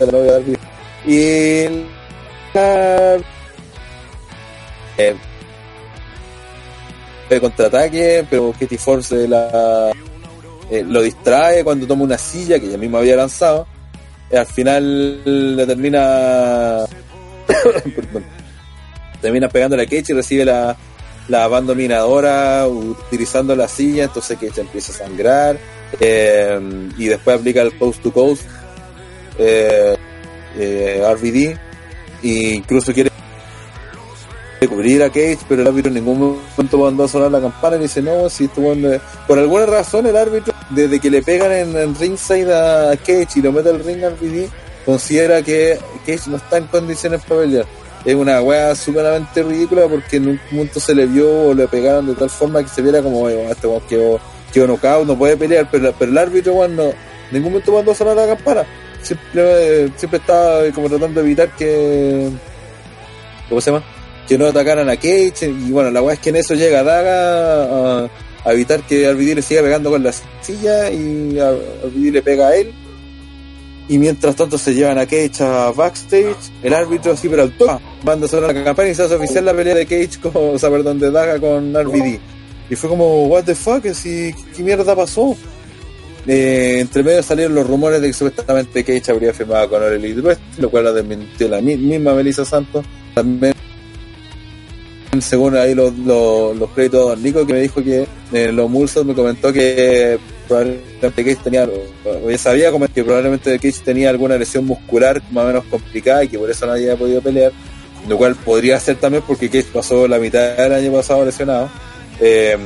[0.01, 0.59] la novia de RBD.
[1.07, 1.87] Y
[2.55, 3.17] la-
[4.99, 5.15] eh,
[7.29, 9.93] de contraataque, pero Katie Force la,
[10.71, 13.67] eh, lo distrae cuando toma una silla que ella misma había lanzado.
[14.33, 16.85] Al final le termina.
[19.27, 20.77] termina pegándole a Cage y recibe la,
[21.27, 24.05] la banda dominadora utilizando la silla.
[24.05, 25.59] Entonces Cage empieza a sangrar.
[25.99, 26.61] eh,
[26.97, 28.45] y después aplica el post to coast.
[29.37, 29.97] Eh,
[30.57, 31.59] eh, RVD.
[32.23, 33.11] E incluso quiere
[34.69, 37.81] cubrir a Cage, pero el árbitro en ningún momento mandó a sonar la campana y
[37.81, 38.75] dice, no, si estuvo
[39.27, 43.53] por alguna razón el árbitro, desde que le pegan en, ringside a Cage y lo
[43.53, 44.49] mete al ring BD,
[44.85, 47.67] considera que Cage no está en condiciones para pelear.
[48.05, 52.07] Es una weá superamente ridícula porque en un punto se le vio o le pegaron
[52.07, 54.21] de tal forma que se viera como, "Oye, este weón quedó,
[54.53, 56.95] quedó knockout, no puede pelear, pero, pero el árbitro weón, no, en
[57.33, 58.65] ningún momento mandó a sonar la campana.
[59.03, 62.29] Siempre, siempre estaba como tratando de evitar que,
[63.49, 63.85] ¿cómo se llama?
[64.29, 68.05] Que no atacaran a Cage y bueno, la weá es que en eso llega Daga
[68.45, 70.13] a, evitar que RVD le siga pegando con la
[70.43, 72.73] silla y a- RVD le pega a él.
[73.89, 78.27] Y mientras tanto se llevan a Cage a backstage, el árbitro así pero toque manda
[78.27, 80.99] sonar la campana y se hace oficial la pelea de Cage con, o sea, perdón,
[80.99, 82.19] de Daga con RVD.
[82.69, 85.37] Y fue como, what the fuck, ¿Así, ¿qué mierda pasó?
[86.27, 90.41] Eh, entre medio salieron los rumores de que supuestamente Cage habría firmado con Elite West,
[90.59, 92.85] lo cual la desmintió la mi- misma Melissa Santos.
[95.21, 99.15] Según ahí los, los, los créditos Nico, que me dijo que eh, los Mulsos me
[99.15, 101.69] comentó que probablemente Cage tenía,
[102.39, 106.39] sabía como que probablemente Cage tenía alguna lesión muscular más o menos complicada y que
[106.39, 107.53] por eso nadie había podido pelear,
[108.09, 111.69] lo cual podría ser también porque Cage pasó la mitad del año pasado lesionado.
[112.21, 112.57] Eh,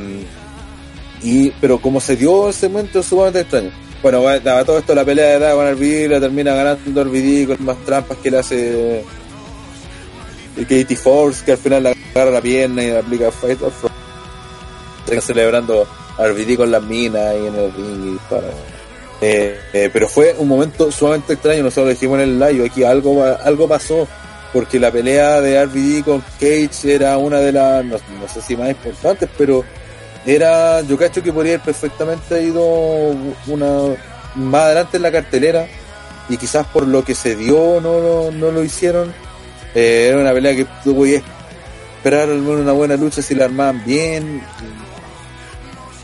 [1.22, 3.70] y pero como se dio ese momento es sumamente extraño
[4.02, 7.64] bueno daba todo esto la pelea de Daga con RVD la termina ganando RVD con
[7.64, 9.04] más trampas que le hace el
[10.66, 13.74] Katie Force que al final le agarra la pierna y le aplica Fight of.
[15.04, 15.86] Están celebrando
[16.18, 18.48] a RVD con las minas y en el ring y para
[19.22, 23.22] eh, eh, pero fue un momento sumamente extraño nosotros dijimos en el live aquí algo
[23.24, 24.06] algo pasó
[24.52, 28.56] porque la pelea de RVD con Cage era una de las no, no sé si
[28.56, 29.64] más importantes pero
[30.26, 32.62] era yo cacho que podría haber perfectamente ido
[33.46, 33.94] una
[34.36, 35.66] más adelante en la cartelera
[36.28, 39.12] y quizás por lo que se dio no, lo- no lo hicieron
[39.74, 41.22] Eh, era una pelea que tú podías
[41.96, 44.42] esperar una buena lucha si la armaban bien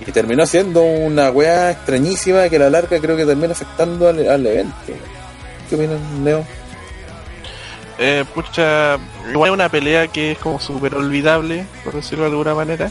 [0.07, 4.29] y, terminó siendo una weá extrañísima que a la larga creo que termina afectando al,
[4.29, 4.77] al evento
[5.69, 6.45] ¿qué opinas Neo?
[7.99, 8.99] Eh, pucha,
[9.31, 12.91] igual es una pelea que es como súper olvidable, por decirlo de alguna manera.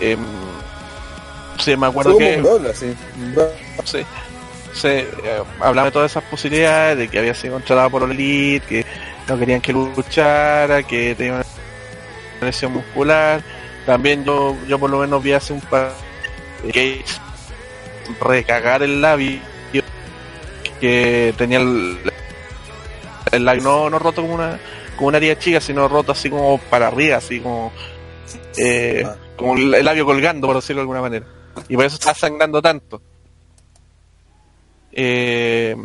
[0.00, 0.16] Eh,
[1.58, 2.42] sí, me acuerdo que
[3.84, 8.86] sí, eh, hablaba de todas esas posibilidades, de que había sido contratado por Elite, que
[9.28, 11.44] no querían que luchara, que tenía una
[12.40, 13.42] lesión muscular.
[13.84, 15.92] También yo, yo por lo menos vi hace un par
[16.62, 17.04] de que
[18.20, 19.40] recagar el labio
[20.80, 21.98] que tenía el,
[23.32, 24.58] el labio no, no roto como una
[24.96, 27.72] como una herida chica, sino roto así como para arriba, así como
[28.58, 29.16] eh, Ah.
[29.36, 31.26] como el el labio colgando, por decirlo de alguna manera.
[31.68, 33.00] Y por eso está sangrando tanto.
[34.92, 35.76] Eh,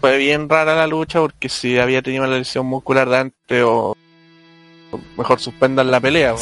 [0.00, 3.96] fue bien rara la lucha porque si había tenido una lesión muscular de antes o
[4.92, 6.34] o mejor suspendan la pelea.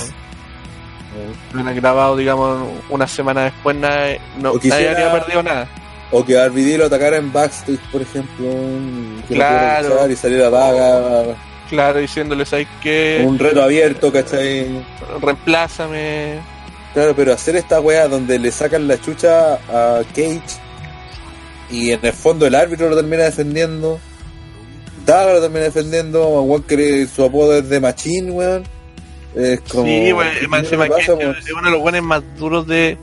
[1.52, 5.68] hubieran grabado, digamos, una semana después, nadie, no, nadie quisiera- habría perdido nada.
[6.10, 8.46] O que RVD lo atacara en backstage, por ejemplo,
[9.28, 10.08] que Claro.
[10.10, 11.34] y saliera daga,
[11.68, 14.82] Claro, diciéndoles, hay que un reto abierto, ¿cachai?
[15.20, 16.38] reemplázame.
[16.94, 20.40] Claro, pero hacer esta weá donde le sacan la chucha a Cage
[21.70, 23.98] y en el fondo el árbitro lo termina defendiendo,
[25.06, 28.64] Daga lo termina defendiendo, a weón que su apodo es de Machine, weón.
[29.34, 29.84] Es como.
[29.86, 30.28] sí, weón,
[31.38, 32.98] es uno de los buenos más duros de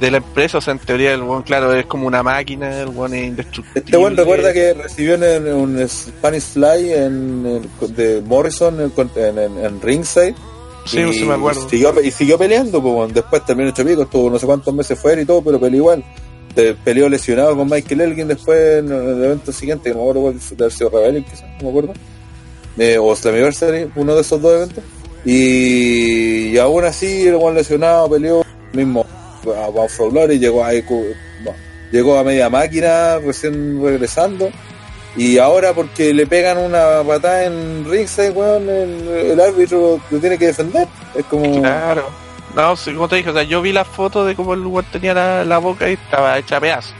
[0.00, 2.86] de la empresa, o sea, en teoría el buen, claro, es como una máquina, el
[2.86, 3.82] buen es indestructible.
[3.84, 7.46] Este weón recuerda que recibió en, un Spanish Fly en,
[7.80, 10.34] el- de Morrison en, en, en- en Ringside.
[10.86, 11.68] Sí, y, sí me acuerdo.
[11.68, 15.20] Siguió, y siguió peleando, pues, después terminó hecho pico, estuvo no sé cuántos meses fuera
[15.20, 16.02] y todo, pero peleó igual.
[16.54, 20.32] Te- peleó lesionado con Michael Elgin después en el evento siguiente, que no me acuerdo
[20.32, 21.92] de haber sido Rebellion, quizás, no me acuerdo.
[22.78, 24.84] Eh, o Slammiversary, uno de esos dos eventos.
[25.24, 29.04] Y, aún así, el weón lesionado peleó mismo
[29.44, 31.52] a Bound Glory, llegó a, no,
[31.92, 34.50] llegó a media máquina recién regresando.
[35.16, 40.38] Y ahora porque le pegan una patada en ringside, weón, el, el árbitro lo tiene
[40.38, 40.86] que defender.
[41.14, 41.60] Es como...
[41.60, 42.06] Claro.
[42.54, 44.84] No, sí, como te dije, o sea, yo vi la foto de cómo el weón
[44.90, 46.94] tenía la, la boca y estaba hecha a pedazos.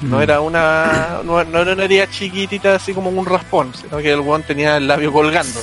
[0.00, 0.22] No Mm.
[0.22, 4.20] era una no, no era una herida chiquitita así como un raspón, sino que el
[4.20, 5.60] weón tenía el labio colgando.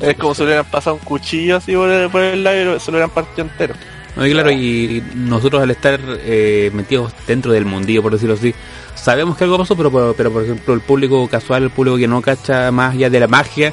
[0.00, 2.80] Es como si le hubieran pasado un cuchillo así por el, por el labio y
[2.80, 3.74] se lo hubieran partido entero.
[4.16, 8.54] No, y claro, y nosotros al estar eh, metidos dentro del mundillo, por decirlo así,
[8.94, 12.06] sabemos que algo pasó, pero, pero, pero, por ejemplo el público casual, el público que
[12.08, 13.72] no cacha más allá de la magia,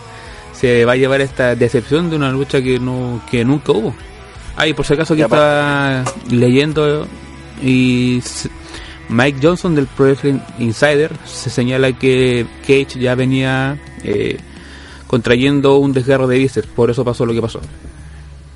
[0.53, 3.95] se va a llevar esta decepción de una lucha que no que nunca hubo.
[4.55, 7.07] Ah, y por si acaso que estaba leyendo
[7.63, 8.21] y
[9.09, 14.37] Mike Johnson del Pro Wrestling Insider se señala que Cage ya venía eh,
[15.07, 17.59] contrayendo un desgarro de bíceps, por eso pasó lo que pasó.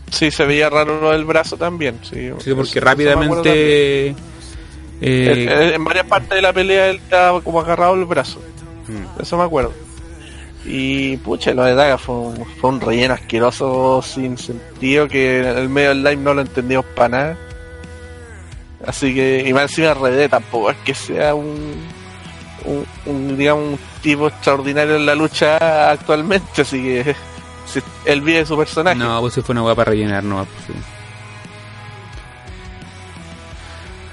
[0.09, 1.99] Sí, se veía raro lo del brazo también.
[2.03, 4.07] Sí, Sí, porque rápidamente...
[4.09, 4.15] En,
[5.01, 8.39] eh, en varias partes de la pelea él estaba como agarrado el brazo.
[8.88, 9.22] mm.
[9.22, 9.73] Eso me acuerdo.
[10.67, 15.57] Y pucha, lo de Daga fue un, fue un relleno asqueroso sin sentido que en
[15.57, 17.37] el medio del live no lo entendimos para nada.
[18.87, 21.75] Así que, y más encima RD tampoco es que sea un,
[22.65, 27.15] un, un, digamos, un tipo extraordinario en la lucha actualmente, así que
[27.67, 28.95] si- él vive su personaje.
[28.97, 30.45] No, pues si fue una hueá para rellenar, no.
[30.45, 30.73] Pues, sí.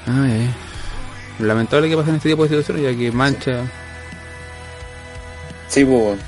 [0.07, 0.55] Ay, ay.
[1.47, 3.65] Lamentable que pasen este tipo de situaciones, ya que mancha.
[5.69, 6.19] Sí, pues.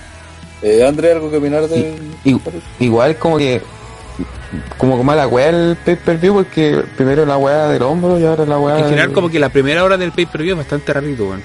[0.64, 0.78] Bueno.
[0.82, 1.94] Eh, André, ¿algo que opinar de...?
[2.24, 2.40] I-
[2.80, 3.60] igual como que
[4.78, 8.46] como mala weá el pay per view porque primero la weá del hombro y ahora
[8.46, 11.24] la weá En general, del- como que la primera hora del pay-per-view es bastante rarito,
[11.24, 11.42] weón.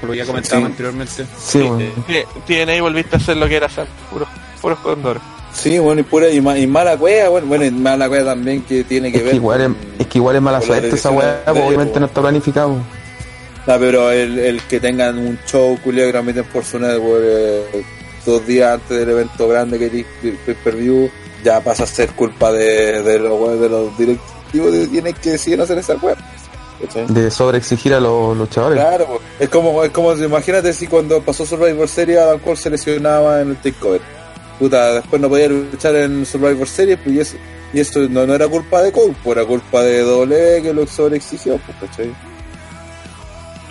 [0.00, 0.72] Por lo que ya comentábamos Sí.
[0.72, 1.26] anteriormente.
[1.38, 1.60] sí.
[2.08, 4.28] Eh, TNA volviste a hacer lo que era hacer, puros,
[4.60, 5.22] puros condores.
[5.52, 8.62] Sí, bueno, y pura y, ma- y mala cueva, bueno, bueno, y mala cueva también
[8.62, 9.30] que tiene que es ver.
[9.30, 12.06] que igual es, con- es que igual es mala suerte esa weá pues, obviamente no
[12.06, 12.76] está planificado
[13.66, 17.84] Ah, pero el, el que tengan un show culiado que transmiten por su network eh,
[18.26, 21.10] dos días antes del evento grande que es el pay-per-view,
[21.42, 25.60] ya pasa a ser culpa de, de, los, de los directivos que tienen que decidir
[25.60, 26.16] hacer esa web.
[26.80, 27.06] ¿cachai?
[27.06, 29.20] de sobreexigir a los luchadores Claro, pues.
[29.38, 33.50] es como, es como, imagínate si cuando pasó Survivor Series Adam Cole se lesionaba en
[33.50, 34.00] el takeover.
[34.58, 37.36] Puta, después no podía luchar en Survivor Series, pues y eso,
[37.72, 40.86] y eso no, no era culpa de Cole, pues era culpa de doble que lo
[40.86, 42.12] sobreexigió, pues, ¿cachai?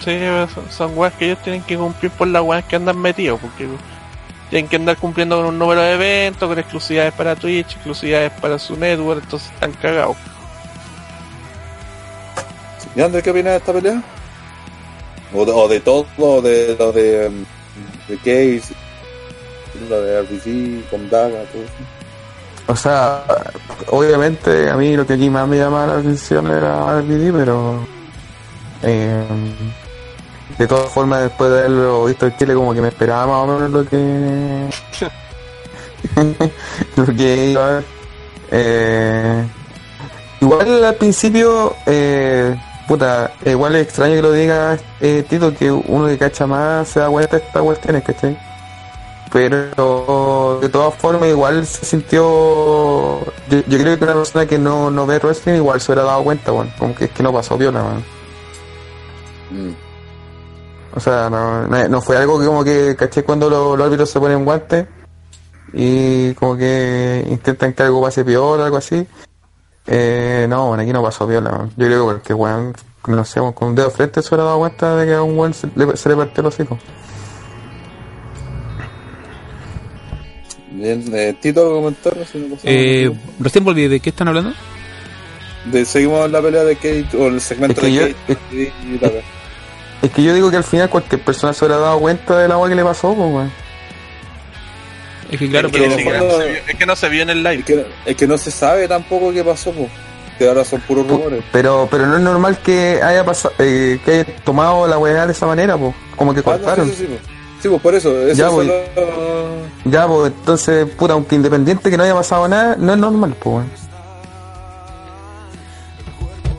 [0.04, 0.20] Sí,
[0.54, 3.68] son, son weas que ellos tienen que cumplir por las weas que andan metidos, porque
[4.50, 8.60] tienen que andar cumpliendo con un número de eventos, con exclusividades para Twitch, exclusividades para
[8.60, 10.18] su network, entonces están cagados.
[12.96, 14.04] ¿Y André qué opinas de esta pelea?
[15.34, 17.46] O de, o de todo, o de lo de, um,
[18.08, 18.74] de Case,
[19.90, 21.74] lo de RBC, con Daga, todo eso.
[22.68, 23.24] o sea
[23.88, 27.86] obviamente a mí lo que aquí más me llamaba la atención era RVD pero
[28.84, 29.26] eh,
[30.58, 33.48] de todas formas después de haberlo visto en Chile como que me esperaba más o
[33.48, 34.70] menos lo que
[36.96, 37.84] lo que iba a ver
[38.56, 39.48] Eh,
[40.42, 42.56] igual al principio eh,
[42.88, 47.00] puta igual es extraño que lo diga eh, Tito que uno que cacha más se
[47.00, 48.38] da cuenta de estas cuestiones ¿cachai?
[49.32, 54.92] pero de todas formas igual se sintió yo, yo creo que una persona que no,
[54.92, 57.58] no ve wrestling igual se hubiera dado cuenta bueno, como que es que no pasó
[57.58, 58.04] viola man.
[60.96, 64.10] O sea, no, no, no fue algo que como que caché cuando los, los árbitros
[64.10, 64.86] se ponen guantes
[65.74, 69.06] y como que intentan que algo pase peor o algo así.
[69.88, 71.52] Eh, no, bueno, aquí no pasó viola.
[71.52, 71.72] man.
[71.78, 72.74] Yo creo que weón,
[73.08, 75.38] no sé, con un dedo de frente se hubiera dado cuenta de que a un
[75.38, 76.78] weón se le, se le partió el hocico.
[80.72, 82.14] Bien, eh, Tito, ¿algo que comentar?
[82.26, 84.54] Si no pasamos Eh, recién volví, ¿de qué están hablando?
[85.72, 88.62] de, seguimos la pelea de Kate, o el segmento Es que de yo- Kate y,
[88.96, 89.00] y.
[90.04, 92.54] Es que yo digo que al final cualquier persona se hubiera dado cuenta de la
[92.56, 93.52] agua que le pasó, pues weón.
[95.32, 95.90] Es que claro, es, que pero...
[95.92, 97.64] ni siquiera cuando- no se vio- es que no se vio en el Es live.
[97.64, 99.90] que, es que no se sabe tampoco qué pasó, pues.
[100.38, 101.44] Que ahora son puros rumores.
[101.52, 105.32] Pero, pero no es normal que haya pasado, eh, que haya tomado la weá de
[105.32, 105.94] esa manera, pues.
[106.16, 106.88] Como que Ah, no, cortaron.
[106.90, 107.22] sí, sí, sí, pues.
[107.62, 108.28] Sí, pues por eso.
[108.28, 108.68] eso Ya, voy.
[108.68, 113.34] solo- Ya, pues entonces, puta, aunque independiente que no haya pasado nada, no es normal,
[113.40, 113.72] pues, weón.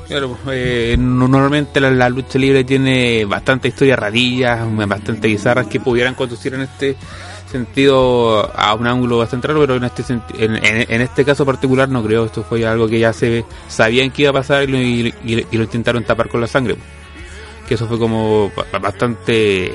[0.07, 6.15] Claro, eh, no- normalmente la, lucha libre tiene bastante historias rarillas, bastante bizarras que pudieran
[6.15, 6.97] conducir en este
[7.51, 12.25] sentido a un ángulo bastante pero en este en, en- este caso particular no creo,
[12.27, 15.63] esto fue algo que ya se sabían que iba a pasar y lo, y- lo
[15.63, 16.77] intentaron tapar con la sangre.
[17.69, 19.73] Que eso fue como ba- bastante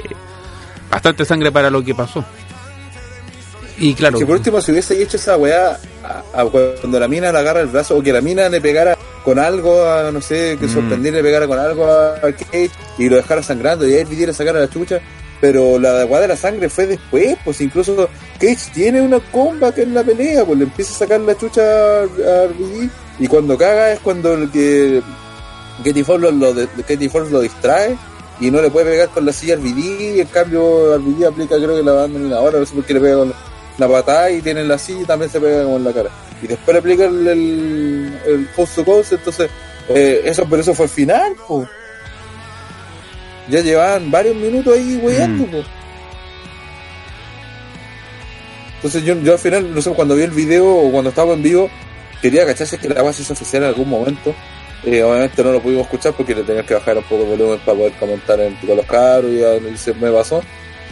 [0.91, 2.23] bastante sangre para lo que pasó.
[3.79, 7.31] Y claro, Que por último, si hubiese hecho esa weá a- a cuando la mina
[7.31, 10.57] le agarra el brazo, o que la mina le pegara con algo, a, no sé,
[10.59, 10.73] que Mm.
[10.73, 14.55] sorprendiera, le pegara con algo a, Kate y lo dejara sangrando y él pidiera sacar
[14.57, 14.99] a la chucha.
[15.41, 19.83] Pero la weá de la sangre fue después, pues incluso Cage tiene una comba que
[19.83, 22.89] en la pelea, pues le empieza a sacar la chucha a, RVD
[23.19, 25.01] y cuando caga es cuando el que
[25.85, 27.95] Katie Forbes lo, lo, Katie lo distrae
[28.41, 31.77] y no le puede pegar con la silla al y en cambio RVD aplica creo
[31.77, 33.35] que la banda ahora no sé por qué le pega con la
[33.87, 36.09] patada y tiene la silla y también se pega con la cara
[36.41, 39.49] y después le aplica el, el, el post to entonces
[39.89, 41.67] eh, eso pero eso fue el final po.
[43.49, 45.63] ya llevaban varios minutos ahí weyando Mm.
[48.75, 51.43] entonces yo, yo al final no sé cuando vi el video o cuando estaba en
[51.43, 51.69] vivo
[52.21, 54.33] quería cacharse que la base se oficial en algún momento
[54.85, 57.59] Eh, obviamente no lo pudimos escuchar porque le tenías que bajar un poco el volumen
[57.65, 59.43] para poder comentar en, con los caros y,
[59.73, 60.41] y se me pasó.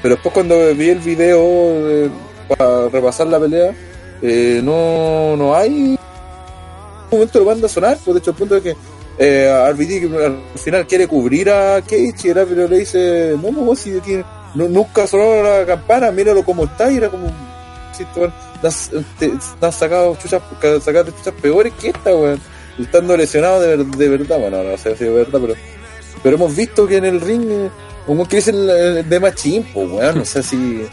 [0.02, 1.40] Pero después cuando vi el video
[1.88, 2.10] de-
[2.48, 3.74] para repasar la pelea,
[4.22, 5.98] eh, no, no hay un
[7.12, 8.76] momento lo manda a sonar, pues de hecho el punto es que
[9.20, 9.76] eh, al
[10.58, 14.20] final quiere cubrir a Cage y el árbitro le dice, no, no, si aquí
[14.56, 17.28] no- nunca sonó la campana, míralo como está y era como,
[17.98, 20.42] si te, has- sacado chuchas,
[20.84, 22.40] sacaste chuchas peores que esta, weón.
[22.80, 25.56] Estando lesionado de, de verdad, bueno, no sé si es verdad, pero
[26.22, 27.70] pero hemos visto que en el ring eh,
[28.06, 30.86] como que es el, el de Machín, pues weón, no sé si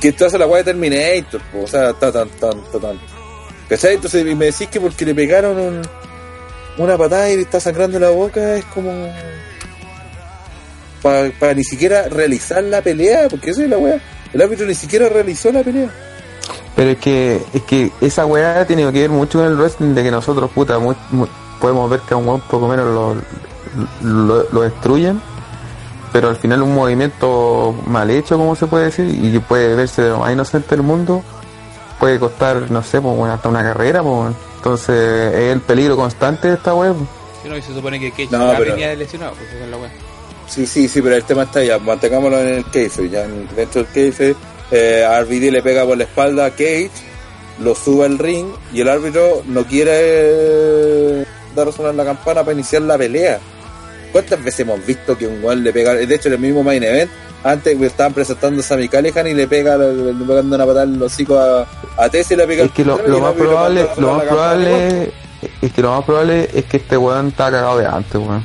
[0.00, 2.98] que esto hace la weá de Terminator, o sea, está tan, tan, está tan.
[3.68, 3.94] ¿Cachai?
[3.94, 5.82] Entonces y me decís que porque le pegaron un-
[6.78, 9.12] una patada y le está sangrando la boca es como
[11.02, 13.98] para ni siquiera realizar la pelea, porque eso es la weá.
[14.32, 15.88] El árbitro ni siquiera realizó la pelea.
[16.76, 20.02] Pero es que, es que esa weá tiene que ver mucho con el wrestling de
[20.02, 21.26] que nosotros, puta, mu- mu-
[21.60, 23.14] podemos ver que a un weón poco menos lo,
[24.02, 25.20] lo, lo destruyen,
[26.12, 30.10] pero al final un movimiento mal hecho, como se puede decir, y puede verse de
[30.10, 31.22] lo más inocente del mundo,
[31.98, 34.34] puede costar, no sé, pues, bueno, hasta una carrera, pues, bueno.
[34.56, 36.94] entonces es el peligro constante de esta pues.
[37.42, 39.76] Sí, no, y se supone que Cage No, pero- venía lesionado, pues esa es la
[39.76, 39.90] weá.
[40.46, 43.84] Sí, sí, sí, pero el tema está ya, mantengámoslo en el case, ya en- dentro
[43.84, 44.34] del case,
[44.72, 46.90] eh, RVD le pega por la espalda a Cage,
[47.60, 51.24] lo sube al ring y el árbitro no quiere
[51.54, 53.38] dar a sonar la campana para iniciar la pelea.
[54.12, 56.82] ¿Cuántas veces hemos visto que un guan le pega, de hecho en el mismo main
[56.82, 57.10] event,
[57.44, 60.98] antes estaban presentando a Sammy Callihan y le pega, le, le pegando una patada en
[60.98, 61.66] los hocico a,
[61.96, 65.12] a Tess y le pega Es que lo, el más probable, lo más probable
[65.62, 68.44] es que lo más probable es que este weón está cagado de antes, weón.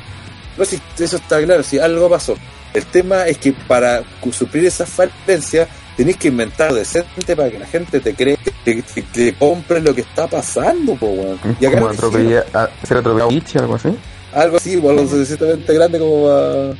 [0.56, 2.34] No, si eso está claro, si algo pasó.
[2.72, 4.02] El tema es que para
[4.32, 9.02] suplir esas falencias tenés que inventar decente para que la gente te cree, que te,
[9.02, 11.38] te compre lo que está pasando, po, weón.
[11.60, 13.88] Y acá Como no hicieron atropellar, a- ser atropellado a Ichi, algo así.
[14.36, 16.74] Algo así, por lo suficientemente grande como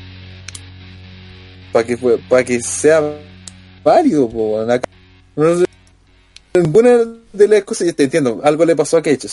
[1.73, 1.97] para que
[2.28, 3.03] para que sea
[3.83, 4.70] válido, weón.
[4.70, 4.89] Acá,
[5.37, 5.65] sé,
[6.55, 6.99] ninguna
[7.33, 9.28] de las cosas, yo te entiendo, algo le pasó a Cage.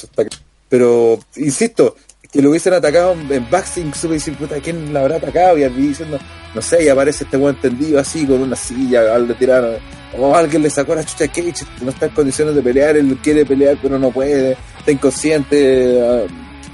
[0.70, 1.95] Pero, insisto,
[2.32, 5.58] que lo hubiesen atacado en boxing, supe decir, puta, ¿quién la habrá atacado?
[5.58, 6.18] Y al diciendo,
[6.56, 9.76] no sé, y aparece este weón tendido así, con una silla, al le tiraron,
[10.18, 13.18] o alguien le sacó la chucha a Cage, no está en condiciones de pelear, él
[13.22, 16.26] quiere pelear, pero no puede, está inconsciente, ah,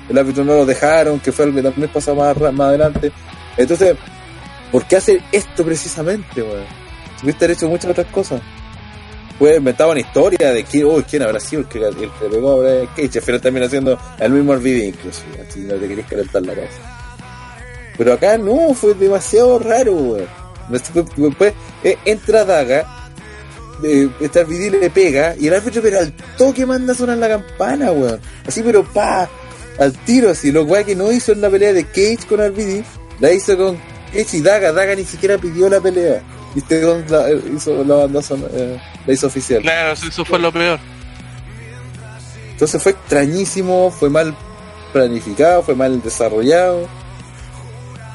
[0.09, 3.11] el árbitro no lo dejaron, que fue algo que también pasó más, más adelante.
[3.57, 3.95] Entonces,
[4.71, 6.63] ¿por qué hacer esto precisamente, weón?
[7.21, 8.41] Tuviste hecho muchas otras cosas.
[9.37, 12.53] Puede inventar una historia de quién, uy, quién habrá sido el que, el que pegó
[12.53, 16.41] a Brian Cage, final termina siendo el mismo Arvide incluso, si no te querés calentar
[16.41, 16.81] la cabeza.
[17.97, 20.27] Pero acá no, fue demasiado raro, weón.
[20.69, 21.53] Después,
[21.83, 23.11] eh, entra Daga,
[23.83, 27.29] eh, este Arvide le pega, y el árbitro pero al toque manda a sonar la
[27.29, 28.19] campana, weón.
[28.45, 29.29] Así pero pa,
[29.79, 32.83] al tiro así, lo cual que no hizo en la pelea de Cage con RVD,
[33.19, 33.77] la hizo con
[34.13, 36.21] Cage y Daga, Daga ni siquiera pidió la pelea.
[36.55, 39.61] Y este la, eh, hizo la banda son- eh, la hizo oficial.
[39.61, 40.79] Claro, eso eso fue lo peor.
[42.51, 44.35] Entonces fue extrañísimo, fue mal
[44.91, 46.87] planificado, fue mal desarrollado.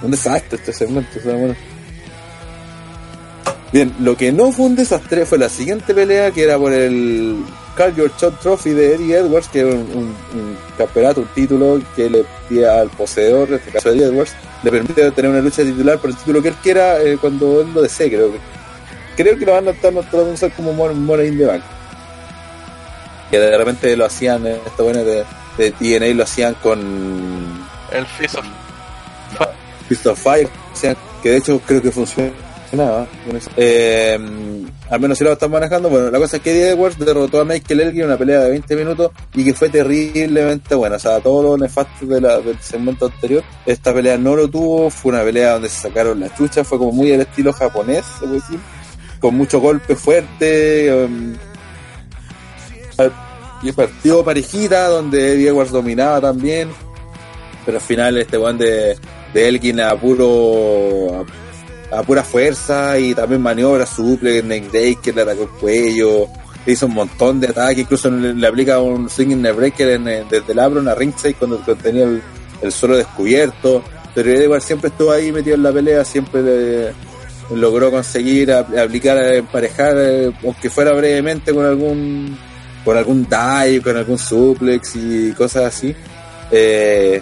[0.02, 1.54] Un desastre este segmento, o sea, bueno.
[3.72, 7.36] Bien, lo que no fue un desastre fue la siguiente pelea que era por el
[7.76, 11.80] Call Your Shot Trophy de Eddie Edwards, que era un, un- un campeonato, un título
[11.96, 14.32] que le pide al poseedor, en este caso Eddie Edwards,
[14.62, 17.68] le permite tener una lucha titular por el título que él quiera eh, cuando él
[17.74, 18.38] lo desee, creo que.
[19.16, 21.62] Creo que lo van a estar tratando de usar como Mon- Money in the Bank.
[23.30, 25.24] Que de repente lo hacían, eh, esta buena de,
[25.59, 26.80] de TNA lo hacían con
[27.92, 28.44] El Fist of
[29.88, 30.48] Fist of Fire,
[31.22, 33.06] que de hecho creo que funcionaba.
[33.56, 34.18] Eh,
[34.90, 35.89] al menos si lo están manejando.
[35.89, 38.51] Bueno, la cosa es que Eddie Edwards derrotó a Michael Elgin en una pelea de
[38.51, 40.97] 20 minutos y que fue terriblemente buena.
[40.97, 43.43] O sea, todo lo nefasto del segmento anterior.
[43.65, 44.90] Esta pelea no lo tuvo.
[44.90, 46.65] Fue una pelea donde se sacaron la chucha.
[46.65, 48.59] Fue como muy al estilo japonés, se puede decir.
[49.20, 51.05] Con mucho golpe fuerte.
[51.05, 51.35] um,
[53.62, 56.69] y partido parejita donde Eddie Edwards dominaba también.
[57.65, 58.98] Pero al final este weón de,
[59.32, 61.24] de Elgin a puro
[61.90, 66.27] a pura fuerza y también maniobra suple, neck breaker, le atacó el cuello,
[66.66, 70.52] hizo un montón de ataques, incluso le, le aplica un swinging neck breaker en, desde
[70.52, 72.23] el apron a ringside cuando, tenía el,
[72.62, 73.82] el suelo descubierto.
[74.15, 76.93] Pero Edwards siempre estuvo ahí metido en la pelea, siempre
[77.55, 82.39] logró conseguir a- aplicar, eh, emparejar, eh, aunque fuera brevemente con algún
[82.85, 85.94] con algún dive, con algún suplex y cosas así.
[86.51, 87.20] Eh,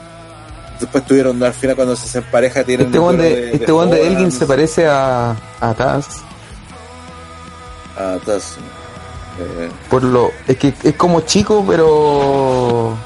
[0.83, 4.01] después tuvieron al final cuando se empareja tienen Este one duelo de, este one de
[4.01, 5.31] Hogan, Elgin se parece a,
[5.61, 6.23] a Taz.
[7.97, 8.57] a Taz.
[9.39, 12.97] Eh, Por lo, es que es como chico, pero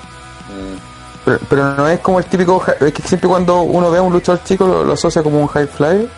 [0.49, 0.97] mm.
[1.25, 2.63] Pero, pero no es como el típico.
[2.81, 5.49] Es que siempre cuando uno ve a un luchador chico lo, lo asocia como un
[5.49, 6.09] high flyer.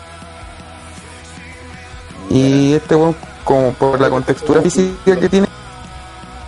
[2.29, 5.47] Y este weón, como por la contextura física que tiene,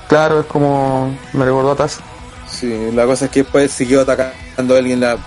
[0.07, 1.17] claro, es como.
[1.33, 1.99] Me recordó a Taz.
[2.51, 5.17] Sí, la cosa es que después siguió atacando a alguien la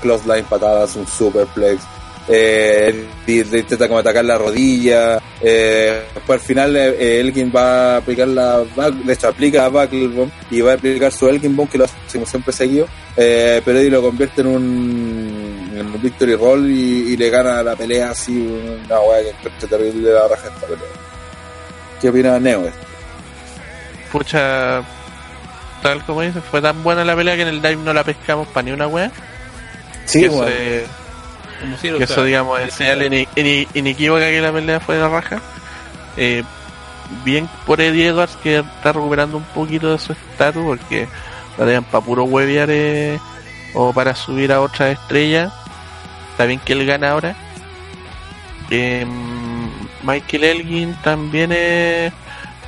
[0.00, 1.82] close line patadas, un superplex.
[2.28, 5.20] Eh, intenta como atacar la rodilla.
[5.40, 10.08] Eh, después al final eh, Elgin va a aplicar la de hecho aplica la Buckle
[10.08, 12.86] Bomb y va a aplicar su Elgin Bomb que lo hace como siempre seguido.
[13.16, 18.32] Eh, pero Eddie lo convierte en un, Victory Roll y, le gana la pelea así,
[18.32, 20.66] una weá que encuentra terrible la raja esta.
[22.00, 22.66] ¿Qué opina Neo?
[22.66, 22.86] esto?
[24.12, 24.82] Pucha,
[25.82, 28.48] tal como dices, fue tan buena la pelea que en el dive no la pescamos
[28.48, 29.10] para ni una wea.
[30.04, 30.44] Sí, que eso,
[31.80, 35.40] si que eso, digamos, es señal ine- ine- inequívoca que la pelea fue de raja.
[36.16, 36.42] Eh,
[37.24, 41.08] bien por Eddie Edwards que está recuperando un poquito de su estatus porque
[41.58, 43.18] la dejan para puro huevear eh,
[43.74, 45.50] o para subir a otra estrella.
[46.32, 47.34] Está bien que él gana ahora.
[48.70, 49.04] Eh,
[50.02, 52.12] Michael Elgin también es-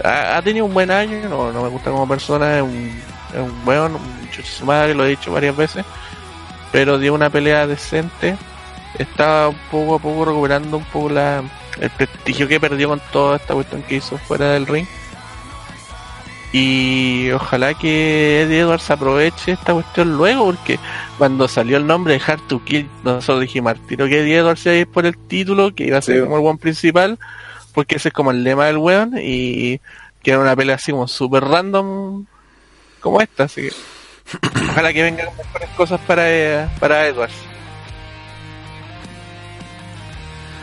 [0.05, 3.01] ha, ha tenido un buen año, no, no me gusta como persona, es un,
[3.33, 4.03] es un
[4.45, 5.85] su madre, lo he dicho varias veces,
[6.71, 8.37] pero dio una pelea decente
[8.99, 11.43] está poco a poco recuperando un poco la,
[11.81, 14.87] el prestigio que perdió con toda esta cuestión que hizo fuera del ring.
[16.55, 20.79] Y ojalá que Eddie Edwards aproveche esta cuestión luego, porque
[21.17, 24.67] cuando salió el nombre de Hard to Kill, nosotros dijimos al tiro que Eddie Edwards
[24.67, 26.23] iba a ir por el título, que iba a ser Sí.
[26.23, 27.19] como el one principal,
[27.73, 29.79] porque ese es como el lema del weón, y
[30.23, 32.27] que era una pelea así como super random
[33.01, 33.73] como esta, así que
[34.71, 37.35] ojalá que vengan mejores cosas para, eh, para Edwards.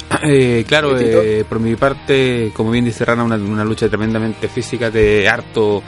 [0.23, 4.89] Eh, claro, eh, por mi parte, como bien dice Rana, una, una lucha tremendamente física
[4.89, 5.83] de harto,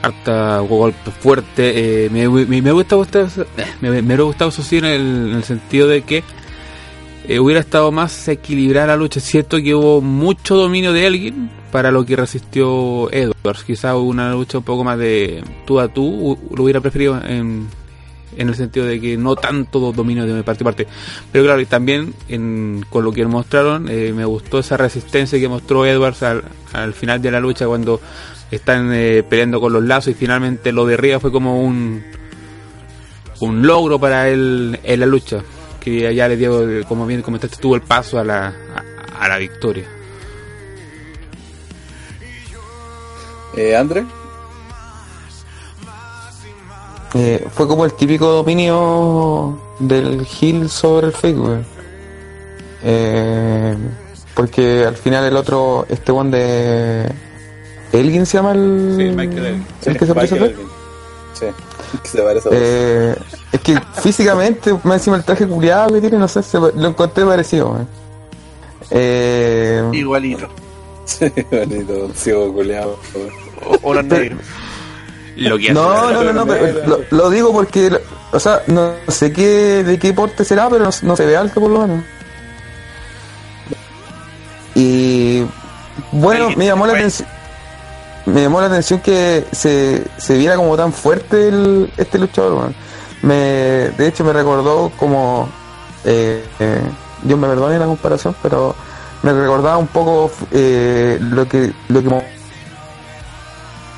[0.00, 2.06] harta golpe fuerte.
[2.06, 5.00] Eh, me, me, me gusta gustado, eh, me, me hubiera gustado eso sí en el,
[5.30, 6.24] en el sentido de que
[7.28, 9.18] eh, hubiera estado más equilibrada la lucha.
[9.20, 13.64] Es cierto que hubo mucho dominio de alguien para lo que resistió Edwards.
[13.64, 17.66] Quizá una lucha un poco más de tú a tú, lo hubiera preferido en,
[18.36, 20.86] en el sentido de que no tanto dominio de parte y parte.
[21.30, 25.48] Pero claro, y también en- con lo que mostraron, eh, me gustó esa resistencia que
[25.48, 26.42] mostró Edwards al,
[26.72, 28.00] al final de la lucha cuando
[28.50, 32.02] están eh, peleando con los lazos y finalmente lo de fue como un
[33.40, 35.42] un logro para él en la lucha
[35.82, 39.38] que ya le dio como bien comentaste tuvo el paso a la a, a la
[39.38, 39.86] victoria
[43.54, 44.04] Eh, André,
[47.14, 51.64] Eh, fue como el típico dominio del heel sobre el fake.
[52.82, 53.76] Eh,
[54.34, 57.12] porque al final el otro, este one de.
[57.92, 58.94] ¿Elgin se llama el.
[58.96, 59.66] Sí, Michael Elgin.
[59.84, 60.68] ¿El que se parece a Michael Flair?
[60.68, 60.68] Elgin.
[61.34, 61.46] Sí,
[62.00, 62.60] que se parece a vos.
[62.60, 63.16] Eh,
[63.52, 67.24] es que físicamente, más encima el traje culiado que tiene, no sé, se- lo encontré
[67.24, 67.88] parecido, weón.
[68.90, 70.48] Eh, Igualito.
[71.50, 72.98] Bonito, ciego culeado.
[73.82, 74.02] O, lo
[75.58, 77.90] que no, no, no, no, pero lo, lo digo porque,
[78.32, 81.60] o sea, no sé qué, de qué porte será, pero no, no se ve alto
[81.60, 82.04] por lo menos.
[84.74, 85.44] Y
[86.12, 87.28] bueno, me llamó la atención.
[88.26, 92.72] Me llamó la atención que se, se viera como tan fuerte el, este luchador.
[93.22, 93.34] Me,
[93.96, 95.48] de hecho, me recordó como.
[96.04, 96.80] Eh, eh,
[97.22, 98.74] Dios me perdone la comparación, pero
[99.22, 102.22] me recordaba un poco eh, lo que lo que mo-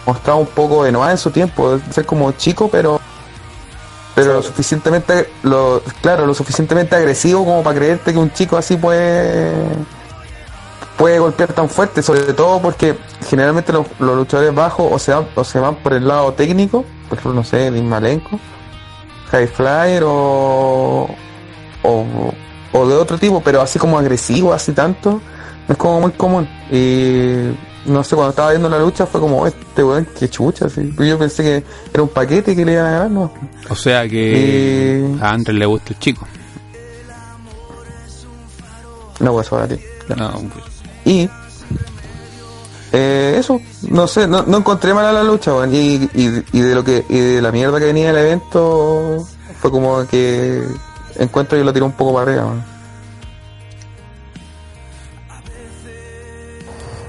[0.07, 3.01] mostraba un poco de Noah en su tiempo, de ser como chico, pero
[4.15, 8.77] pero lo suficientemente lo claro, lo suficientemente agresivo como para creerte que un chico así
[8.77, 9.53] puede
[10.97, 12.97] puede golpear tan fuerte, sobre todo porque
[13.29, 16.85] generalmente los, los luchadores bajos o se van o se van por el lado técnico,
[17.09, 18.39] por ejemplo, no sé, Dean Malenko,
[19.31, 21.09] High Flyer o,
[21.83, 22.05] o
[22.77, 25.21] o de otro tipo, pero así como agresivo, así tanto,
[25.69, 26.49] no es como muy común.
[26.73, 27.53] Y
[27.89, 30.93] no sé, cuando estaba viendo la lucha fue como, este weón, que chucha, así.
[30.99, 33.33] Yo pensé que era un paquete que le iban a ganar, ¿no?
[33.71, 35.17] o sea que Eh.
[35.21, 36.27] a Andrés le gusta el chico
[39.21, 39.79] No, pues a ti.
[40.17, 40.65] No, pues,
[41.05, 41.29] Y
[42.93, 43.61] eh, eso,
[43.91, 45.75] no sé, no, no encontré mala la lucha, weón.
[45.75, 49.27] Y, y, y de lo que, y de la mierda que venía del evento,
[49.59, 50.63] fue como que
[51.19, 52.75] encuentro que lo tiró un poco para arriba, weón.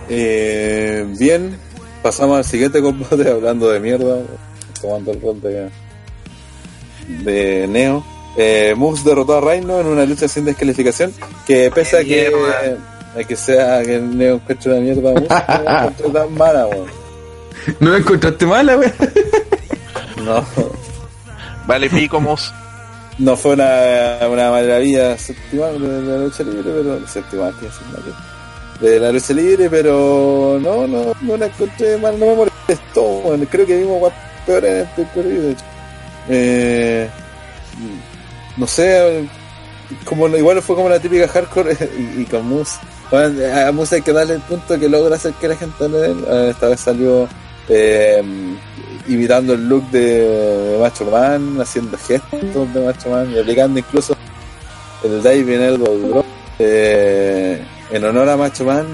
[0.10, 1.58] Eh, bien,
[2.02, 4.22] pasamos al siguiente combate hablando de mierda,
[4.82, 5.70] tomando el rol de,
[7.08, 8.04] de Neo.
[8.38, 11.14] Eh, Moose derrotó a Reino en una lucha sin descalificación,
[11.46, 12.32] que pese a que,
[13.18, 16.66] a que sea que el Neo encuentre una mierda, Moose, no la encontré tan mala,
[16.68, 16.88] weón.
[17.80, 18.94] ¿No la encontraste mala, weón?
[20.24, 20.44] No,
[21.68, 22.54] Vale pico, Mus.
[23.18, 28.04] No fue una, una maravilla séptima de la lucha libre, pero séptima que es una
[28.04, 33.04] que- de la lucha libre, pero no, no, no la encontré mal, no me molestó,
[33.24, 34.12] bueno, creo que vimos
[34.46, 35.64] peores en el pay-per-view, de hecho.
[36.28, 37.10] Eh,
[38.58, 39.28] no sé,
[40.04, 42.78] como igual fue como la típica hardcore y, y con Moose.
[43.12, 45.98] Bueno, a Moose hay que darle el punto que logra hacer que la gente hable
[46.00, 46.26] de él.
[46.28, 47.28] Eh, Esta vez salió
[47.70, 48.24] eh,
[49.08, 54.16] imitando el look de, Macho Man, haciendo gestos de Macho Man y aplicando incluso
[55.04, 56.26] el Diving Elbow Drop
[56.60, 57.62] eh,
[57.92, 58.86] en honor a Macho Man,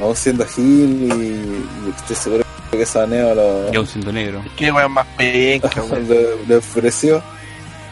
[0.00, 4.42] aún siendo Gil y, y estoy seguro que esa neo lo, Ya un cinto negro.
[4.56, 6.08] Qué weón más penca, weón.
[6.08, 7.22] le, le ofreció.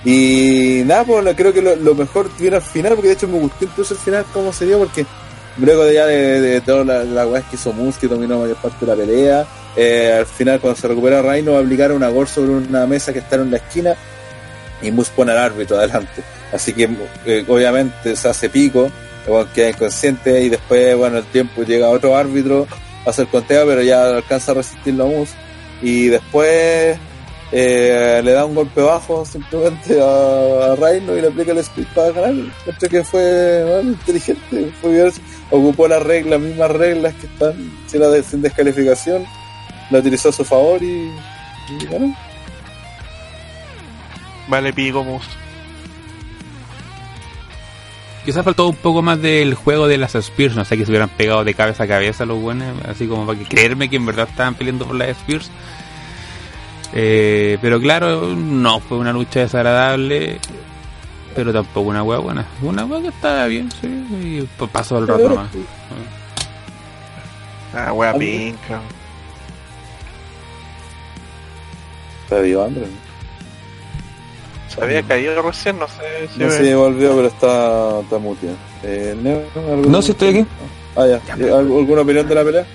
[0.05, 3.65] Y nada, pues creo que lo, mejor viene al final, porque de hecho me gustó
[3.65, 5.05] incluso el final cómo se dio, porque
[5.59, 8.57] luego de ya de, de todas las la weas que hizo Moose, que dominó mayor
[8.57, 9.47] parte de la pelea,
[9.77, 13.37] eh, al final cuando se recupera Reino aplicaron una gol sobre una mesa que está
[13.37, 13.95] en la esquina
[14.83, 16.23] y Moose pone al árbitro adelante.
[16.53, 16.89] Así que
[17.27, 18.91] eh, obviamente se hace pico,
[19.55, 22.67] queda inconsciente y después, bueno, el tiempo llega otro árbitro,
[23.07, 25.35] hace el conteo, pero ya alcanza a resistirlo a Moose.
[25.83, 26.99] Y después
[27.53, 32.13] eh, le da un golpe bajo simplemente a, a y le aplica el split para
[32.13, 32.35] ganar.
[32.79, 35.13] Creo que fue bueno, inteligente, fue bien,
[35.51, 39.25] ocupó las reglas, las mismas reglas que están, si era de, sin descalificación,
[39.91, 41.11] la utilizó a su favor y,
[41.71, 42.17] y ganó.
[44.49, 45.25] Vale pico, Mus.
[48.25, 51.09] Quizás faltó un poco más del juego de las Spears, no sé que se hubieran
[51.09, 54.29] pegado de cabeza a cabeza los buenos, así como para que creerme que en verdad
[54.29, 55.51] estaban peleando por las Spears.
[56.93, 60.39] Eh, pero claro, no fue una lucha desagradable,
[61.35, 62.47] pero tampoco una hueá buena.
[62.63, 65.49] Una hueá que estaba bien, sí, y pa- pasó el rato más.
[67.75, 68.19] Ah, Algo.
[68.19, 68.81] pinca.
[74.69, 78.57] Se había caído recién, no sé si No ve- si volvió, pero está, está muteado.
[78.85, 80.47] Eh, Neo, ¿algún- No, sí estoy aquí.
[80.97, 81.21] Ah, ya.
[81.35, 82.67] ¿Al- ¿Alguna opinión de la pelea?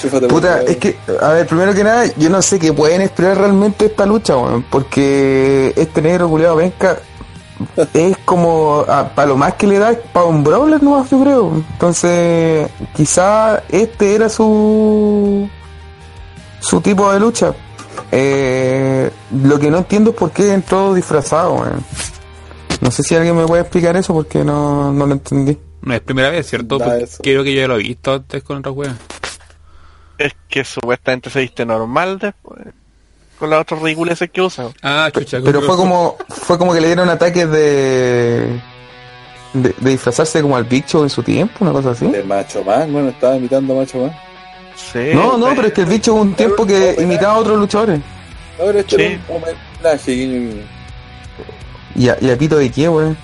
[0.00, 3.38] Chúfate, Puta, es que, a ver, primero que nada, yo no sé qué pueden esperar
[3.38, 6.98] realmente esta lucha, weón, porque este negro culiado venca
[7.94, 11.64] es como, para lo más que le da, es para un brawler nomás, yo creo.
[11.72, 15.48] Entonces, quizá este era su,
[16.60, 17.54] su tipo de lucha.
[18.12, 19.10] Eh,
[19.42, 21.84] lo que no entiendo es por qué entró disfrazado, weón.
[22.80, 25.58] No sé si alguien me puede explicar eso porque no, no lo entendí.
[25.82, 26.78] No es primera vez, ¿cierto?
[26.78, 28.96] Creo que yo ya lo he visto antes con otras weas.
[30.18, 32.62] Es que supuestamente se viste normal después.
[33.38, 34.68] Con las otras ridiculeces que usa.
[34.82, 35.40] Ah, chucha.
[35.44, 38.60] Pero fue como fue como que le dieron ataques de,
[39.52, 42.06] de de disfrazarse como al bicho en su tiempo, una cosa así.
[42.06, 44.16] De Macho Man, bueno, estaba imitando a Macho Man.
[44.74, 45.10] Sí.
[45.14, 48.00] No, no, pero es que el bicho hubo un tiempo que imitaba a otros luchadores.
[48.58, 49.02] Ahora esto Sí.
[49.02, 50.64] era un homenaje.
[51.94, 53.16] ¿Y a, y a pito de qué, weón?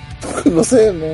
[0.46, 1.06] No sé, no.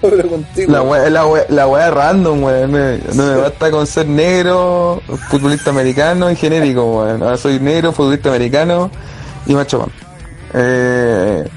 [0.00, 0.72] Contigo.
[0.72, 2.70] La wea, la wea, la wea random, weón.
[2.72, 5.00] Me- No me basta con ser negro,
[5.30, 7.22] futbolista americano y genérico, weón.
[7.22, 8.90] Ahora soy negro, futbolista americano
[9.46, 9.90] y macho man.
[10.54, 11.48] Eh,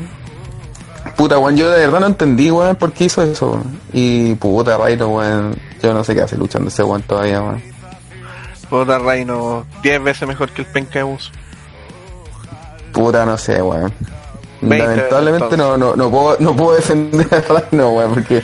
[1.16, 3.80] puta, weón, yo de verdad no entendí, weón, por qué hizo eso, weón.
[3.94, 5.56] Y puta, Rairo, weón.
[5.82, 7.62] Yo no sé qué hace luchando ese weón todavía, weón.
[8.70, 11.32] Puta Reino, 10 veces mejor que el penca de Mus.
[12.94, 13.92] Puta, no sé, weón.
[14.62, 18.44] 20 Lamentablemente no, no, no, puedo, no puedo defender a Reino, weón, porque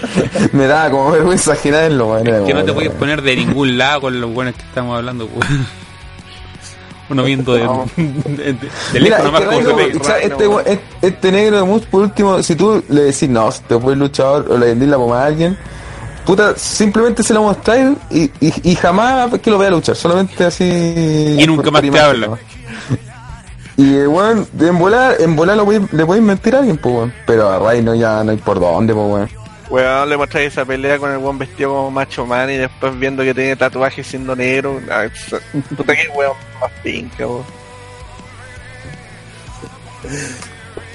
[0.54, 2.24] me da como vergüenza verlo, weón.
[2.24, 2.76] Que no te weón.
[2.76, 5.48] puedes poner de ningún lado con los buenos que estamos hablando, pues.
[7.08, 7.86] Uno viendo de, No.
[7.96, 10.00] de, de- de Mira, lejos nomás este, como se Reino, ve.
[10.00, 10.66] o sea, Reino, este, weón.
[10.66, 13.78] weón- este, este negro de Mus, por último, si tú le decís, no, si te
[13.78, 15.56] puedes luchador o le vendís la pomada a alguien,
[16.26, 20.64] puta, simplemente se lo mostráis y, y, y jamás que lo vea luchar, solamente así.
[21.38, 22.30] Y nunca más te habla.
[23.78, 23.84] ¿No?
[23.84, 27.14] Y weón, en volar, en volar lo podéis- le podéis mentir a alguien, pues weón.
[27.26, 29.30] Pero a Reino ya no hay por dónde, pues weón.
[29.70, 33.24] Weón, le mostráis esa pelea con el buen vestido como macho man y después viendo
[33.24, 34.80] que tiene tatuajes siendo negro.
[34.92, 35.08] Ah,
[35.76, 37.44] Puta que weón más pinca, weón.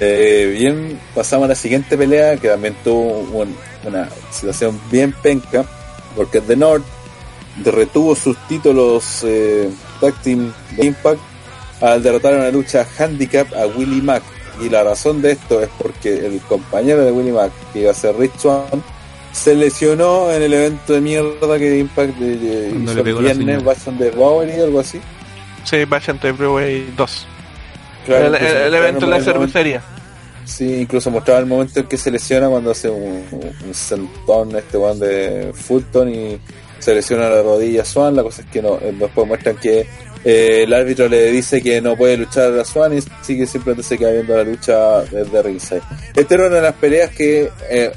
[0.03, 3.55] Eh, bien, pasamos a la siguiente pelea que también tuvo un-
[3.85, 5.63] una situación bien penca,
[6.15, 6.83] porque The North
[7.63, 11.19] retuvo sus títulos eh, Tag Team de Impact
[11.81, 14.23] al derrotar en una lucha handicap a Willie Mack.
[14.61, 17.93] Y la razón de esto es porque el compañero de Willie Mack, que iba a
[17.95, 18.83] ser Rich Swann,
[19.31, 23.63] se lesionó en el evento de mierda que Impact de, de- hizo el viernes.
[23.63, 24.99] Basham de Bowery o algo así.
[25.63, 27.27] Sí, Brewery 2.
[28.05, 29.81] Claro, el, el- incluso el evento en la cervecería.
[30.43, 33.23] Sí, incluso mostraba el momento en que se lesiona cuando hace un,
[33.65, 36.39] un sentón este one de Fulton y
[36.79, 38.15] se lesiona la rodilla Swan.
[38.15, 39.85] La cosa es que no, eh, después muestran que
[40.23, 43.97] Eh, el árbitro le dice que no puede luchar a Swan y sigue simplemente se
[43.97, 45.81] queda viendo la lucha desde ringside.
[46.15, 47.91] Esta era una de las peleas que, eh,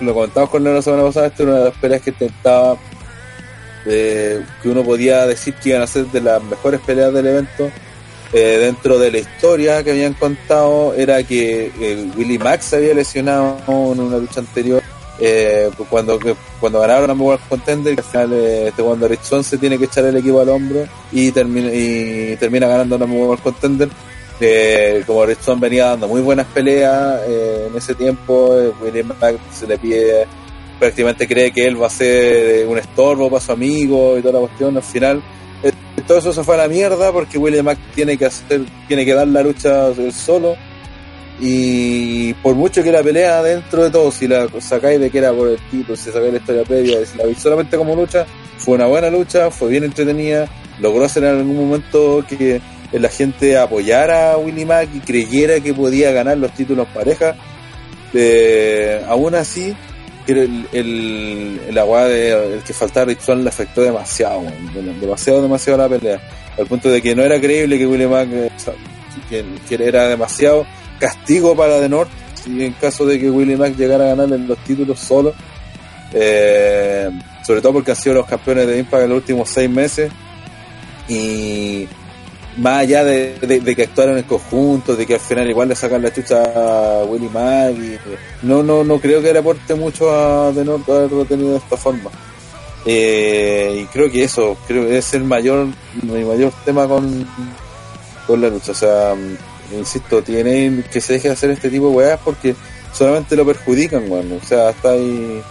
[0.00, 2.76] lo comentamos con él la semana pasada, esta era una de las peleas que intentaba,
[3.84, 7.70] que uno podía decir que iban a ser de las mejores peleas del evento.
[8.32, 11.72] Eh, dentro de la historia que habían contado era que
[12.16, 14.82] Willie Max se había lesionado en una lucha anterior
[15.20, 16.18] eh, cuando
[16.58, 19.84] cuando ganaron a World Contender al final eh, este cuando Rich Swann se tiene que
[19.84, 23.88] echar el equipo al hombro y termina y termina ganando a World Contender
[24.40, 29.02] eh, como Rich Swann venía dando muy buenas peleas eh, en ese tiempo eh, Willie
[29.02, 30.26] Max se le pide
[30.78, 34.40] prácticamente cree que él va a ser un estorbo para su amigo y toda la
[34.40, 35.22] cuestión al final
[36.10, 39.14] todo eso se fue a la mierda porque William Mack tiene que hacer, tiene que
[39.14, 40.56] dar la lucha solo.
[41.40, 45.32] Y por mucho que la pelea dentro de todo, si la sacáis de que era
[45.32, 48.26] por el título, si sacáis la historia previa, si la veis solamente como lucha,
[48.58, 50.46] fue una buena lucha, fue bien entretenida,
[50.80, 52.60] logró hacer en algún momento que
[52.92, 57.34] la gente apoyara a Willie Mack y creyera que podía ganar los títulos pareja.
[58.12, 59.74] Eh, aún así,
[60.26, 64.42] el, el, el agua de el que faltaba Rich Swann le afectó demasiado,
[65.00, 66.20] demasiado, demasiado la pelea.
[66.58, 68.50] Al punto de que no era creíble que William Mack eh,
[69.68, 70.66] que era demasiado
[71.00, 72.10] castigo para The North
[72.46, 75.34] y en caso de que Willie Mack llegara a ganar los títulos solo.
[76.12, 77.08] Eh,
[77.46, 80.12] sobre todo porque han sido los campeones de Impact en los últimos seis meses.
[81.08, 81.88] Y
[82.56, 85.74] más allá de, de- de que actuaron en conjunto, de que al final igual le
[85.74, 87.98] sacan la chucha a Willie Mack, y,
[88.46, 91.76] no, no, no creo que le aporte mucho a The North haberlo tenido de esta
[91.76, 92.10] forma.
[92.86, 95.66] Eh, y creo que eso, creo que es el mayor,
[96.02, 97.26] mi mayor tema con,
[98.26, 98.72] con la lucha.
[98.72, 99.14] O sea,
[99.72, 102.54] insisto, tienen que se deje de hacer este tipo de weas porque
[102.92, 104.38] solamente lo perjudican, weón.
[104.42, 105.42] O sea, está ahí.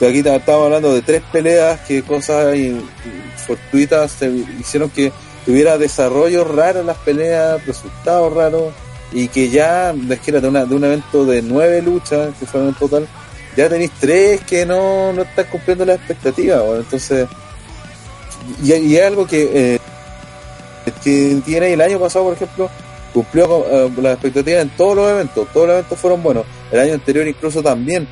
[0.00, 2.54] De aquí ta- estamos hablando de tres peleas que cosas
[3.46, 4.28] fortuitas se
[4.58, 5.12] hicieron que
[5.46, 8.72] tuviera desarrollo raro en las peleas, resultados raros,
[9.12, 12.46] y que ya, es que era de, una, de un evento de nueve luchas, que
[12.46, 13.06] fueron en total,
[13.56, 16.78] ya tenéis tres que no, no están cumpliendo las expectativas, weón.
[16.80, 17.28] entonces,
[18.62, 19.78] y, y algo que, eh,
[21.04, 22.68] que tiene el año pasado, por ejemplo,
[23.14, 26.80] cumplió con, eh, las expectativas en todos los eventos, todos los eventos fueron buenos, el
[26.80, 28.06] año anterior incluso también,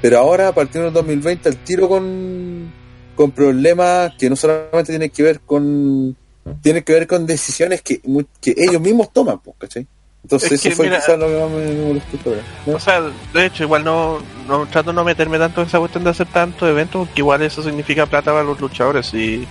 [0.00, 2.72] pero ahora a partir del 2020 el tiro con,
[3.14, 6.16] con problemas que no solamente tienen que ver con
[6.62, 8.00] tienen que ver con decisiones que,
[8.40, 9.84] que ellos mismos toman, pues, ¿cachai?
[10.22, 12.18] Entonces Es que, eso fue mira, quizás lo que más me me molestó.
[12.24, 12.36] pero,
[12.66, 12.74] ¿no?
[12.74, 13.00] O sea,
[13.32, 14.18] de hecho, igual no,
[14.48, 17.42] no trato de no meterme tanto en esa cuestión de hacer tantos eventos, porque igual
[17.42, 19.14] eso significa plata para los luchadores.
[19.14, 19.46] Y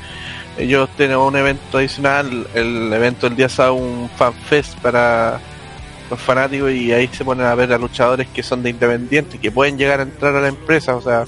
[0.58, 5.40] ellos tienen un evento adicional, el evento del día sábado, un fanfest para
[6.10, 9.52] los fanáticos, y ahí se ponen a ver a luchadores que son de independientes, que
[9.52, 10.96] pueden llegar a entrar a la empresa.
[10.96, 11.26] O sea,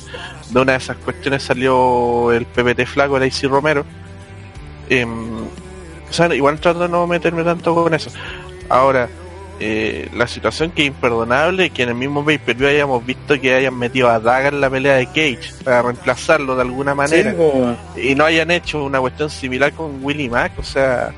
[0.49, 3.85] de una de esas cuestiones salió el PPT Flaco, el AC Romero.
[4.89, 5.39] Em,
[6.09, 8.11] o sea, igual trato de no meterme tanto con eso.
[8.69, 9.09] Ahora,
[9.59, 13.39] eh, la situación que es imperdonable que en el mismo pay per view hayamos visto
[13.39, 17.33] que hayan metido a Daga en la pelea de Cage para reemplazarlo de alguna manera.
[17.95, 21.11] Sí, y no hayan hecho una cuestión similar con Willy Mack, o sea,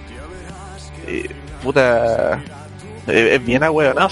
[1.06, 1.30] eh,
[1.64, 2.42] puta,
[3.08, 4.10] eh, es bien ahueonado,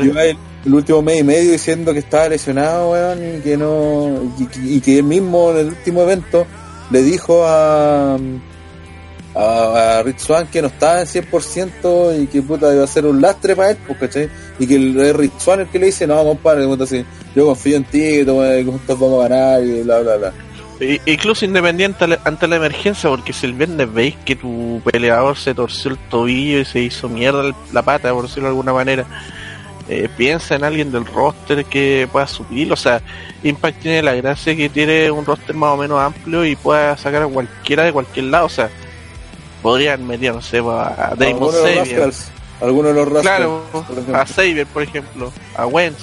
[0.00, 4.32] lleva el, el último mes y medio diciendo que estaba lesionado, weón, y que no,
[4.38, 6.46] y, y que él mismo en el último evento
[6.90, 8.16] le dijo a,
[9.34, 13.06] a, a Rich Swan que no estaba en 100% y que puta iba a ser
[13.06, 14.28] un lastre para él, pues, ¿cachai?
[14.58, 17.04] Y que el, Rich Swan el que le dice, no, compadre, así,
[17.34, 20.32] yo confío en ti, que juntos vamos a ganar y bla, bla, bla.
[20.80, 25.54] I- incluso independiente ante la emergencia, porque si el viernes veis que tu peleador se
[25.54, 29.06] torció el tobillo y se hizo mierda la pata, por decirlo de alguna manera,
[29.88, 32.74] eh, piensa en alguien del roster que pueda suplirlo.
[32.74, 33.00] O sea,
[33.44, 37.22] Impact tiene la gracia que tiene un roster más o menos amplio y pueda sacar
[37.22, 38.46] a cualquiera de cualquier lado.
[38.46, 38.70] O sea,
[39.62, 41.76] podrían meter, no sé, a Damon Algunos.
[41.76, 42.28] Rascals,
[42.60, 43.62] algunos de los Rascals, Claro,
[44.14, 45.98] a Xavier, por ejemplo, a Wentz.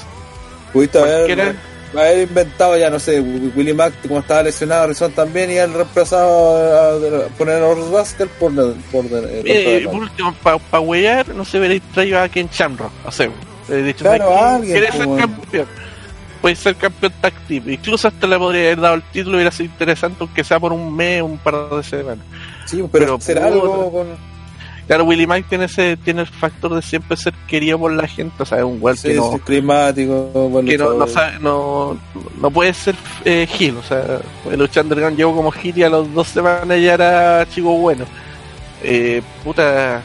[0.73, 1.55] Pudiste haber, Cualquiera.
[1.95, 6.57] haber inventado ya, no sé, Willie Mack, como estaba lesionado, Rizón también, y haber reemplazado
[6.57, 8.53] a, a- poner a los Rascal por,
[8.91, 12.91] por, eh, Eh, por- último, para pa huear, no se veréis traído a Ken Shamrock.
[13.05, 13.29] O sea,
[13.69, 15.67] he dicho, Claro, ¿Quieres ser como- campeón?
[16.41, 17.11] Puedes ser campeón
[17.49, 17.69] team.
[17.69, 20.95] Incluso hasta le podría haber dado el título hubiera sido interesante, aunque sea por un
[20.95, 22.25] mes, un par de semanas.
[22.69, 23.47] Sí, pero, pero hacer puta.
[23.47, 24.07] algo con.
[24.87, 28.41] Claro, Willie Mike tiene ese tiene el factor de siempre ser querido por la gente.
[28.41, 30.31] O sea, es un weón Sí, que no, sí, climático,
[30.65, 31.99] que no, no, sabe- no,
[32.41, 33.47] no puede ser eh.
[33.79, 34.03] O sea,
[34.51, 38.05] el Lucha Underground llegó como heel y a los dos semanas ya era chico bueno.
[38.83, 40.01] Eh, puta.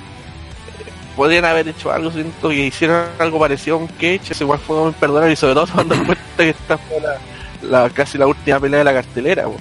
[1.16, 4.90] Podrían haber hecho algo, siento que hicieron algo parecido con Cage, ese igual fue muy
[4.92, 8.80] perdonable y sobre todo cuando cuenta que esta fue la, la- casi la última pelea
[8.80, 9.44] de la cartelera.
[9.44, 9.56] po.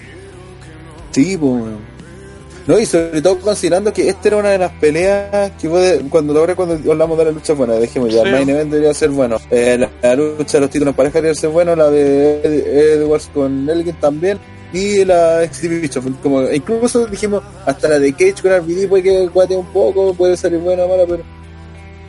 [1.11, 1.63] Sí, pues.
[2.65, 6.37] No, y sobre todo considerando que esta era una de las peleas que puede, cuando
[6.39, 8.27] ahora cuando hablamos de la lucha buena, dejemos ya, Sí.
[8.27, 9.37] el main event debería ser bueno.
[9.51, 13.01] Eh, la, la lucha de los títulos en pareja debería ser bueno, la de Ed-
[13.01, 14.39] Edwards con Elgin también,
[14.71, 19.55] y la Exhibition, como, incluso dijimos, hasta la de Cage con RVD puede que guate
[19.57, 21.23] un poco, puede salir buena o mala, pero,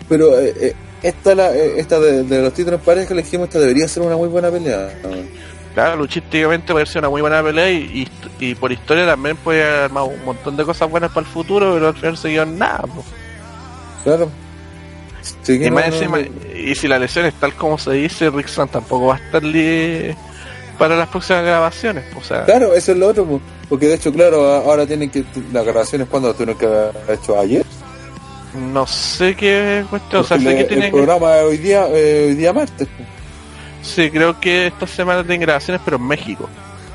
[0.09, 3.59] pero eh, eh, esta, la, esta de, de los títulos en pareja, le dijimos, esta
[3.59, 4.89] debería ser una muy buena pelea.
[5.75, 9.65] Claro, luchísticamente puede ser una muy buena pelea y, y, y por historia también puede
[9.65, 12.45] haber armado un montón de cosas buenas para el futuro, pero al final se quedó
[12.45, 12.79] en nada.
[12.83, 13.05] po.
[14.05, 14.31] Claro.
[15.43, 18.31] Sí, Y, no- más no- encima, y si la lesión es tal como se dice,
[18.31, 19.43] Rick Swan tampoco va a estar
[20.79, 22.05] para las próximas grabaciones.
[22.17, 23.41] O sea, Claro, eso es lo otro, po.
[23.69, 25.25] porque de hecho, claro, ahora tienen que.
[25.53, 27.65] Las grabaciones cuando las tuvieron que haber hecho ayer.
[28.73, 30.23] no sé qué cuestión.
[30.23, 30.91] O sea, sé que el tienen.
[30.93, 32.87] programa es hoy día, eh, hoy día martes.
[32.87, 33.05] po.
[33.85, 36.49] Sí, creo que esta semana tienen grabaciones, pero en México.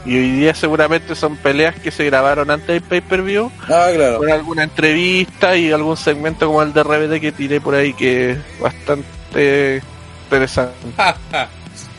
[0.05, 4.17] Y hoy día seguramente son peleas que se grabaron antes del pay-per-view, Ah, claro.
[4.17, 8.31] con alguna entrevista y algún segmento como el de RBD que tiré por ahí que
[8.31, 9.81] es bastante
[10.23, 10.73] interesante.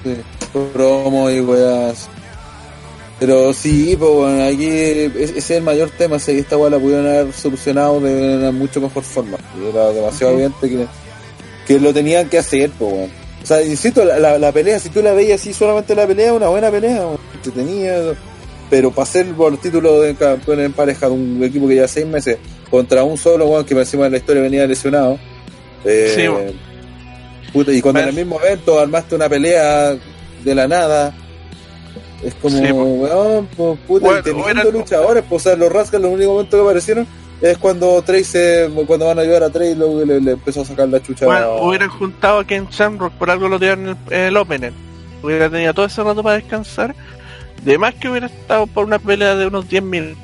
[0.02, 0.16] Sí,
[0.72, 2.08] promo y weas.
[3.20, 6.18] Pero sí, pues bueno, aquí es- ese es el mayor tema.
[6.18, 9.36] Si esta wea la pudieron haber solucionado de una mucho mejor forma.
[9.70, 10.42] Era demasiado Ujú.
[10.42, 10.86] evidente que,
[11.74, 13.12] que lo tenían que hacer, pues bueno.
[13.50, 16.32] O sea, insisto, la, la, la pelea, si tú la veías así solamente la pelea,
[16.32, 17.04] una buena pelea,
[17.34, 18.14] entretenida.
[18.70, 21.88] Pero para ser por el título de campeón en pareja de un equipo que ya
[21.88, 22.38] seis meses
[22.70, 25.18] contra un solo weón que encima de la historia venía lesionado.
[25.84, 26.52] eh, Sí, weón.
[27.52, 29.96] puta, y cuando en el mismo evento armaste una pelea
[30.44, 31.12] de la nada.
[32.22, 36.34] Es como, Sí, weón, pues, puta, teniendo luchadores, pues, o sea, los Rascals, los únicos
[36.34, 37.06] momentos que aparecieron
[37.40, 38.24] es cuando Trey
[38.86, 41.26] cuando van a ayudar a Trey, luego le, empezó a sacar la chucha.
[41.26, 44.72] Bueno, hubieran juntado a Ken Shamrock, por algo lo tiraron en el, el opener.
[45.22, 46.94] Hubiera tenido todo ese rato para descansar.
[47.64, 50.16] De más que hubiera estado por una pelea de unos 10 mil.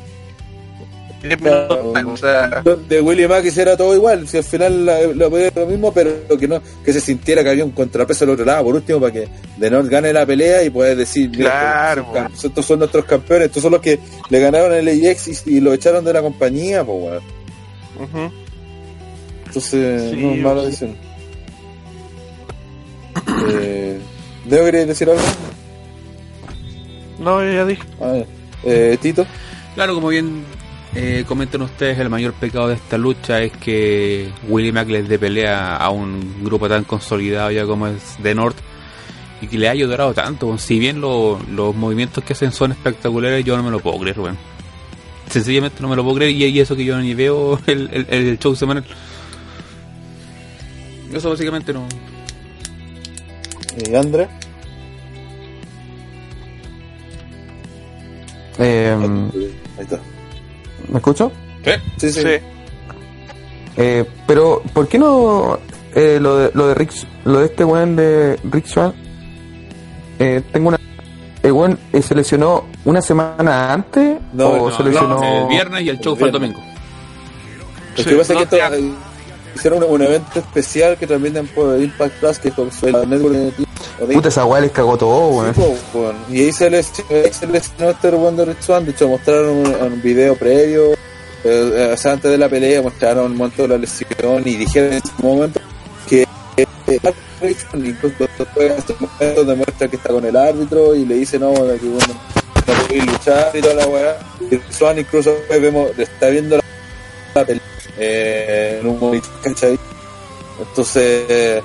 [1.29, 2.13] 10 minutos, Claro.
[2.13, 4.87] o sea, de Willie Mack era todo igual, si al final
[5.19, 8.31] lo podía lo mismo, pero que no, que se sintiera que había un contrapeso al
[8.31, 11.51] otro lado, por último, para que De North gane la pelea y puedas decir, mira,
[11.51, 13.99] Claro, estos, son cam- estos son nuestros campeones, estos son los que
[14.31, 17.23] le ganaron el AX y, y lo echaron de la compañía, pues weón.
[18.29, 18.33] ujú.
[19.47, 20.97] Entonces, Sí, no es mala decisión.
[23.51, 23.99] eh,
[24.45, 25.23] ¿Debo querer decir algo?
[27.19, 27.83] no, ya dije.
[28.65, 29.27] Eh, Tito.
[29.75, 30.45] Claro, como bien
[30.97, 35.19] eh, comentan ustedes, el mayor pecado de esta lucha es que Willie Mack les dé
[35.19, 38.57] pelea a un grupo tan consolidado ya como es The North
[39.43, 40.57] y que le haya durado tanto.
[40.59, 44.19] Si bien lo- los movimientos que hacen son espectaculares, yo no me lo puedo creer,
[44.21, 44.39] weón.
[45.29, 48.07] Sencillamente no me lo puedo creer y, y eso que yo ni veo el, el-
[48.09, 48.85] el show semanal.
[51.13, 51.87] Eso básicamente no.
[53.77, 54.29] Eh, André.
[58.59, 58.97] Eh,
[59.77, 60.01] Ahí está.
[60.89, 61.33] ¿Me escucho?
[61.97, 62.23] Sí, sí.
[62.23, 62.29] Sí.
[63.77, 65.59] Eh, pero, ¿por qué no
[65.95, 66.93] eh, lo, de, lo de Rick,
[67.25, 68.95] lo de este weón de Rick Swan?
[70.19, 70.79] Eh, tengo una.
[71.43, 75.23] El weón eh, se lesionó una semana antes No, o no, se no, lesionó.
[75.43, 76.61] el viernes y el show el fue el domingo.
[77.97, 78.93] Lo Sí, que pasa es no que esto, eh,
[79.55, 83.35] hicieron un, un evento especial que transmiten por Impact Plus, que es con la network
[83.35, 83.66] de
[84.13, 85.55] Puta, esa weá les cagó todo, weón.
[85.55, 85.63] Sí,
[85.95, 86.17] weón.
[86.31, 88.85] Y ahí se les se lesionó este Wonder Rich Swan.
[88.85, 90.93] De hecho, mostraron un, un video previo.
[90.93, 90.97] eh,
[91.45, 94.93] eh, o sea, antes de la pelea, mostraron un momento de la lesión y dijeron
[94.93, 95.61] en ese momento
[96.09, 96.27] que
[96.57, 96.67] eh,
[97.75, 101.53] incluso después de este momento demuestra que está con el árbitro y le dice no,
[101.53, 102.15] de que bueno,
[102.67, 104.19] no puede luchar y toda la weá.
[104.51, 106.63] Y Swan incluso después vemos, está viendo la,
[107.35, 107.63] la pelea
[107.99, 109.79] eh, en un momento, ¿cachai?
[110.59, 111.63] Entonces,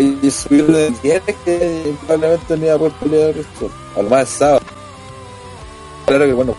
[0.00, 3.70] ellos subieron de viernes que probablemente no iba a poder pelear esto.
[3.96, 4.60] A lo más el sábado.
[6.06, 6.54] Claro que bueno,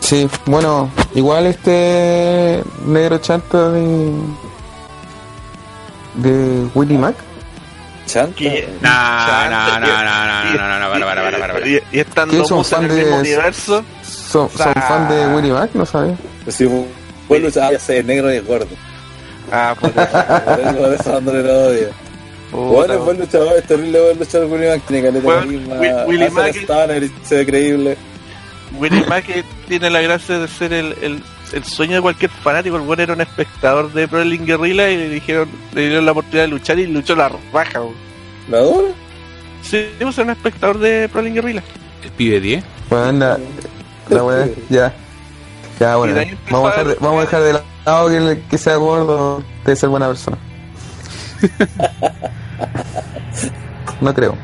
[0.00, 4.12] Sí, bueno, igual este negro chanto de.
[6.14, 7.16] de Willie Mac.
[8.06, 8.40] chanta.
[8.80, 9.86] No, no, no, no,
[10.54, 11.66] Y- no, no, no, no, para, para, para, para.
[11.68, 15.26] Y, y estando ¿Qué, son Moose en fan el mismo universo, ¿Son, son fan de
[15.34, 15.70] Willie Mac?
[15.74, 16.16] No sabía.
[16.48, 16.84] Si fue
[17.26, 18.68] fue luchador, ya sé, negro y gordo.
[19.52, 21.88] Ah, Por eso, por eso dándole el odio.
[22.50, 25.74] puta, Bueno, es buen luchador, es terrible buen luchador Willy Mack, tiene caleta Bueno, carisma,
[25.76, 27.96] Wi- Willy hace Mack- la Stunner y se ve creíble.
[28.78, 32.76] Willie Mack tiene la gracia de ser el, el, el sueño de cualquier fanático.
[32.76, 36.42] El bueno era un espectador de Pro Guerrilla y le dijeron, le dieron la oportunidad
[36.44, 37.80] de luchar y luchó la raja.
[38.50, 38.88] ¿La adora?
[39.62, 41.62] Sí, pues era un espectador de Pro Guerrilla.
[42.04, 42.64] El pibe 10.
[42.90, 43.38] Bueno, la,
[44.16, 44.92] la weá, ya.
[45.80, 46.14] Ya, bueno.
[46.50, 49.42] Vamos a a dejar de, vamos a dejar de lado que, el- que sea gordo
[49.64, 50.36] debe ser buena persona.
[54.00, 54.34] no creo.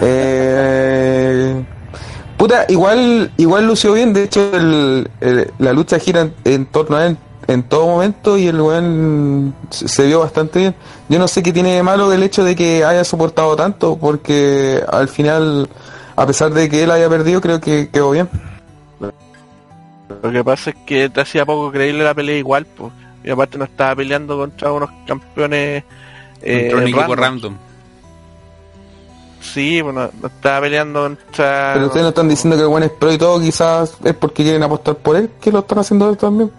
[0.00, 1.64] Eh,
[2.36, 6.96] Puta, igual, igual lució bien, de hecho el, el- la lucha gira en, en torno
[6.96, 7.16] a él
[7.48, 10.74] en todo momento y el weón se, se vio bastante bien.
[11.08, 14.82] Yo no sé qué tiene de malo el hecho de que haya soportado tanto, porque
[14.90, 15.68] al final,
[16.16, 18.28] a pesar de que él haya perdido, creo que quedó bien.
[20.22, 22.92] Lo que pasa es que te hacía poco creíble la pelea igual, pues.
[23.24, 25.84] Y aparte no estaba peleando contra unos campeones.
[26.42, 27.56] eh, Contra un equipo random.
[29.40, 31.72] Sí, bueno, no estaba peleando contra.
[31.74, 34.42] Pero ustedes no están diciendo que el weón es pro y todo, quizás es porque
[34.44, 36.50] quieren apostar por él, que lo están haciendo él también.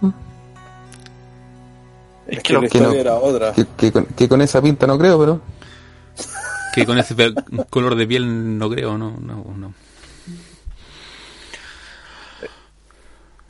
[2.26, 3.52] Es Es que que lo- la que no- era otra.
[3.52, 5.40] Que, que con, que con esa pinta no creo, pero...
[6.74, 7.14] Que con ese
[7.70, 9.72] color de piel no creo, no, no, no.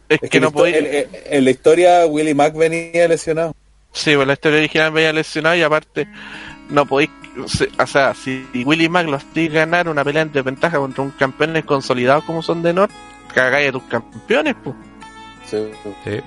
[0.08, 0.78] Es, Es que no podía.
[0.78, 3.54] en- en- en la historia Willie Mack venía lesionado.
[3.92, 6.08] Sí, pues la historia original veía lesionado y aparte
[6.68, 7.10] no podéis.
[7.78, 11.60] O sea, si Willy Mack los hacía ganar una pelea en desventaja contra un campeón
[11.62, 12.92] consolidado como son de North,
[13.34, 14.76] cagáis a tus campeones, pues.
[15.50, 15.58] Sí.
[16.04, 16.20] Sí.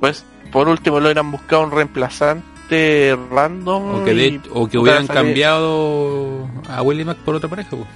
[0.00, 4.00] Pues, por último, lo hubieran buscado un reemplazante random.
[4.00, 7.70] O que, de- o que hubieran cambiado a Willie Mack por otra pareja.
[7.70, 7.86] pues.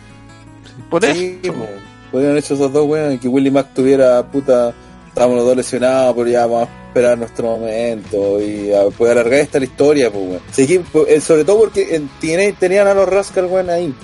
[0.91, 1.53] Por Sí, eso.
[1.55, 1.69] po.
[2.13, 4.73] Podrían haber hecho esos dos weones, que Willie Mack tuviera puta,
[5.15, 9.39] estábamos los dos lesionados, pero ya vamos a esperar nuestro momento y a poder alargar
[9.39, 10.41] esta la historia, pues.
[10.51, 13.95] Sí, que, pues, eh, sobre todo porque en TNA tenían a los Rascal weón ahí.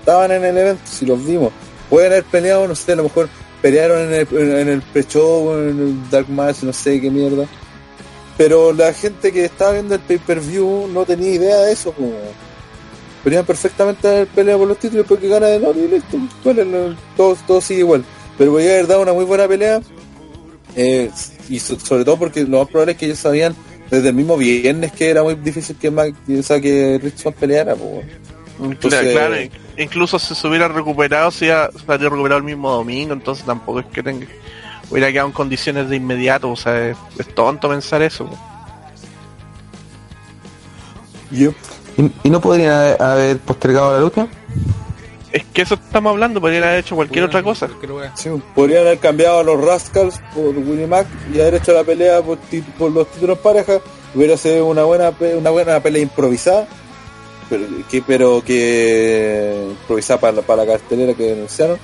[0.00, 1.52] Estaban en el evento, si los vimos.
[1.90, 3.28] Pueden haber peleado, no sé, a lo mejor
[3.60, 7.46] pelearon en el, en, el pre-show, en el Dark Match, no sé qué mierda.
[8.38, 12.10] Pero la gente que estaba viendo el pay-per-view no tenía idea de eso, pues.
[13.22, 16.18] Podrían perfectamente haber peleado por los títulos porque gana de Norte y listo.
[16.42, 18.02] Bueno, no, todo, sigue igual.
[18.38, 19.82] Pero podría haber dado una muy buena pelea.
[20.76, 21.10] Eh,
[21.48, 23.54] y so- sobre todo porque lo más probable es que ellos sabían
[23.90, 27.36] desde el mismo viernes que era muy difícil que, Mac, que, o sea, que Richmond
[27.36, 27.74] peleara.
[27.76, 28.06] Pues.
[28.78, 29.34] Claro, claro,
[29.76, 34.02] incluso si se hubiera recuperado, se hubiera recuperado el mismo domingo, entonces tampoco es que
[34.02, 34.26] tenga,
[34.90, 38.30] hubiera quedado en condiciones de inmediato, o sea, es, es tonto pensar eso.
[41.32, 41.54] Yep.
[41.96, 44.26] ¿Y, y no podrían haber postergado la lucha?
[45.34, 47.66] Es que eso estamos hablando, podrían haber hecho cualquier otra cosa.
[48.14, 52.22] Sí, podrían haber cambiado a los Rascals por Willie Mack y haber hecho la pelea
[52.22, 52.38] por,
[52.92, 53.80] los títulos pareja.
[54.14, 56.68] Hubiera sido una buena una buena pelea improvisada,
[57.50, 61.78] pero que, pero que improvisada para, la- para la cartelera que denunciaron,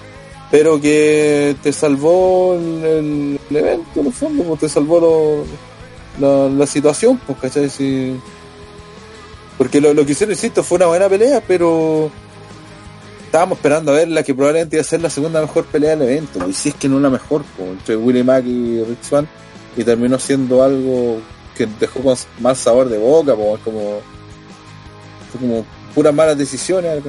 [0.49, 5.45] pero que te salvó el, el- el evento, en el fondo, pues, te salvó lo-
[6.21, 7.69] la, la situación, pues, ¿cachai?
[7.69, 8.17] Si-
[9.59, 12.11] porque lo, lo que hicieron, insisto, fue una buena pelea, pero
[13.31, 16.03] estábamos esperando a ver la que probablemente iba a ser la segunda mejor pelea del
[16.09, 19.03] evento, pues, y si es que no la mejor, pues, entre Willie Mack y Rich
[19.09, 19.29] Swann,
[19.77, 21.21] y terminó siendo algo
[21.57, 24.01] que dejó con mal sabor de boca, pues, es como,
[25.39, 27.03] como puras malas decisiones.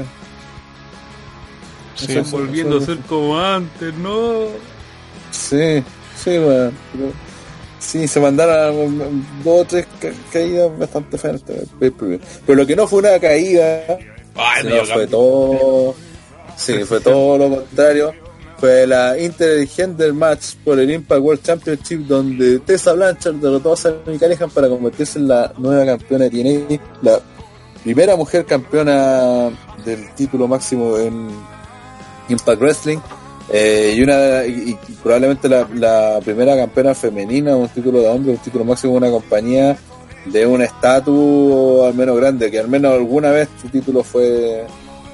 [1.96, 4.46] Sí, Eso- eso- Volviendo a ser como antes, no.
[5.32, 5.84] Sí,
[6.16, 6.72] sí, pero-
[7.80, 11.42] Sí, se mandaron dos o tres ca- caídas bastante feas.
[11.80, 13.84] Pero lo que no fue una caída,
[14.36, 15.96] Ay, sino fue todo.
[16.58, 18.14] Sí, fue todo lo contrario.
[18.58, 24.20] Fue la Intergender Match por el Impact World Championship, donde Tessa Blanchard derrotó a Sami
[24.20, 26.30] Callihan para convertirse en la nueva campeona de
[26.70, 27.20] TNA, la
[27.84, 29.50] primera mujer campeona
[29.84, 31.30] del título máximo en
[32.30, 33.00] Impact Wrestling.
[33.52, 38.38] Eh, y una y, probablemente la, la primera campeona femenina, un título de hombre, un
[38.38, 39.76] título máximo de una compañía
[40.26, 44.66] de un estatus al menos grande, que al menos alguna vez su título fue,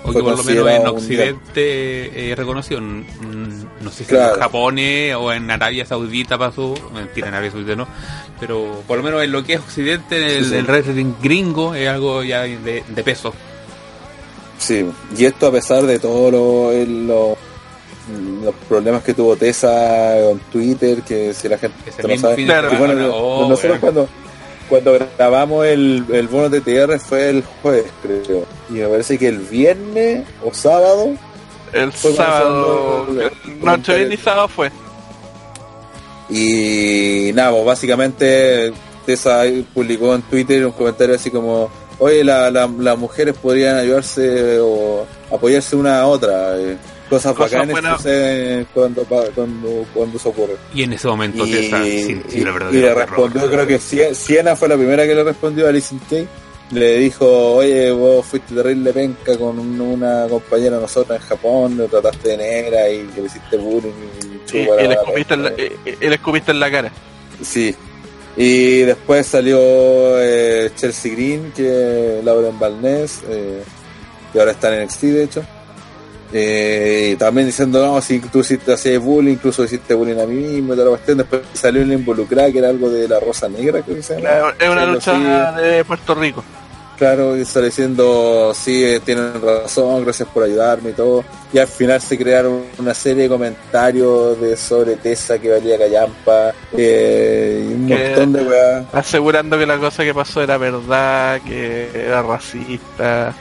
[0.08, 0.88] O que por lo menos en.
[0.88, 2.80] Occidente eh, reconocido.
[2.82, 4.36] No sé si Claro.
[4.36, 6.74] en Japón eh, o en Arabia Saudita pasó.
[6.94, 7.88] Mentira, en Arabia Saudita no.
[8.40, 10.56] Pero por lo menos en lo que es Occidente, el, Sí, sí.
[10.58, 13.34] el wrestling gringo es algo ya de, de peso.
[14.58, 14.86] Sí,
[15.18, 17.38] y esto a pesar de todos lo-
[18.44, 21.78] los problemas que tuvo Tessa con Twitter, que si la gente
[22.08, 22.46] no sabe.
[22.46, 22.72] Claro.
[22.78, 24.08] Bueno, lo- oh, nosotros cuando,
[24.70, 28.46] cuando grabamos el, el bono de TR fue el jueves, creo.
[28.70, 31.16] Y me parece que el viernes o sábado
[31.74, 33.32] El sábado, el-
[33.64, 34.72] no, viernes y sábado fue.
[36.30, 38.74] Y nada, pues básicamente
[39.06, 41.70] Tessa publicó en Twitter un comentario así como,
[42.00, 46.58] oye, la- la- las mujeres podrían ayudarse o apoyarse una a otra.
[46.60, 46.78] eh,
[47.10, 47.98] cosas Cosas bacanas que buenas.
[47.98, 50.56] suceden cuando, cuando, cuando eso ocurre.
[50.74, 51.86] Y en ese momento Y, y- la
[52.30, 55.70] y verdadera le respondió, creo que Sie- Siena fue la primera que le respondió a
[55.70, 56.28] Alison Kay.
[56.72, 61.78] Le dijo, oye, vos fuiste terrible penca con un- una compañera de nosotros en Japón,
[61.78, 63.92] lo trataste de negra y le hiciste bullying
[64.52, 65.74] y Y, y bala, escupiste en la, penca".
[65.86, 66.92] y- y le escupiste en la cara.
[67.42, 67.74] Sí.
[68.36, 73.64] Y después salió eh, Chelsea Green, que Lauren Balnés, eh,
[74.34, 75.44] que ahora está en NXT de hecho.
[76.34, 80.36] Eh, y también diciendo, no, si tú hiciste hacías bullying, incluso hiciste bullying a mí
[80.36, 81.18] mismo, y toda la cuestión.
[81.20, 84.54] Después salió una involucrada que era algo de la Rosa Negra, creo que se llama.
[84.60, 86.44] Es una lucha de Puerto Rico.
[86.98, 91.24] Claro, y sale diciendo, sí, eh, tienen razón, gracias por ayudarme y todo.
[91.54, 96.54] Y al final se crearon una serie de comentarios de sobre Tessa que valía callampa,
[96.76, 98.86] eh, y un Que- montón de weas.
[98.94, 103.36] Asegurando que la cosa que pasó era verdad, que era racista.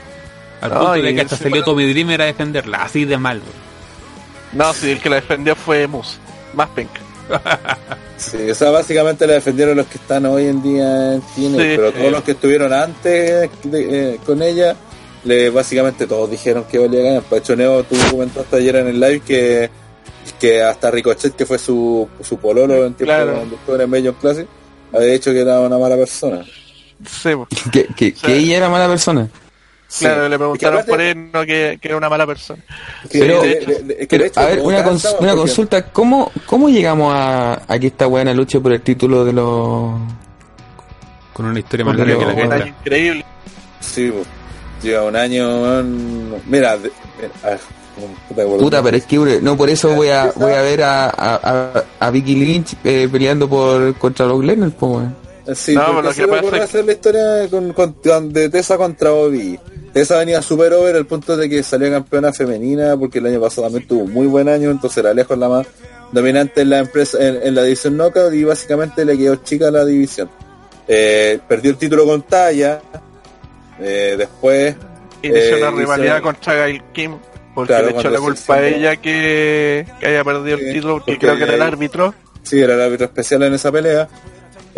[0.67, 3.17] Al No, punto de y que hasta encima- salió Tommy Dreamer a defenderla, así de
[3.17, 3.41] mal.
[4.53, 6.17] No, si el que la defendió fue Mus.
[6.53, 7.01] Más penca.
[8.17, 11.73] Sí, o sea, básicamente la defendieron los que están hoy en día en cine, Sí,
[11.75, 12.09] pero todos eh.
[12.11, 14.75] los que estuvieron antes de- eh, con ella,
[15.23, 17.23] le, básicamente todos dijeron que valía ganar.
[17.29, 19.69] De hecho, Neo, tú comentaste ayer en el live que,
[20.39, 23.33] que hasta Ricochet, que fue su, su pololo en tiempo Claro.
[23.35, 24.47] cuando estuvo en Major Classic,
[24.91, 26.43] había dicho que era una mala persona.
[27.05, 27.47] Sí, po.
[27.71, 29.29] Que, que, sea- que ella era mala persona.
[29.99, 30.29] Claro, Sí.
[30.29, 32.61] le preguntaron Es que por él, no que, que era una mala persona.
[33.09, 35.35] que- Pero- de- de- de- es que Pero, de hecho, a ver, una, una Porque-
[35.35, 35.85] consulta.
[35.91, 39.93] ¿Cómo, ¿Cómo llegamos a, a que esta buena luche por el título de los...
[41.33, 43.25] Con una historia más larga que la lo- año increíble.
[43.79, 44.25] Sí, pues,
[44.83, 45.83] lleva un año.
[46.47, 47.57] Mira, de- mira,
[48.27, 51.05] puta, que Puta, pero es que no por eso voy a, voy a ver a,
[51.09, 55.15] a, a, Vicky Lynch eh, peleando por contra los Lennon, po, weón.
[55.55, 58.49] Sí, No, porque pero lo se que pasa es- hacer la historia con, con- de
[58.49, 59.57] Tessa contra Bobby.
[59.93, 63.63] Tessa venía super over al punto de que salió campeona femenina porque el año pasado
[63.67, 65.67] también tuvo un muy buen año, entonces era lejos la más
[66.11, 69.83] dominante en la empresa en, en la división Knockout y básicamente le quedó chica la
[69.85, 70.29] división.
[70.87, 72.79] Eh, perdió el título con Taya.
[73.79, 74.75] eh, después
[75.23, 77.17] Inició Eh, una hizo- rivalidad contra Gail Kim.
[77.55, 80.93] Porque Claro, le echó la culpa a ella que, que haya perdido Sí, el título,
[80.97, 82.13] porque porque creo que era el árbitro.
[82.43, 84.07] Sí, era el árbitro especial en esa pelea.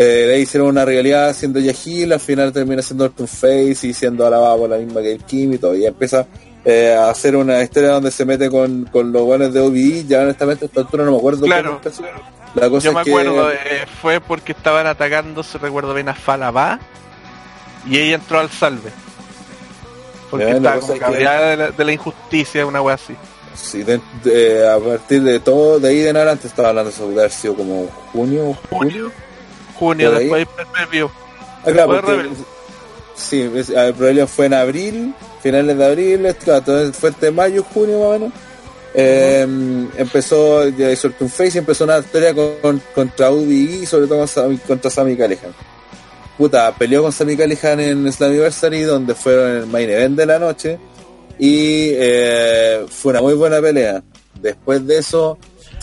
[0.02, 4.26] Eh, le hicieron una rivalidad siendo Yahil, al final termina siendo Orton Face y siendo
[4.26, 5.76] alabado por la misma que el Kim y todo.
[5.76, 6.26] Y empieza
[6.64, 10.06] eh, a hacer una historia donde se mete con, con los buenos de OBI.
[10.08, 11.82] Ya honestamente a esta altura no me acuerdo Claro.
[11.84, 12.08] cómo.
[12.56, 13.58] La cosa Yo me es que acuerdo, eh,
[14.02, 16.80] fue porque estaban atacando, se recuerdo bien, a Falabá
[17.86, 18.92] y ella entró al salve.
[20.32, 23.16] Porque Ya, estaba como es que- cabreada de la, de la injusticia, una wea así.
[23.54, 27.20] sí, de- de- a partir de todo, de ahí de en adelante estaba hablando de
[27.20, 29.12] haber sido como junio, julio.
[29.80, 30.30] Junio, ahí.
[30.30, 31.10] después del preview.
[31.66, 32.30] Ah, claro, porque-
[33.16, 38.08] sí, el problema fue en abril, finales de abril, claro, fue entre mayo, junio más
[38.08, 38.32] o menos.
[38.94, 39.46] Eh,
[39.98, 44.26] empezó, ya hizo el Face y empezó una historia con, contra UBI y sobre todo
[44.68, 45.54] contra Sami Callihan.
[46.38, 50.80] Puta, peleó con Sami Callihan en Slammiversary donde fueron el main event de la noche
[51.38, 54.02] y eh, fue una muy buena pelea.
[54.42, 55.38] Después de eso,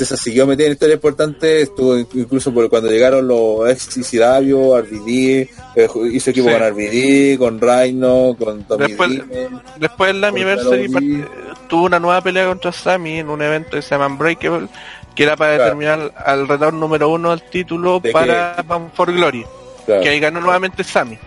[0.04, 4.76] se siguió metiendo en historias importantes, estuvo in- incluso por cuando llegaron los ex ICW,
[4.76, 6.52] RVD, eh, hizo equipo Sí.
[6.54, 9.48] con RVD, con Rhino, con Tommy Después- Dreamer.
[9.78, 11.24] Después en la Anniversary
[11.68, 14.68] tuvo una nueva pelea contra Sammy en un evento que se llama Unbreakable,
[15.14, 15.64] que era para Claro.
[15.76, 19.44] determinar al retador número uno del título ¿De para Bound for Glory,
[19.86, 20.02] Claro.
[20.02, 21.18] que ahí ganó nuevamente Sammy.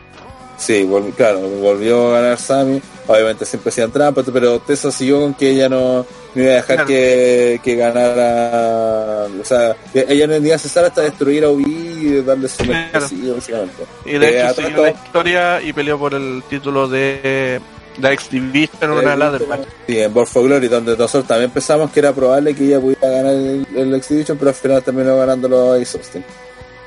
[0.60, 2.82] Sí, vol- claro, volvió a ganar Sami.
[3.08, 6.06] Obviamente siempre hacían trampas, pero Tessa siguió con que ella no,
[6.36, 6.88] no iba a dejar Claro.
[6.88, 9.28] que, que ganara.
[9.42, 12.64] O sea, que ella no iba a cesar hasta destruir a Ubi y darle su
[12.64, 13.00] Claro.
[13.36, 13.84] básicamente.
[14.06, 17.60] Y de Eh, hecho a siguió todo la historia y peleó por el título de
[18.02, 19.62] la X Division en una ladder match.
[19.88, 23.08] Sí, en Born for Glory, donde nosotros también pensamos que era probable que ella pudiera
[23.10, 26.24] ganar el, el X Division, pero al final terminó ganándolo Ace Austin.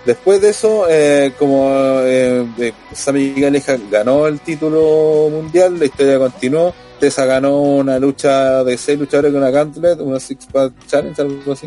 [0.04, 1.70] Después de eso, eh, como
[2.02, 6.74] eh, eh, Sami Callihan ganó el título mundial, la historia continuó.
[6.98, 11.52] Tessa ganó una lucha de seis luchadores con una Gauntlet, una Six Pack Challenge, algo
[11.52, 11.66] así.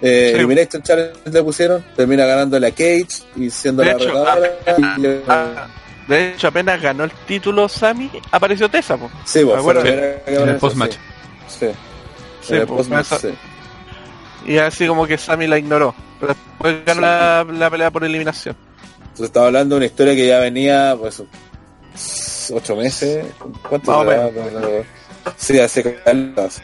[0.00, 0.36] Eh, Sí.
[0.36, 3.06] Elimination Challenge le pusieron, termina ganando la Cage
[3.36, 4.24] y siendo De la hecho,
[4.98, 5.66] y, eh, Ah,
[6.08, 9.08] de hecho, apenas ganó el título Sammy, apareció Tessa, po.
[9.24, 9.82] sí, pues, la acuerdo.
[9.84, 10.94] que En el post-match.
[11.48, 11.66] Sí.
[11.66, 11.66] Sí.
[12.42, 13.28] Sí, en el pues, post-match, sí.
[14.46, 15.94] Y así como que Sammy la ignoró.
[16.20, 17.02] Pero después ganó Sí.
[17.02, 18.56] la, la pelea por eliminación.
[19.00, 21.22] Entonces estaba hablando de una historia que ya venía, pues,
[22.52, 23.24] ocho meses.
[23.68, 24.04] ¿Cuánto?
[25.36, 26.62] Sí, hace caldas.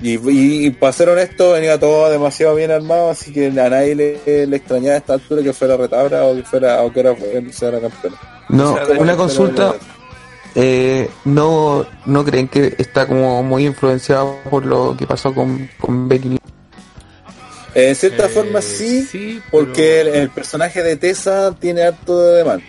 [0.00, 3.96] Y, y, y para ser honesto, venía todo demasiado bien armado, así que a nadie
[3.96, 7.14] le, le extrañaba a esta altura que fuera retabra o que fuera, o que era,
[7.16, 8.14] fuera campeón.
[8.48, 9.74] No, O sea, de- una consulta.
[10.54, 16.08] Eh, no, ¿No creen que está como muy influenciado por lo que pasó con, con
[16.08, 16.40] Becky Lynch?
[17.74, 22.20] En cierta Eh, forma sí, sí, porque el, pero- el personaje de Tessa tiene harto
[22.20, 22.64] de demanda.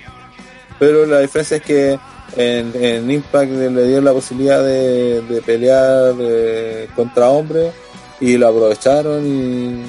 [0.80, 2.00] Pero la diferencia es que
[2.36, 7.72] en, en Impact le dieron la posibilidad de, de pelear eh, contra hombres
[8.20, 9.84] y lo aprovecharon y,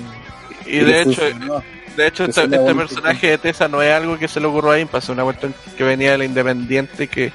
[0.71, 1.63] Y y de hecho, funcionó.
[1.97, 4.73] de hecho Es este, este personaje de Tessa no es algo que se le ocurrió
[4.73, 7.33] a Impact, es una cuestión que venía de la Independiente, que,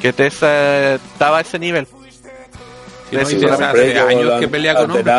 [0.00, 1.86] que Tessa estaba a ese nivel.
[3.12, 5.14] No, Sí, Unbreakable, hace años que pelea con hombres.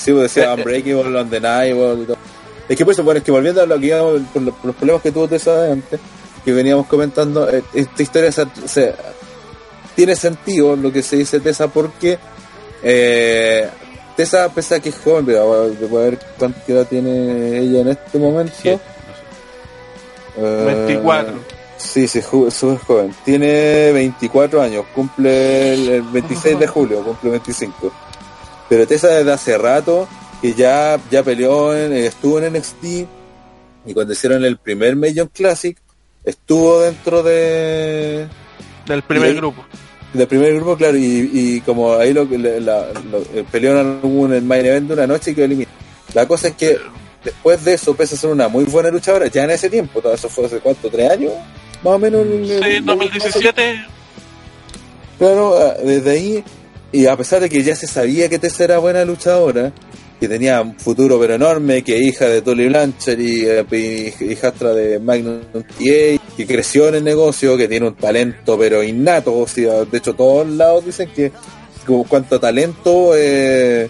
[0.00, 2.16] Sí, pues decía Unbreakable, Undeniable y todo.
[2.68, 4.66] Es que por eso, bueno, es que volviendo a lo que íbamos, por los, por
[4.66, 6.00] los problemas que tuvo Tessa antes,
[6.44, 8.94] que veníamos comentando, eh, esta historia se, se-
[9.96, 12.18] tiene sentido lo que se dice Tessa porque
[12.82, 13.68] eh,
[14.16, 15.66] Tessa, pese a que es joven, pero a
[16.02, 18.52] ver cuánta edad tiene ella en este momento.
[18.60, 18.80] Siete,
[20.36, 21.34] Eh, 24.
[21.76, 23.14] Sí, sí, súper joven.
[23.24, 27.92] Tiene 24 años, cumple el 26 de julio, cumple 25.
[28.70, 30.08] Pero Tessa desde hace rato
[30.40, 32.84] que ya, ya peleó, en, eh, estuvo en NXT
[33.84, 35.76] y cuando hicieron el primer Major Classic
[36.24, 38.26] estuvo dentro de
[38.86, 39.64] Del primer Y- grupo.
[40.14, 44.32] del primer grupo, claro, y, y como ahí lo, la, lo- eh, peleó en algún
[44.32, 45.76] el main event de una noche y quedó eliminado.
[46.14, 46.78] La cosa es que
[47.24, 50.14] después de eso, pese a ser una muy buena luchadora, ya en ese tiempo, todo
[50.14, 51.32] eso fue hace cuánto, tres años,
[51.84, 52.22] más o menos.
[52.26, 53.84] el- Sí, el- 2017.
[55.18, 56.44] Claro, ah, desde ahí,
[56.92, 59.72] y a pesar de que ya se sabía que Tessa era buena luchadora,
[60.18, 64.98] que tenía un futuro pero enorme, que hija de Tully Blanchard y, eh, hijastra de
[64.98, 69.84] Magnum TA, que creció en el negocio, que tiene un talento pero innato, o sea,
[69.84, 71.32] de hecho todos lados dicen que
[71.86, 73.88] como cuanto talento eh,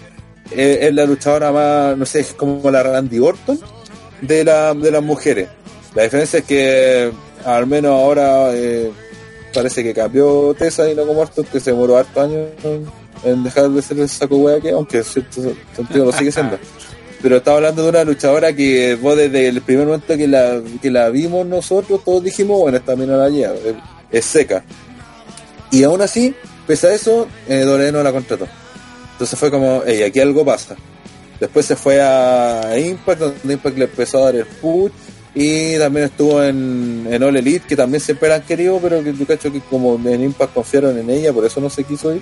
[0.51, 3.59] es, es la luchadora más, no sé, es como la Randy Orton
[4.21, 5.49] de, la, de las mujeres.
[5.95, 7.11] La diferencia es que
[7.43, 8.91] al menos ahora eh,
[9.53, 12.47] parece que cambió Tessa y no como Orton, que se demoró hartos años
[13.23, 15.41] en- dejar de ser el saco wea que, aunque en cierto
[15.75, 16.57] sentido lo sigue siendo.
[17.21, 20.89] Pero estaba hablando de una luchadora que vos desde el primer momento que la, que
[20.89, 23.75] la vimos nosotros, todos dijimos, bueno, esta mina la lleva, es,
[24.11, 24.63] es seca.
[25.69, 26.33] Y aún así,
[26.65, 27.63] pese a eso, eh,
[27.93, 28.47] no la contrató.
[29.11, 30.75] Entonces fue como, hey, aquí algo pasa.
[31.39, 34.91] Después se fue a Impact, donde Impact le empezó a dar el push.
[35.33, 39.13] Y también estuvo en, en All Elite, que también siempre la han querido, pero que
[39.13, 42.21] yo cacho que como en Impact confiaron en ella, por eso no se quiso ir.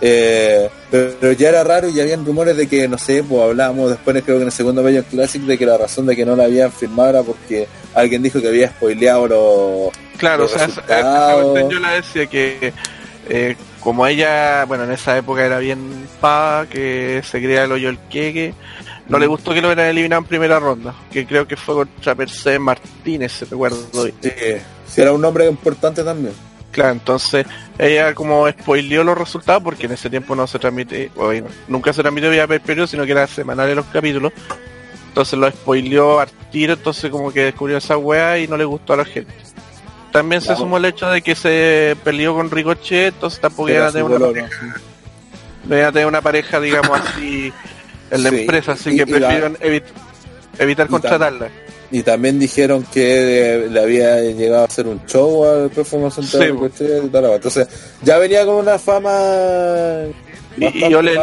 [0.00, 3.42] Eh, pero, pero ya era raro y ya habían rumores de que, no sé, pues
[3.42, 6.24] hablábamos después, creo que en el segundo Major Classic, de que la razón de que
[6.24, 10.66] no la habían firmado era porque alguien dijo que había spoileado los, Claro, o sea,
[10.66, 11.70] resultados.
[11.70, 12.72] yo la decía que
[13.28, 15.78] eh, como ella, bueno, en esa época era bien
[16.20, 18.54] pava, que se creía el hoyo el queque,
[19.08, 22.14] no le gustó que lo hubieran eliminado en primera ronda, que creo que fue contra
[22.14, 23.78] Mercedes Martínez, si recuerdo.
[23.92, 24.14] Sí,
[24.86, 26.34] sí, era un nombre importante también.
[26.70, 27.46] Claro, entonces
[27.78, 32.02] ella como spoileó los resultados porque en ese tiempo no se transmite, bueno, nunca se
[32.02, 34.32] transmitió vía per periodo, sino que era semanal en los capítulos.
[35.08, 38.92] Entonces lo spoileó al tiro, entonces como que descubrió esa wea y no le gustó
[38.92, 39.32] a la gente.
[40.12, 43.92] También se sumó el hecho de que se peleó con Ricochet, entonces tampoco iban a
[43.92, 44.80] tener una pareja,
[45.64, 47.52] no iban a tener una pareja, digamos así,
[48.10, 49.82] en la Sí, empresa, así y- que la- prefirieron evi-
[50.58, 51.48] evitar contratarla.
[51.90, 55.80] Y también dijeron que eh, le había llegado a hacer un show al Sí,
[57.04, 57.24] y tal.
[57.24, 57.66] Entonces,
[58.02, 59.10] ya venía con una fama.
[60.58, 61.14] Y- y yo le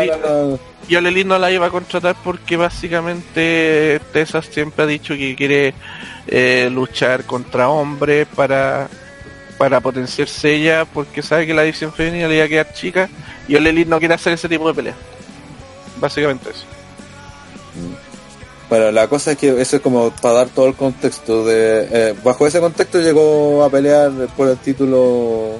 [1.01, 5.73] Lely no la iba a contratar porque básicamente Tessa siempre ha dicho que quiere
[6.27, 8.87] eh, luchar contra hombres para,
[9.59, 13.09] para potenciarse ella porque sabe que la división femenina le iba a quedar chica
[13.47, 14.95] y Lely no quiere hacer ese tipo de pelea.
[15.99, 16.65] Básicamente eso.
[18.69, 21.45] Bueno, la cosa es que eso es como para dar todo el contexto.
[21.45, 25.59] de eh, Bajo ese contexto llegó a pelear por el título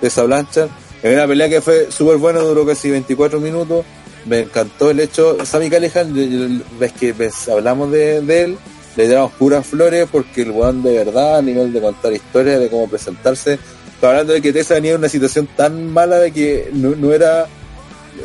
[0.00, 0.68] de esa Blanchard.
[1.02, 3.84] En una pelea que fue súper buena, duró casi 24 minutos.
[4.26, 5.44] Me encantó el hecho.
[5.44, 7.14] Sammy Callihan, ves que
[7.50, 8.58] hablamos de, él,
[8.96, 12.68] le damos puras flores porque el weón de verdad, a nivel de contar historias, de
[12.68, 13.58] cómo presentarse.
[13.92, 17.12] Estaba hablando de que Tessa venía en una situación tan mala de que no, no
[17.12, 17.46] era.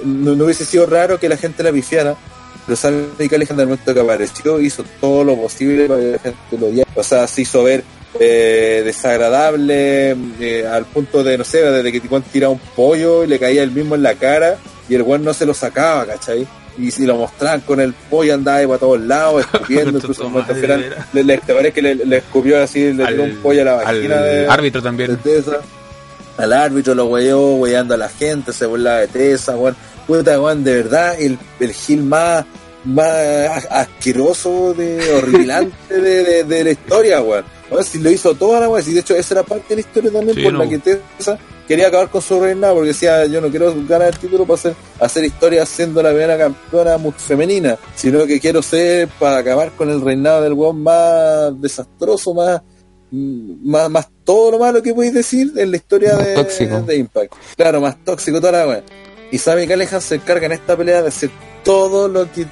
[0.04, 2.16] No, no hubiese sido raro que la gente la pifiara.
[2.66, 6.58] Pero Sammy Callihan, del momento que apareció, hizo todo lo posible para que la gente
[6.60, 6.92] lo odiara.
[6.96, 7.84] O sea, se hizo ver
[8.20, 13.28] eh, desagradable eh, al punto de, no sé, desde que Tijuana tiraba un pollo y
[13.28, 14.58] le caía el mismo en la cara
[14.90, 16.46] y el weón no se lo sacaba, ¿cachai?
[16.78, 20.30] Y si lo mostraban con el pollo andaba ahí para todos lados, escupiendo, incluso
[21.14, 23.74] le, le, te parece que le, le escupió así, le tiró un pollo a la
[23.76, 25.18] vagina al de, árbitro de también.
[25.18, 25.62] Tessa.
[26.38, 29.76] Al árbitro lo weyó, weyando a la gente, se burlaba de weón.
[30.08, 32.46] Puta, weón, de verdad, el, el Gil más,
[32.84, 37.46] más asqueroso, de, horripilante de, de, de la historia, weón.
[37.70, 39.82] Weón, si lo hizo toda la weón, si de hecho esa era parte de la
[39.82, 40.60] historia también Sí, por no.
[40.60, 41.38] la que Tessa
[41.68, 44.74] quería acabar con su reinado, porque decía, yo no quiero ganar el título para hacer,
[45.00, 50.02] hacer historia siendo la primera campeona femenina, sino que quiero ser para acabar con el
[50.02, 52.62] reinado del weón más desastroso, más
[53.14, 57.34] más, más todo lo malo que podéis decir en la historia de, de Impact.
[57.58, 58.84] Claro, más tóxico toda la wea.
[59.32, 61.30] Y Sammy Callihan se encarga en esta pelea de hacer
[61.64, 62.46] todo lo que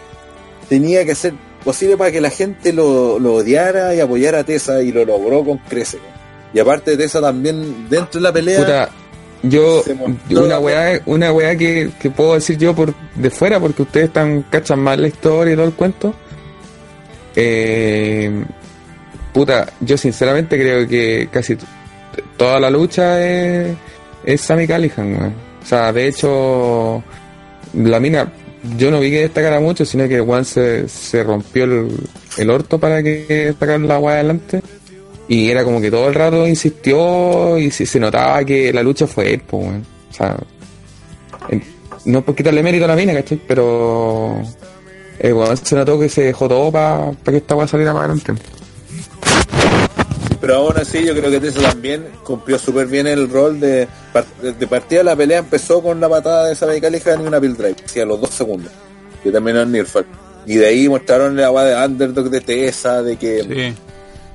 [0.70, 1.34] tenía que hacer
[1.64, 5.44] posible para que la gente lo, lo odiara y apoyara a Tessa y lo logró
[5.44, 6.00] con creces.
[6.54, 8.90] Y aparte de Tessa también dentro de la pelea Puta,
[9.44, 9.84] yo,
[10.30, 14.44] una weá, una weá que, que puedo decir yo por de fuera, porque ustedes están
[14.44, 16.14] cachan más la historia y todo el cuento.
[17.36, 18.44] Eh,
[19.34, 21.58] puta, yo sinceramente creo que casi
[22.38, 23.76] toda la lucha es,
[24.26, 25.49] es Sammy Callihan, weón.
[25.70, 27.04] O sea, de hecho,
[27.76, 28.34] la mina,
[28.76, 31.92] yo no vi que destacara mucho, sino que Juan se, se rompió el,
[32.40, 34.64] el orto para que sacar la weá adelante.
[35.28, 39.36] Y era como que todo el rato insistió y se, notaba que la lucha fue
[39.36, 39.68] él, pues.
[40.10, 40.36] O sea,
[42.06, 43.40] no por quitarle mérito a la mina, ¿cachai?
[43.48, 44.42] Pero
[45.64, 48.34] se notó que se dejó todo para que esta weá saliera para adelante.
[50.50, 53.88] Pero aún así yo creo que Tessa también cumplió súper bien el rol de,
[54.42, 57.76] de partida la pelea empezó con la patada de Sammy Callihan y una Bill Drive,
[57.86, 58.72] sí, a los dos segundos,
[59.22, 60.08] que terminó en Nearfall.
[60.48, 63.76] Y de ahí mostraron la agua de underdog de Tessa, de que Sí.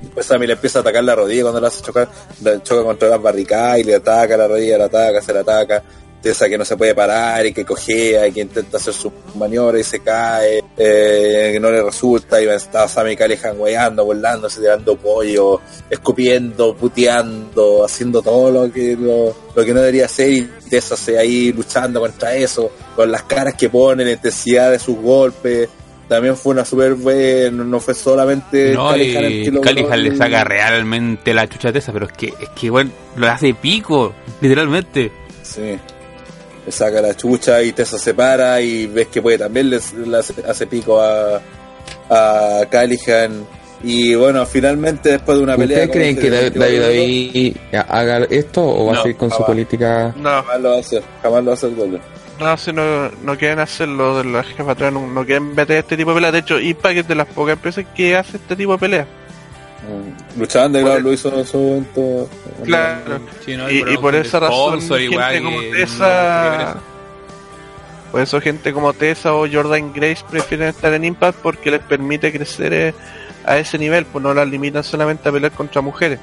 [0.03, 2.07] Después Sammy le empieza a atacar la rodilla cuando la hace chocar,
[2.41, 5.83] la choca contra las barricadas y le ataca la rodilla, la ataca, se la ataca.
[6.25, 9.79] Tessa que no se puede parar y que cojea y que intenta hacer su maniobra
[9.79, 12.41] y se cae, eh, que no le resulta.
[12.41, 19.35] Y está Sammy Callihan weyando, burlándose, tirando pollo, escupiendo, puteando, haciendo todo lo que lo,
[19.55, 20.31] lo que no debería hacer.
[20.31, 24.79] Y Tessa se ahí luchando contra eso, con las caras que pone, la intensidad de
[24.79, 25.69] sus golpes.
[26.07, 30.43] También fue una super buena, no fue solamente No, Callihan el que Callihan le saca
[30.43, 35.11] realmente la chucha de esa, pero es que, es que bueno, lo hace pico, literalmente.
[35.43, 35.77] Sí.
[36.65, 40.17] Le saca la chucha y Tessa se para y ves que puede también le, le
[40.17, 41.39] hace, hace pico a,
[42.09, 43.45] a Callihan.
[43.83, 45.83] Y bueno, finalmente después de una pelea...
[45.85, 49.45] ¿Ustedes creen como que David, David haga esto o va No, a seguir con su
[49.45, 50.11] política?
[50.17, 52.01] No, Jamás lo va a hacer, jamás lo va a hacer Golden.
[52.39, 56.09] no, si no, no quieren hacerlo, de la jefatura no, no quieren meter este tipo
[56.11, 56.33] de peleas.
[56.33, 59.07] De hecho, Impact es de las pocas empresas que hace este tipo de peleas.
[59.83, 62.29] Mm, Lucha Underground lo hizo en su momento.
[62.63, 63.19] Claro.
[63.45, 66.95] Sí, no, Y- y por esa razón, igual, gente como que Tessa- no
[68.11, 72.31] Por eso gente como Tessa o Jordan Grace prefieren estar en Impact porque les permite
[72.31, 72.93] crecer eh,
[73.45, 76.19] a ese nivel, pues no las limitan solamente a pelear contra mujeres.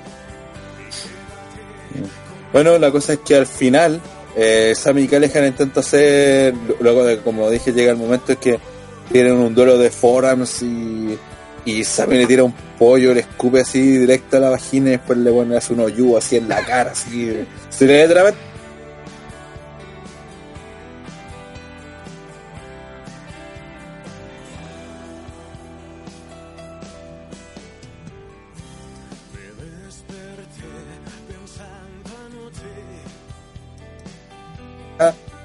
[2.53, 4.01] Bueno, la cosa es que al final
[4.37, 8.59] eh, Sammy Callihan intenta hacer, luego de como dije llega el momento es que
[9.11, 11.19] tienen un duelo de forums y,
[11.65, 15.19] y Sammy le tira un pollo, le escupe así directo a la vagina y después
[15.19, 17.47] le pone hace un hoyo así en la cara, así.
[17.71, 18.53] Se le literalmente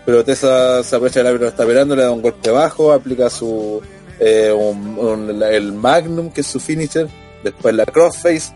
[0.07, 3.81] pero Tessa se aprovecha árbitro que está esperando, le da un golpe bajo, aplica su
[4.19, 7.07] eh, un- un- la- el Magnum, que es su finisher,
[7.43, 8.51] después la Crossface,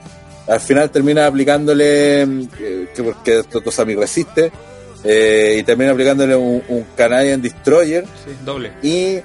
[0.47, 4.51] al final termina aplicándole, mm, que, que porque Tosami resiste,
[5.03, 8.71] eh, y termina aplicándole un, un Canadian Destroyer Sí, doble.
[8.83, 9.17] y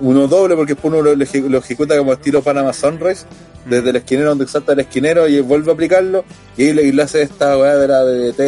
[0.00, 3.24] uno doble porque después uno lo, lo eje- lo ejecuta como estilo Panama Sunrise
[3.64, 6.24] desde el esquinero donde salta el esquinero y vuelve a aplicarlo
[6.56, 8.40] y ahí le, le hace esta weá de la DDT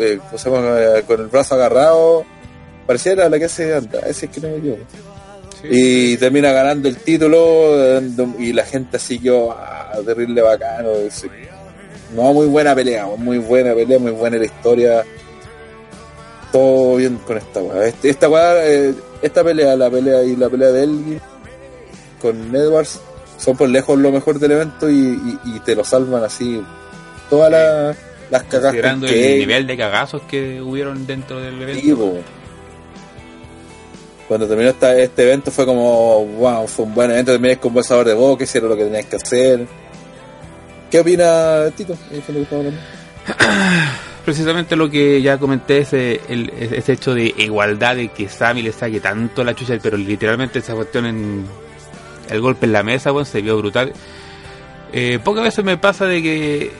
[0.00, 0.80] eh, ¿cómo se llama?
[0.80, 2.24] Eh, con el brazo agarrado
[2.86, 4.82] pareciera la que hace anda ese es que no me equivoco
[5.68, 8.00] y termina ganando el título
[8.38, 10.88] y la gente siguió ah, terrible bacano
[12.14, 15.04] no muy buena pelea muy buena pelea muy buena la historia.
[16.52, 17.86] Todo bien con esta weá.
[17.86, 18.92] Este, esta weá eh,
[19.22, 21.20] esta pelea la pelea y la pelea de Elgin
[22.20, 23.00] con Edwards
[23.38, 26.60] son por lejos lo mejor del evento y, y- y te lo salvan así.
[27.28, 27.96] Todas las
[28.30, 31.80] las cagas Considerando con el nivel de cagazos que hubieron dentro del evento.
[31.80, 32.39] Sí.
[34.30, 37.82] Cuando terminó esta- este evento fue como, wow, fue un buen evento, terminé con buen
[37.82, 39.66] sabor de boca, hicieron lo que tenías que hacer.
[40.88, 41.94] ¿Qué opina Tito?
[42.12, 42.22] Es
[44.24, 48.70] precisamente lo que ya comenté, ese, el, ese hecho de igualdad, de que Sammy le
[48.70, 51.44] saque tanto la chucha, pero literalmente esa cuestión en
[52.28, 53.92] el golpe en la mesa, bueno, se vio brutal.
[54.92, 56.70] Eh, pocas veces me pasa de que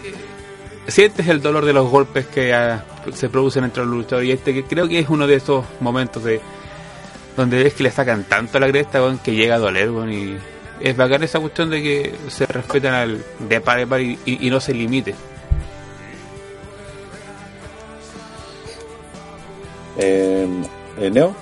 [0.86, 4.54] sientes el dolor de los golpes que ah, se producen entre los luchadores y este
[4.54, 6.40] que creo que es uno de esos momentos de
[7.36, 10.36] donde ves que le sacan tanto la cresta weón, que llega a doler weón, y
[10.80, 14.46] es bacán esa cuestión de que se respetan al de par a par y, y-
[14.46, 15.14] y no se limite
[19.98, 20.46] Eh,
[20.98, 21.34] eh, Neo,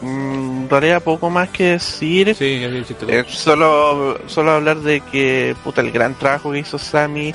[0.00, 0.66] Mm,
[1.00, 2.32] poco más que decir.
[2.36, 2.64] sí,
[2.94, 3.06] tú.
[3.08, 7.34] Eh, solo, solo hablar de que puta el gran trabajo que hizo Sammy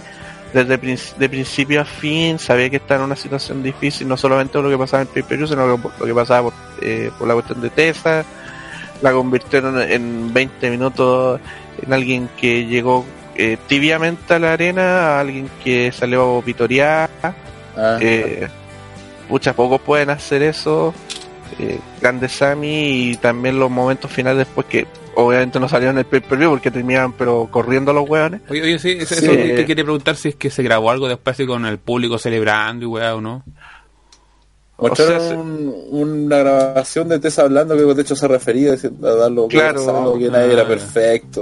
[0.54, 0.78] desde
[1.18, 4.70] de principio a fin, sabía que estaba en una situación difícil, no solamente por lo
[4.70, 7.70] que pasaba en pay sino por lo que pasaba por, eh, por la cuestión de
[7.70, 8.24] Tessa,
[9.02, 11.40] la convirtieron en 20 minutos
[11.82, 13.04] en alguien que llegó
[13.36, 17.10] eh, tibiamente a la arena, a alguien que salió a vitorear,
[17.76, 18.48] Ah, Eh,
[19.28, 20.94] pucha, pocos pueden hacer eso.
[21.60, 26.06] Eh, Grande Sammy y también los momentos finales después que obviamente no salieron en el
[26.06, 28.42] pay-per-view porque terminaban pero corriendo los hueones.
[28.50, 29.26] Oye, oye, sí, eso, Sí.
[29.26, 32.18] eso te quería preguntar si es que se grabó algo después así con el público
[32.18, 33.44] celebrando y weá o no.
[34.78, 38.74] Mostraron o sea, se- un- una grabación de Tessa hablando que de hecho se refería
[38.74, 40.16] a darlo Claro.
[40.18, 40.54] que nadie Ah.
[40.54, 41.42] era perfecto.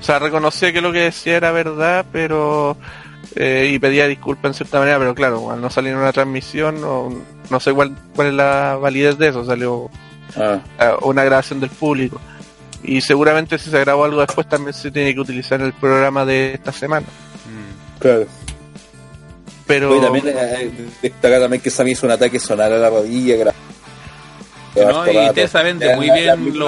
[0.00, 2.76] O sea, reconocía que lo que decía era verdad, pero
[3.36, 6.80] eh, y pedía disculpas en cierta manera, pero claro, al no salir en una transmisión,
[6.80, 7.12] no,
[7.50, 9.90] no sé cuál, cuál es la validez de eso, salió
[10.36, 12.20] Ah, eh, una grabación del público.
[12.82, 16.24] Y seguramente si se grabó algo después también se tiene que utilizar en el programa
[16.24, 17.06] de esta semana.
[17.06, 17.98] Mm.
[18.00, 18.26] claro.
[19.66, 23.36] Pero Oye, también eh, destacar también que Sammy hizo un ataque sonar a la rodilla.
[23.36, 23.54] que la-
[24.92, 26.66] No, y Tessa vende muy bien lo-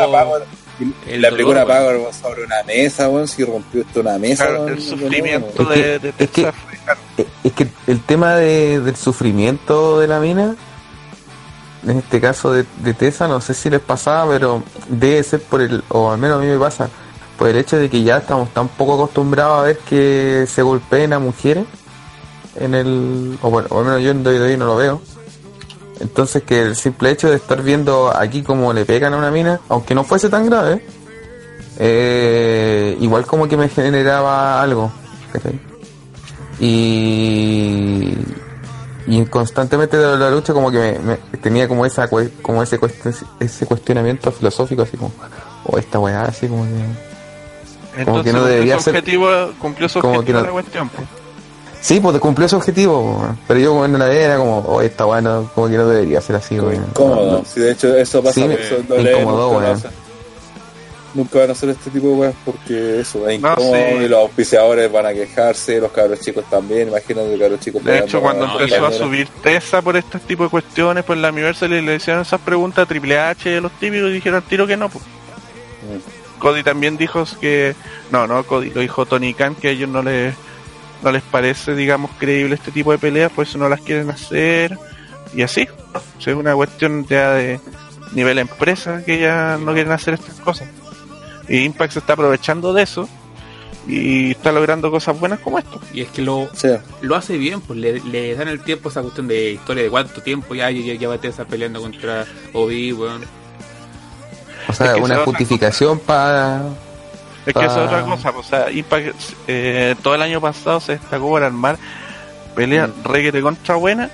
[1.06, 1.66] el la dolor, película.
[1.66, 4.46] Power sobre una mesa, weón, si rompió esto una mesa.
[4.46, 6.52] claro, el de sufrimiento de, que- de es que-
[7.44, 10.54] Es que el tema de- del sufrimiento de la mina,
[11.86, 15.62] en este caso de, de Tessa, no sé si les pasaba, pero debe ser por
[15.62, 16.88] el, o al menos a mí me pasa,
[17.38, 21.12] por el hecho de que ya estamos tan poco acostumbrados a ver que se golpeen
[21.12, 21.64] a mujeres
[22.56, 25.02] en el, o bueno, o al menos yo en WWE no lo veo.
[26.00, 29.60] Entonces que el simple hecho de estar viendo aquí como le pegan a una mina,
[29.68, 30.84] aunque no fuese tan grave,
[31.78, 34.92] eh, igual como que me generaba algo.
[36.58, 38.14] Y,
[39.06, 42.78] y constantemente de la lucha como que me, me- tenía como esa como ese
[43.40, 45.12] ese cuestionamiento filosófico así como
[45.64, 48.44] o esta weá así como que Entonces, que no
[48.78, 49.28] su ser- objetivo,
[49.60, 50.88] cumplió su como objetivo que no- la cuestión.
[50.88, 51.06] pues.
[51.86, 55.48] Sí pues cumplió su objetivo pero yo cuando la era como oh esta weá no,
[55.54, 56.84] como que no debería ser así weón.
[56.90, 57.44] Incómodo.
[57.44, 59.76] Si de hecho eso pasa Sí, me- eso WWE incomodó, nunca, van a weón.
[59.78, 59.90] hacer-
[61.14, 64.04] nunca van a hacer este tipo de weas porque eso es No, incómodo sí.
[64.04, 67.98] y los auspiciadores van a quejarse, los cabros chicos también, imagínate los cabros chicos De
[68.00, 71.70] hecho, cuando a- empezó a subir Tessa por este tipo de cuestiones, pues la Universal
[71.70, 74.66] le hicieron esas preguntas a Triple H y a los típicos y dijeron al tiro
[74.66, 74.88] que no.
[74.88, 75.04] Pues.
[75.04, 76.38] Mm.
[76.40, 77.74] Cody también dijo que.
[78.10, 80.34] No, no, Cody lo dijo Tony Khan, que a ellos no les,
[81.06, 84.76] no les parece, digamos, creíble este tipo de peleas, por eso no las quieren hacer.
[85.34, 85.68] Y así.
[85.94, 87.60] O sea, es una cuestión ya de
[88.12, 90.68] nivel empresa que ya no quieren hacer estas cosas.
[91.48, 93.08] Y Impact se está aprovechando de eso
[93.86, 95.80] y está logrando cosas buenas como esto.
[95.92, 96.70] Y es que lo, Sí.
[97.02, 100.20] lo hace bien, pues le, le dan el tiempo esa cuestión de historia de cuánto
[100.22, 103.22] tiempo ya ya, ya va Tessa peleando contra Obi, weón.
[104.68, 106.62] o sea Es que una justificación para
[107.46, 107.84] Es que esa es Ah.
[107.84, 109.14] otra cosa, pues, o sea, Impact
[109.46, 111.78] eh, todo el año pasado se destacó por armar
[112.54, 113.04] peleas Mm.
[113.08, 114.10] reguete contra buena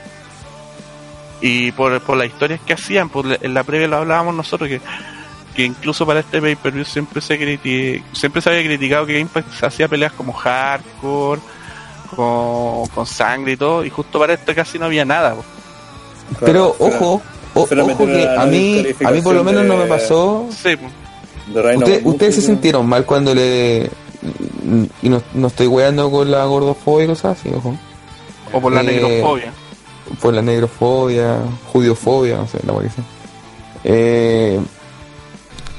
[1.41, 4.69] y por, por las historias que hacían, por la- en la previa lo hablábamos nosotros
[4.69, 4.81] que,
[5.55, 9.19] que incluso para este pay per view siempre se criti- siempre se había criticado que
[9.19, 11.41] Impact se hacía peleas como hardcore,
[12.15, 15.35] con, con sangre y todo, y justo para este casi no había nada.
[15.35, 15.47] pues.
[16.41, 17.23] pero ojo
[17.55, 20.77] o- ojo que a mí a mí por lo menos no me pasó Sí,
[21.79, 22.47] Usted- ¿Ustedes se ¿no?
[22.49, 23.91] sintieron mal cuando le...
[25.03, 27.77] Y no, no estoy weando con la gordofobia y cosas así, ojo.
[28.53, 29.53] o por la Eh, negrofobia.
[30.21, 31.39] Por la negrofobia,
[31.73, 33.05] judiofobia, no sé, la que sea.
[33.85, 34.61] Eh,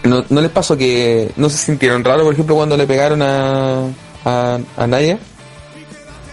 [0.04, 3.86] ¿no, ¿No les pasó que no se sintieron raro, por ejemplo, cuando le pegaron a,
[4.26, 5.18] a, a Naya?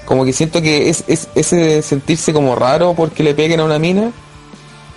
[0.05, 3.79] Como que siento que es, es ese sentirse como raro porque le peguen a una
[3.79, 4.11] mina,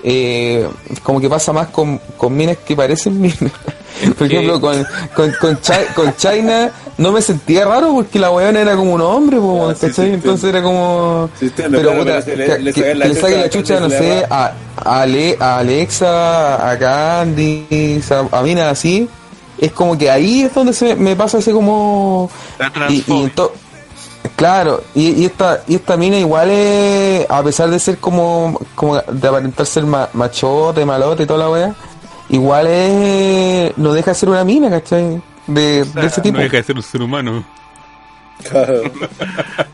[0.03, 0.67] eh,
[1.01, 3.37] como que pasa más con, con minas que parecen minas.
[4.17, 4.85] Por ejemplo, con,
[5.15, 9.01] con, con, Chi- con China no me sentía raro porque la weona era como un
[9.01, 10.07] hombre, po, Ah, sí, ¿cachai?
[10.09, 11.29] sí, Entonces era como...
[11.39, 13.49] Sí, entiendo, Pero claro, puta, pero le- que, le que- sacan que le saquen la
[13.49, 18.01] chucha, no sé, a, a, Ale- a Alexa, a Candy,
[18.31, 19.07] a, a minas así,
[19.59, 22.29] es como que ahí es donde se me pasa ese como...
[22.59, 23.03] La Y.
[24.43, 28.97] claro, y, y esta y esta mina igual es, a pesar de ser como, como
[28.99, 31.75] de aparentar ser ma- machote, malote y toda la wea,
[32.29, 35.21] igual es, no deja de ser una mina, ¿cachai?
[35.47, 36.37] De, de ese tipo.
[36.37, 37.43] No deja de ser un ser humano.
[38.49, 38.81] Claro.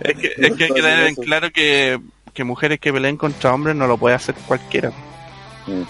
[0.01, 1.99] Es que, es que hay que tener en claro que,
[2.33, 4.91] que mujeres que peleen contra hombres no lo puede hacer cualquiera.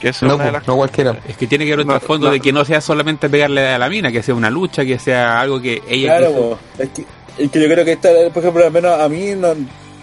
[0.01, 1.17] Que No, una de po, las no cualquiera.
[1.27, 2.33] Es que tiene que haber un No, trasfondo no.
[2.33, 5.39] de que no sea solamente pegarle a la mina, que sea una lucha, que sea
[5.39, 7.05] algo que ella Claro, es que,
[7.39, 9.53] es que yo creo que esta, por ejemplo, al menos a mí no,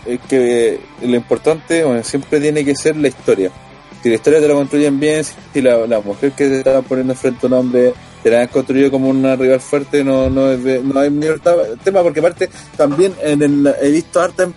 [0.07, 3.51] es que lo importante siempre tiene que ser la historia.
[4.03, 7.15] Si la historia te la construyen bien, si la, la mujer que te está poniendo
[7.15, 7.93] frente a un hombre
[8.23, 11.11] te la han construido como una rival fuerte, no, no, es de- no hay
[11.43, 14.49] ta- tema, porque aparte también en el- he visto harta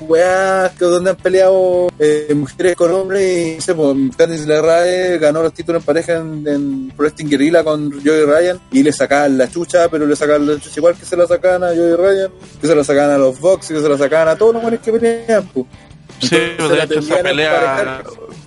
[0.00, 5.18] weas que donde han peleado eh, mujeres con hombres y no sé, pues, Candice LeRae
[5.18, 8.92] ganó los títulos en pareja en, en Pro Wrestling Guerrilla con Joey Ryan y le
[8.92, 11.96] sacaban la chucha, pero le sacaban la chucha igual que se la sacaban a Joey
[11.96, 12.30] Ryan,
[12.60, 14.80] que se la sacaban a los Vox que se la sacaban a todos los buenos
[14.80, 15.66] que peleaban, pues.
[16.20, 18.02] Sí, Entonces pero de hecho esa pelea.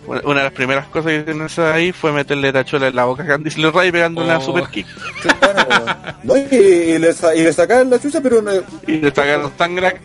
[0.07, 3.23] Una de las primeras cosas que tiene esa ahí fue meterle tachuela en la boca
[3.23, 4.41] a Candice LeRae pegando una Oh.
[4.41, 4.85] super kick.
[6.23, 8.51] No, y, y le, sa- y le sacaban la chucha, pero no-
[8.87, 10.01] Y le sacaron sangre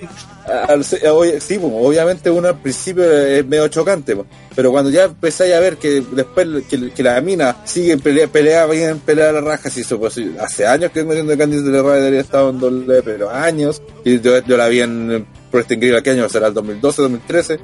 [0.68, 4.90] al se- oye, sí, pues, obviamente uno al principio es medio chocante, pues, pero cuando
[4.90, 9.31] ya empezáis a ver que después que, que la mina sigue pelea, pelea bien, pelea
[9.31, 12.59] a la raja, si eso, pues, hace años que metiendo Candice Radio debería estar en
[12.59, 16.48] doble, pero años, y yo, yo la vi en Preston Grill, ¿qué año será?
[16.48, 17.60] ¿El 2012, 2013?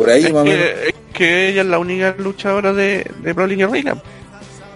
[0.00, 0.58] Por ahí Es más o menos.
[0.64, 3.94] que, es que ella es la única luchadora de, de Brawling Reina.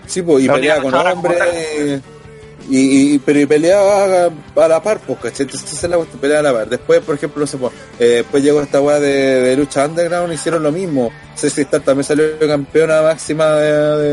[0.06, 2.02] Sí, pues, y La pelea única con hombres.
[2.68, 4.30] Y, y- pero y peleaba a,
[4.64, 5.44] a la par, pues, ¿cachai?
[5.46, 6.68] Entonces es la cuestión, pelea a la par.
[6.68, 9.10] Después, por ejemplo, no sé, pues, eh, después llegó esta weá de,
[9.42, 11.10] de lucha underground, hicieron lo mismo.
[11.34, 13.72] Sexy Star también salió campeona máxima de,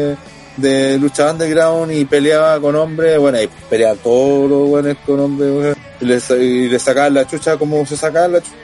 [0.10, 0.18] de-
[0.58, 5.50] de lucha underground y peleaba con hombres, bueno, y peleaban todos los buenos con hombres,
[5.50, 8.56] weón, y le, y le sacaban la chucha como se sacaban la chucha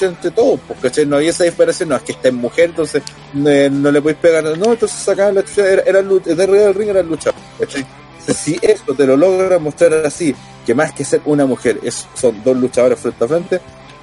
[0.00, 1.06] entre todos, ¿cachai?
[1.06, 3.02] No había esa diferencia, no, es que está en mujer, entonces
[3.46, 6.88] eh, no le podéis pegar, no, entonces sacaban la chucha, era, era lucha, del ring
[6.88, 7.32] era lucha,
[8.34, 10.34] si esto te lo logra mostrar así,
[10.64, 13.60] que más que ser una mujer, es, son dos luchadores frente a frente,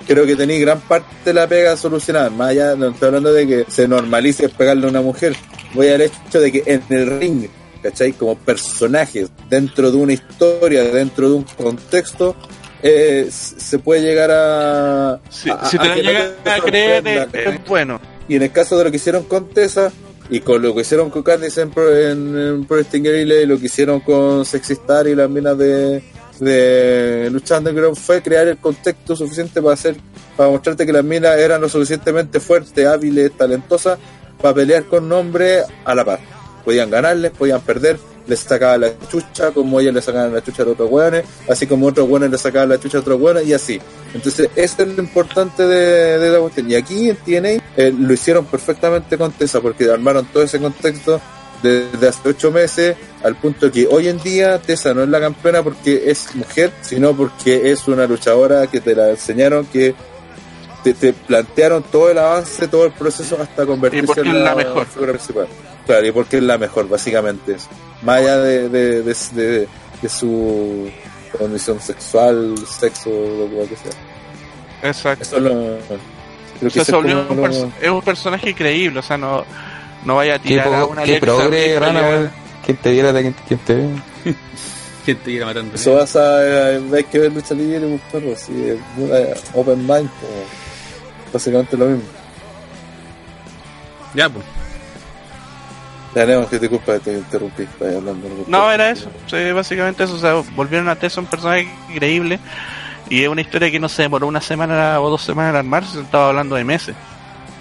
[0.07, 2.29] creo que tenéis gran parte de la pega solucionada.
[2.29, 5.35] Más allá, no estoy hablando de que se normalice pegarle a una mujer,
[5.73, 7.47] voy al hecho de que en el ring,
[7.81, 8.13] ¿cachai?
[8.13, 12.35] Como personajes, dentro de una historia, dentro de un contexto,
[12.83, 15.19] eh, se puede llegar a.
[15.29, 17.99] Si, a- si te no a creer, es, bueno.
[18.27, 19.91] y en el caso de lo que hicieron con Tessa
[20.29, 23.65] y con lo que hicieron con Candice en, Pro- en, en Pro y lo que
[23.65, 26.03] hicieron con Sexy Star y las minas de,
[26.39, 29.95] de Lucha Underground fue crear el contexto suficiente para hacer
[30.37, 33.99] para mostrarte que las minas eran lo suficientemente fuertes, hábiles, talentosas
[34.41, 36.19] para pelear con nombre a la par.
[36.65, 40.67] Podían ganarles, podían perder, les sacaban la chucha, como ellas le sacaban la chucha a
[40.67, 43.79] otros hueones, así como otros hueones le sacaban la chucha a otros hueones, y así.
[44.13, 46.69] Entonces, eso es lo importante de, de la cuestión.
[46.69, 51.19] Y aquí en TNA eh, lo hicieron perfectamente con Tessa, porque armaron todo ese contexto
[51.63, 55.63] desde hace ocho meses, al punto que hoy en día Tessa no es la campeona
[55.63, 59.95] porque es mujer, sino porque es una luchadora que te la enseñaron, que
[60.83, 64.85] te, te plantearon todo el avance, todo el proceso hasta convertirse en la mejor.
[64.85, 65.47] figura principal.
[65.85, 67.53] Claro, y porque es la mejor, básicamente.
[67.55, 67.67] eso.
[68.03, 69.67] Más allá de, de, de, de-
[70.01, 70.89] de su
[71.37, 74.89] condición sexual, sexo, lo, que sea.
[74.89, 75.23] Exacto.
[75.23, 75.49] Eso es lo.
[75.51, 75.77] creo O
[76.61, 79.45] que sea, eso se volvió un lo- es un personaje creíble, o sea, no,
[80.05, 82.31] no vaya a Qué, tirar a una qué progre, rana, pelear- weón.
[82.65, 83.89] ¿Quién te viera de quien te ve?
[85.05, 85.75] Gente te irá matando.
[85.75, 86.71] Eso vas a.
[86.75, 89.17] eh, Hay que ver lucha libre, pues, perro, sí, es una
[89.59, 90.43] open mind, como,
[91.33, 92.03] básicamente lo mismo.
[94.13, 94.45] Ya, pues.
[96.13, 98.29] Tenemos que te culpa que te interrumpí, estás hablando.
[98.47, 102.39] No, era eso, sí, básicamente eso, o sea, volvieron a Tessa un personaje increíble
[103.09, 105.93] y es una historia que no se demoró una semana o dos semanas en armarse,
[105.93, 106.95] se estaba hablando de meses.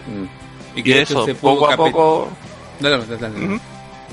[0.06, 0.78] Mm.
[0.78, 2.28] Y de hecho eso, se poco a poco,
[2.78, 3.60] Dale, dale.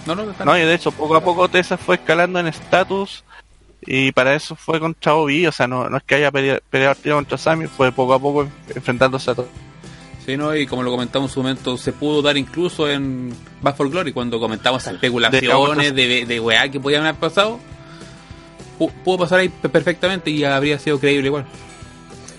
[0.05, 3.23] No, no, no, y de hecho, poco a poco Tessa fue escalando en estatus
[3.81, 6.95] y para eso fue contra Obi, o sea, no, no es que haya pelea- peleado
[6.95, 9.47] tiro contra Sami, fue poco a poco enfrentándose a todo.
[10.25, 10.55] Sí, ¿no?
[10.55, 14.11] Y como lo comentamos en su momento, se pudo dar incluso en Back for Glory,
[14.13, 17.59] cuando comentamos esas especulaciones de, de, de weá que podían haber pasado.
[18.77, 21.45] pu- Pudo pasar ahí pe- perfectamente y habría sido creíble igual.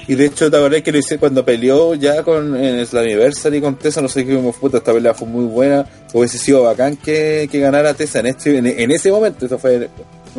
[0.06, 3.76] Y de hecho, te acordás que lo hice cuando peleó ya con en Slammiversary con
[3.76, 7.48] Tessa, no sé qué como puta, esta pelea fue muy buena, hubiese sido bacán que,
[7.50, 9.88] que ganara Tessa en este, en, en ese momento, eso fue,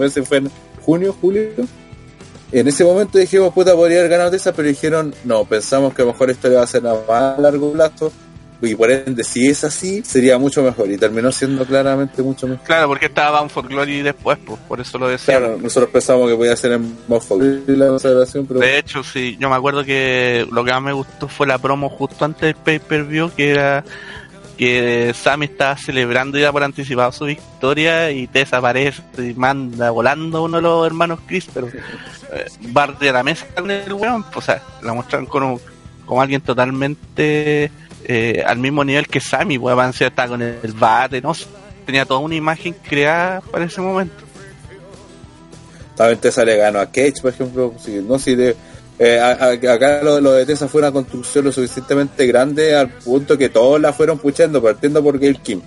[0.02, 0.42] ese fue
[0.82, 1.50] junio, julio.
[2.52, 6.06] En ese momento dijimos, puta, podría haber ganado Tessa, pero dijeron, no, pensamos que a
[6.06, 8.12] lo mejor esto le va a ser a más largo plazo,
[8.62, 12.66] y por ende, si es así, sería mucho mejor, y terminó siendo claramente mucho mejor.
[12.66, 15.38] Claro, porque estaba Bound for Glory después, pues, por eso lo decía.
[15.38, 19.50] Claro, nosotros pensamos que podía ser en Mofog la consagración, pero De hecho, sí, yo
[19.50, 23.32] me acuerdo que lo que más me gustó fue la promo justo antes del pay-per-view,
[23.36, 23.84] que era
[24.62, 30.44] que Sammy estaba celebrando ya por anticipado su victoria y Tessa aparece y manda volando
[30.44, 34.42] uno de los hermanos Chris, pero eh, bardea la mesa con el weón, pues, o
[34.42, 35.60] sea, la muestran como,
[36.06, 37.72] como alguien totalmente
[38.04, 41.34] eh, al mismo nivel que Sammy, weón, Avance estaba con el bate, no
[41.84, 44.24] tenía toda una imagen creada para ese momento.
[45.96, 47.74] También Tessa le ganó a Cage, por ejemplo.
[47.80, 48.56] Si, no, si de,
[49.04, 52.90] eh, a- a- acá lo, lo de Tessa fue una construcción lo suficientemente grande al
[52.90, 55.60] punto que todos la fueron puchando, partiendo por Gail Kim.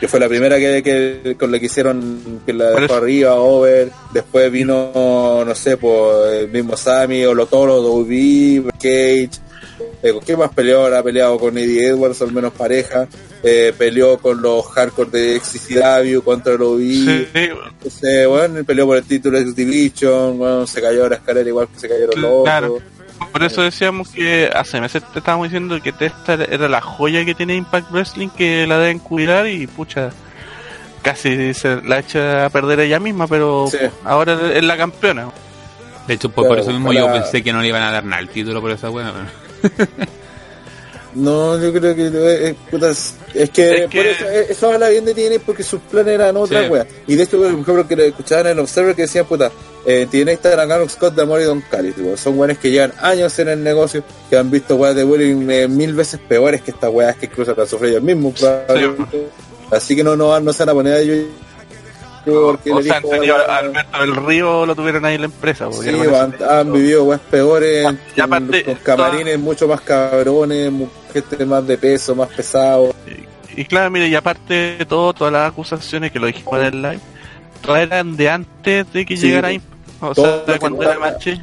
[0.00, 3.90] Que fue la primera que, que- con la que hicieron que la dejó arriba, over.
[4.12, 9.30] Después vino, no sé, por el mismo Sammy, o lo Toro, W, Cage.
[10.02, 10.82] Eh, ¿con ¿Qué más peleó?
[10.82, 13.06] Ahora ha peleado con Eddie Edwards, al menos pareja.
[13.44, 16.78] Eh, peleó con los hardcore de XCW contra los.
[16.78, 21.16] Sí, Entonces, bueno, peleó por el título de X Division, bueno, se cayó a la
[21.16, 22.74] escalera igual que se cayeron los Claro.
[22.74, 22.88] otros.
[23.32, 27.34] por eso decíamos que hace meses te estábamos diciendo que esta era la joya que
[27.34, 30.10] tiene Impact Wrestling, que la deben cuidar y pucha,
[31.02, 33.78] casi se la echa a perder ella misma, pero Sí.
[34.04, 35.28] ahora es la campeona.
[36.06, 38.04] De hecho, por, por Claro, eso mismo yo pensé que no le iban a dar
[38.04, 39.12] nada el título por esa weá.
[41.14, 42.54] No, yo creo que eh, eh,
[43.34, 46.14] es, que, Es que- por eso, eh, eso habla bien de TNA porque sus planes
[46.14, 46.68] eran otra Sí.
[46.70, 46.86] wea.
[47.06, 49.50] Y de hecho, por ejemplo, que lo escuchaban en el Observer que decían, puta,
[49.84, 51.62] eh, TNA está en Aaron Scott, de Amor y Don
[51.94, 55.50] tipo, son weones que llevan años en el negocio, que han visto weas de bullying
[55.50, 59.28] eh, mil veces peores que estas weas que incluso han sufrido ellos mismos, probablemente.
[59.70, 61.26] Así que no, no, no se van a poner a ellos.
[62.24, 65.68] Porque o sea, "Weón, Alberto del Río lo tuvieron ahí en la empresa.
[65.72, 67.86] Sí, han, han vivido weas peores,
[68.16, 70.72] Y aparte, con, con camarines mucho más cabrones,
[71.12, 72.94] gente más de peso, más pesado.
[73.56, 76.82] Y claro, mire, y aparte de todo, todas las acusaciones que lo dijimos en el
[76.82, 77.00] live,
[77.60, 79.52] todas eran de antes de que Sí, llegara.
[79.52, 79.60] Imp-
[80.00, 80.98] O sea, de cuando era.
[80.98, 81.40] Machi.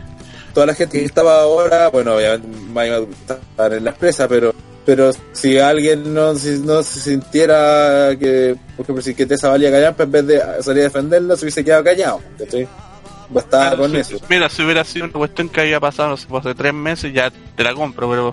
[0.54, 4.28] toda la gente que estaba ahora, bueno, obviamente más iba a estar en la empresa,
[4.28, 4.54] pero
[4.90, 9.70] pero si alguien no, si no se sintiera que, por ejemplo, si que Tessa valía
[9.70, 12.68] callar, pues en vez de salir a defenderla, se hubiese quedado callado, ¿cachai?
[13.30, 14.18] Bastaba Claro, con si- eso.
[14.28, 17.14] Mira, si hubiera sido una cuestión que había pasado, no sé, pues, hace tres meses,
[17.14, 18.32] ya te la compro, pero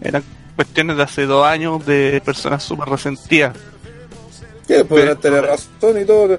[0.00, 0.24] eran
[0.56, 3.54] cuestiones de hace dos años de personas súper resentidas.
[4.66, 5.20] Que podrán Sí.
[5.20, 6.38] tener razón y todo, De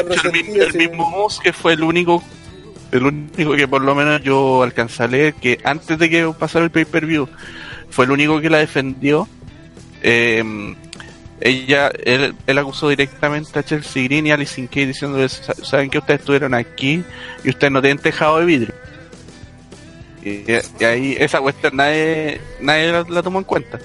[0.00, 2.22] hecho, el, mismo, el mismo que fue el único,
[2.92, 6.66] el único que por lo menos yo alcancé a leer, que antes de que pasara
[6.66, 7.26] el pay-per-view,
[7.90, 9.28] fue el único que la defendió.
[10.02, 10.74] Eh,
[11.40, 16.20] ella, él, él acusó directamente a Chelsea Green y Alison Kay diciendo, saben que ustedes
[16.20, 17.04] estuvieron aquí
[17.44, 18.74] y ustedes no tienen tejado de vidrio.
[20.24, 20.44] Y,
[20.80, 23.78] y ahí esa cuestión nadie, nadie la, tomó en cuenta.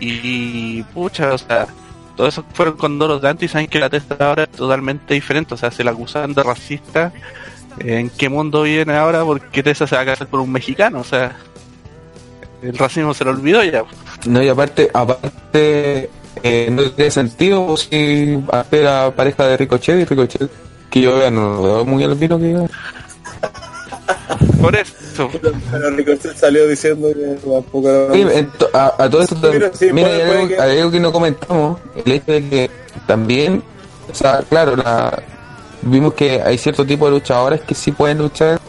[0.00, 1.68] Y pucha, o sea,
[2.16, 5.14] todos esos fueron con doros de antes y saben que la testa ahora es totalmente
[5.14, 5.54] diferente.
[5.54, 7.12] O sea, se la acusaban de racista.
[7.78, 9.24] ¿En qué mundo viene ahora?
[9.24, 11.00] Porque Tessa se va a casar por un mexicano.
[11.00, 11.36] O sea,
[12.62, 13.84] el racismo se lo olvidó ya.
[14.26, 16.08] No, y aparte, aparte,
[16.42, 20.50] eh, no tiene sentido pues, si hace la pareja de Ricochet y Ricochet,
[20.90, 22.66] que yo ya no lo veo muy al vino que yo.
[24.60, 25.28] Por eso.
[25.70, 29.92] Pero Ricochet salió diciendo que tampoco era Sí, a, a todo esto Sí, mira, sí,
[29.92, 32.70] mira, puede- hay, algo, que- hay algo que no comentamos, el hecho de que
[33.06, 33.62] también,
[34.10, 35.20] o sea, claro, la,
[35.82, 38.60] vimos que hay cierto tipo de luchadores que sí pueden luchar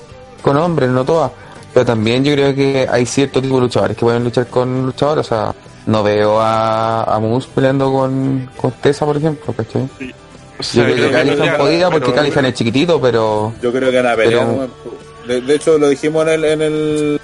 [0.41, 1.31] con hombres, no todas,
[1.74, 5.26] pero también yo creo que hay cierto tipo de luchadores que pueden luchar con luchadores,
[5.26, 9.82] o sea, no veo a, a Moose peleando con, con Tessa, por ejemplo, ¿cachai?
[9.84, 13.90] O Yo creo que Callihan ya, podía porque pero- Callihan es chiquitito, pero Yo creo
[13.92, 14.45] que van a pelear.
[14.48, 15.27] Pero- ¿no?
[15.27, 17.22] de, de hecho, lo dijimos en el, en el,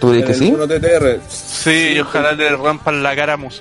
[0.00, 0.52] ¿tú dices que el sí?
[0.52, 1.20] 1 TTR.
[1.28, 3.60] Sí, y ojalá le rompan la cara a Moose.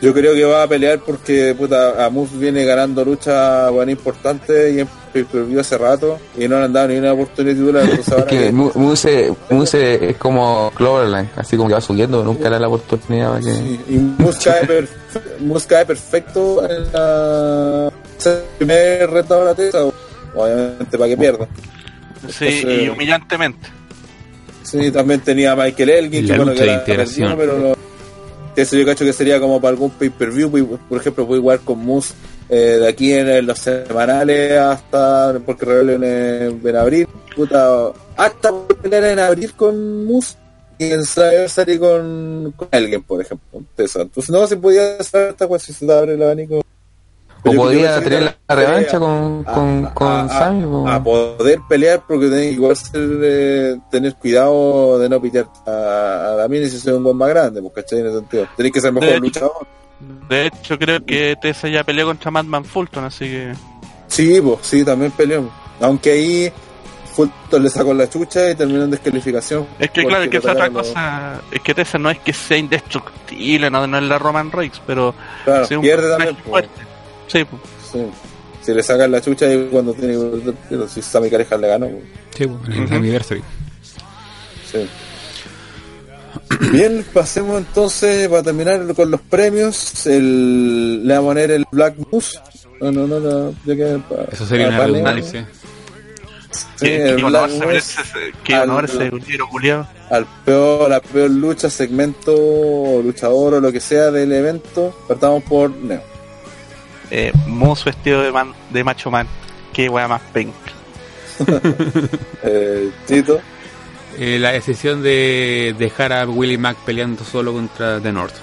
[0.00, 4.80] Yo creo que va a pelear porque puta, Amus viene ganando lucha bueno, importante y
[4.80, 7.82] en pay-per-view hace rato y no le han dado ni una oportunidad titular.
[7.84, 11.80] Entonces Es ahora que que- Mu- Muse, Muse es como Cloverline, así como que va
[11.80, 13.52] subiendo, nunca le da la oportunidad para que...
[13.54, 17.92] Sí, y Mus cae, perfe- Mus cae perfecto en la
[18.24, 19.84] el primer reto a la tesa,
[20.34, 21.48] obviamente para que pierda.
[22.28, 23.68] Sí, Entonces- y humillantemente.
[24.64, 27.36] Sí, también tenía a Michael Elgin, La que bueno que de integración.
[27.36, 27.78] perdió, pero no-
[28.56, 31.78] eso yo cacho que sería como para algún pay-per-view, por ejemplo, voy a jugar con
[31.78, 32.12] Mus
[32.48, 38.52] eh, de aquí en, en los semanales hasta, porque revelen en, en abril, puta, hasta
[38.82, 40.36] pelear en abril con Mus
[40.78, 43.46] y en salir con, con alguien, por ejemplo.
[43.58, 46.62] Entonces, entonces, no, se podía hacer esta cosa si se te abre el abanico.
[47.44, 50.64] O que tener la revancha con, con, a- con a- Sammy.
[50.90, 56.32] a poder pelear porque tenés que igual ser, eh, tener cuidado de no pitear a,
[56.32, 58.00] a la mina si soy un buen más grande, pues, ¿cachai?
[58.00, 58.46] En ese sentido.
[58.56, 59.52] Tenés que ser mejor De- luchador.
[60.28, 63.52] De hecho, creo que Tessa ya peleó contra Madman Fulton, así que.
[64.06, 65.50] Sí, pues, sí, también peleó.
[65.80, 66.52] Aunque ahí
[67.14, 69.66] Fulton le sacó la chucha y terminó en descalificación.
[69.78, 72.32] Es que claro, es que esa otra los- cosa, es que Tessa no es que
[72.32, 76.34] sea indestructible, no, no es la Roman Reigns, pero Claro, sí un pierde también.
[76.36, 76.46] pues.
[76.48, 76.80] fuerte.
[77.26, 77.62] Sí, pues.
[77.92, 78.06] Sí.
[78.62, 80.14] Si le sacan la chucha y cuando tiene
[80.68, 81.86] que si Sammy Careja le ganó.
[81.88, 82.04] pues.
[82.36, 83.42] Sí, pues, en el anniversary.
[84.70, 84.88] Sí.
[86.72, 90.06] Bien, pasemos entonces para terminar con los premios.
[90.06, 92.38] El, le vamos a poner el Black Moose.
[92.80, 95.48] No, no, no, no, ya que pa- Eso sería una redundancia.
[96.50, 97.94] Sí, que, el Black Moose
[98.44, 99.86] que al- honor ese negro culiado.
[100.10, 102.32] al peor, la peor lucha, segmento,
[103.04, 104.96] luchador o lo que sea del evento.
[105.06, 106.02] Partamos por Neo.
[107.10, 109.26] Eh, Moose vestido de, man, de macho man.
[109.72, 110.56] Qué wea más penca.
[112.42, 113.40] Eh, Tito,
[114.16, 118.34] Eh, la decisión de dejar a Willie Mack peleando solo contra The North.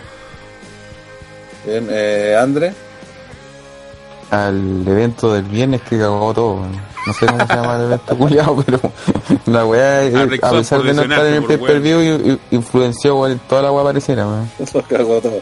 [1.66, 2.74] bien, eh, Andre,
[4.32, 6.60] Al evento del viernes que cagó todo.
[7.08, 8.80] No sé cómo se llama el evento culiado, pero
[9.45, 10.00] la weá,
[10.42, 13.84] a pesar de no estar en el pay-per-view, i- i- influenció en toda la weá
[13.84, 14.50] pareciera, weón.
[14.74, 15.40] Lo cagó todo.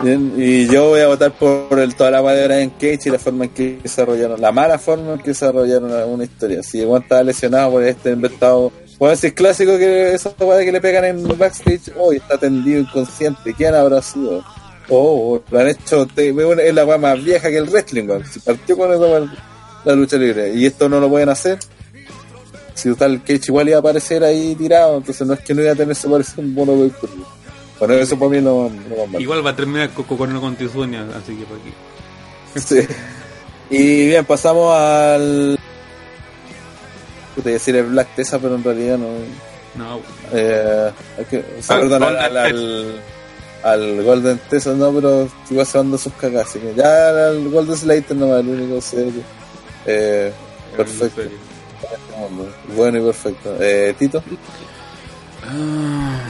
[0.00, 3.10] Bien, y yo voy a votar por el, toda la weá de Brian Cage y
[3.10, 6.62] la forma en que desarrollaron, la mala forma en que desarrollaron una historia.
[6.62, 10.70] Si Juan estaba lesionado por este inventado, bueno, si es clásico que esa weá que
[10.70, 14.44] le pegan en backstage, hoy está tendido inconsciente, ¿quién habrá sido?
[14.88, 18.24] Oh, lo han hecho, es la weá más vieja que el wrestling, weón.
[18.24, 19.28] Si partió con weá
[19.84, 21.58] la lucha libre y esto no lo pueden hacer.
[22.74, 25.72] Si total Cage igual iba a aparecer ahí tirado, entonces no es que no iba
[25.72, 26.92] a tener ese parecido un mono de
[27.80, 29.20] Bueno, eso para mí no, no va.
[29.20, 31.72] Igual va a terminar con, con una contizueña, así que por aquí.
[32.54, 32.86] Sí.
[33.68, 35.58] Y bien, pasamos al.
[37.38, 39.08] A decir el Black Tesa, pero en realidad no.
[39.74, 40.00] No,
[40.32, 43.00] Eh, hay que, o sea, Al perdón, al, Golden al, al,
[43.62, 46.46] al Golden Tesa, no, pero igual se sus cagas.
[46.48, 49.22] Así que ya al Golden Slater no el único serio.
[49.86, 50.30] Eh,
[50.76, 51.22] perfecto.
[52.76, 53.56] Bueno y perfecto.
[53.60, 54.22] Eh, Tito,
[55.44, 56.20] Ah,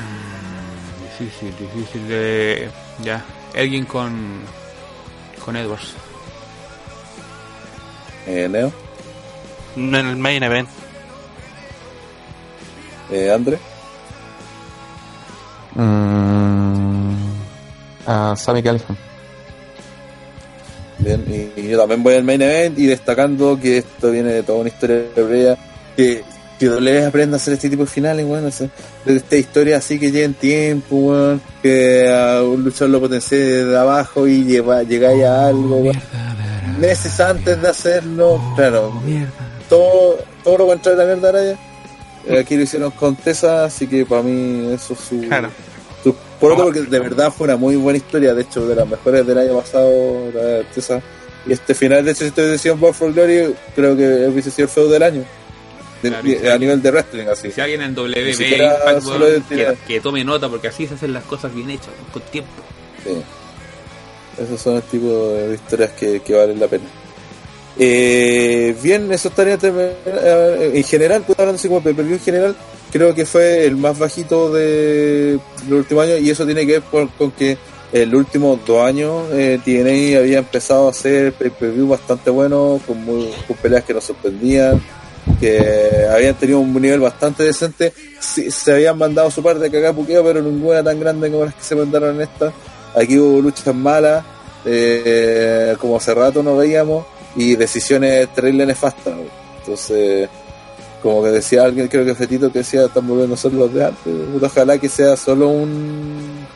[1.18, 2.70] difícil, difícil de.
[3.02, 3.24] Ya,
[3.54, 4.40] alguien con.
[5.44, 5.94] con Edwards.
[8.26, 8.72] eh, Neo,
[9.76, 10.68] No en el main event.
[13.10, 13.58] Eh, Andre,
[15.74, 17.14] Mm,
[18.06, 18.96] a Sammy Callihan.
[20.98, 24.42] Bien, y, y yo también voy al main event y destacando que esto viene de
[24.42, 25.56] toda una historia hebrea,
[25.96, 26.22] que,
[26.58, 28.50] que W aprenda a hacer este tipo de finales, bueno,
[29.04, 33.76] de esta historia así que lleven tiempo, weón, que a un luchador lo potencie de
[33.76, 36.00] abajo y lleva, llegáis a algo, weón.
[36.78, 39.02] meses antes de hacerlo, claro,
[39.68, 41.71] todo, todo lo contrario de la mierda Araya.
[42.26, 45.50] Eh, Aquí lo hicieron con Tessa, así que para mí eso es su, Claro.
[46.04, 48.86] su- por otro porque de verdad fue una muy buena historia, de hecho de las
[48.88, 51.00] mejores del año pasado, la de Tessa.
[51.46, 54.66] Y este final, de hecho, si estoy diciendo Bound for Glory, creo que hubiese sido
[54.66, 55.24] el feudo del año.
[56.02, 57.50] De- Claro, de- y si a nivel de wrestling, así.
[57.50, 61.52] Si alguien en WB Impact, que, que tome nota, porque así se hacen las cosas
[61.54, 62.50] bien hechas, con tiempo.
[63.04, 63.22] Sí.
[64.42, 66.84] Esos son el tipo de historias que, que valen la pena.
[67.78, 72.56] Eh, bien, eso estaría eh, en general, pues, hablando así como pay en general,
[72.92, 77.08] creo que fue el más bajito de los últimos años y eso tiene que ver
[77.16, 77.56] con que
[77.92, 83.02] en los últimos dos años eh, TNA había empezado a hacer pay-per-view bastante bueno, con,
[83.04, 84.80] muy- con peleas que nos sorprendían,
[85.40, 89.94] que habían tenido un nivel bastante decente, Sí, se habían mandado su parte de cagar
[89.94, 92.52] puqueo, pero ninguna tan grande como las que se mandaron en esta.
[92.94, 94.24] Aquí hubo luchas malas,
[94.64, 97.04] eh, como hace rato no veíamos,
[97.36, 99.14] y decisiones terribles nefastas.
[99.60, 100.28] Entonces,
[101.02, 103.84] como que decía alguien, creo que Fetito, que decía, están volviendo a ser los de
[103.86, 104.12] antes.
[104.40, 106.46] Ojalá que sea solo un,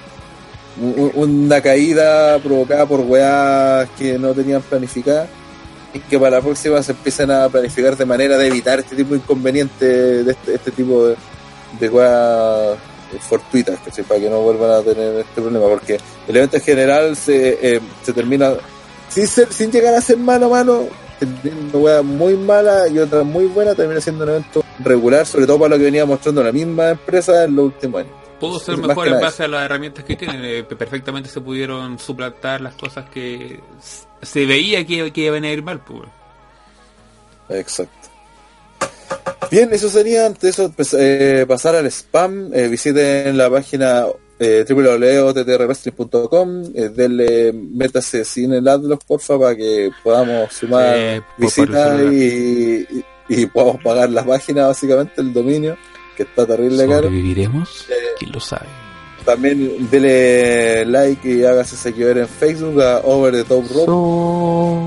[0.81, 5.29] un- una caída provocada por weas que no tenían planificadas
[5.95, 9.11] y que para la próxima se empiecen a planificar de manera de evitar este tipo
[9.15, 11.17] de inconvenientes, de este, este tipo de,
[11.81, 12.77] de weas
[13.29, 15.99] fortuitas, para que no vuelvan a tener este problema, porque
[16.29, 18.53] el evento en general se, eh, se termina
[19.17, 20.89] sin, ser- sin llegar a ser mano a mano,
[21.19, 25.59] teniendo weas muy mala y otra muy buena, termina siendo un evento regular, sobre todo
[25.59, 28.13] para lo que venía mostrando la misma empresa en los últimos años.
[28.39, 30.43] Pudo ser mejor en base a las herramientas que tienen.
[30.45, 33.61] eh, perfectamente se pudieron suplantar las cosas que
[34.21, 35.81] se veía que, que iban a ir mal.
[35.81, 36.03] Pues.
[37.49, 38.09] Exacto.
[39.51, 42.51] Bien, eso sería antes de eso pues, eh, pasar al spam.
[42.53, 44.05] Eh, visiten la página
[44.39, 46.65] eh, www.ottrwrestling.com.
[46.75, 53.05] Eh, denle, métase sin el adblock, porfa, para que podamos sumar visitas favor, y, y,
[53.29, 55.77] y podamos pagar la página, básicamente, el dominio,
[56.17, 57.05] que está terrible caro.
[57.05, 57.87] ¿Sobreviviremos?
[57.91, 58.67] Eh, ¿Quién lo sabe?
[59.27, 63.87] También dele like y hágase seguidor en Facebook a Over the Top Rope.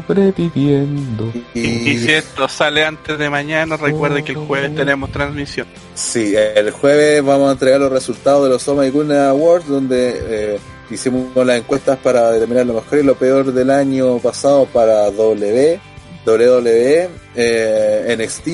[0.08, 1.30] Sobreviviendo.
[1.54, 5.68] Y, Y si esto sale antes de mañana, recuerden que el jueves tenemos transmisión.
[5.94, 10.16] Sí, el jueves vamos a entregar los resultados de los Soma y Kuna Awards, donde
[10.16, 10.60] eh,
[10.90, 15.80] hicimos las encuestas para determinar lo mejor y lo peor del año pasado para W,
[16.26, 18.48] WWE, eh, NXT,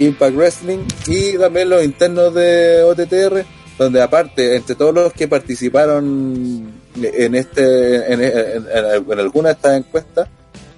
[0.00, 3.46] Impact Wrestling y también los internos de OTTR,
[3.78, 8.66] donde aparte, entre todos los que participaron en este en, en-
[9.12, 10.28] en- alguna de estas encuestas,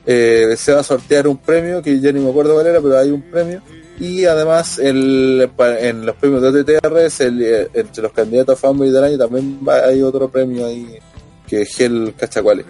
[0.06, 2.98] eh, se va a sortear un premio que ya ni me acuerdo cuál era, pero
[2.98, 3.60] hay un premio.
[4.00, 9.02] Y además el, en los premios de OTTR, el, entre los candidatos a fanboy del
[9.04, 10.98] año también va- hay otro premio ahí
[11.46, 12.64] que es el Cachacuales.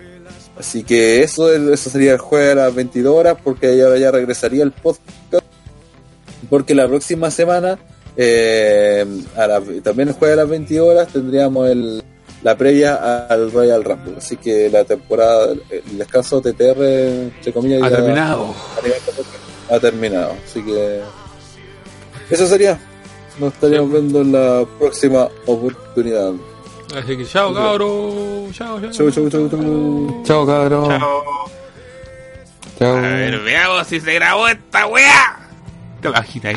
[0.58, 4.62] Así que eso, eso sería el jueves a las 22 horas porque ahora ya regresaría
[4.64, 5.04] el podcast.
[6.48, 7.78] Porque la próxima semana,
[8.20, 9.06] eh,
[9.36, 12.02] a la- también el jueves a las 22 horas, tendríamos el,
[12.42, 14.14] la previa al Royal Rumble.
[14.18, 18.54] Así que la temporada, el descanso TTR, entre comillas, Ha ya- terminado.
[19.70, 20.34] ha terminado.
[20.44, 21.00] Así que
[22.30, 22.78] eso sería.
[23.38, 26.32] Nos estaríamos viendo en la próxima oportunidad.
[26.96, 28.52] Así que chao, cabros.
[28.52, 28.90] Chao, chao.
[28.90, 30.22] Chau, chau, chau, chau.
[30.24, 30.88] Chao, cabrón.
[30.98, 31.22] Chao.
[32.80, 32.96] Chao.
[32.96, 35.38] A ver, veamos si se grabó esta wea.
[36.02, 36.54] ¿Te imaginas?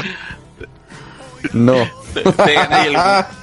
[1.53, 1.73] No.
[2.13, 2.95] Te, te gané el-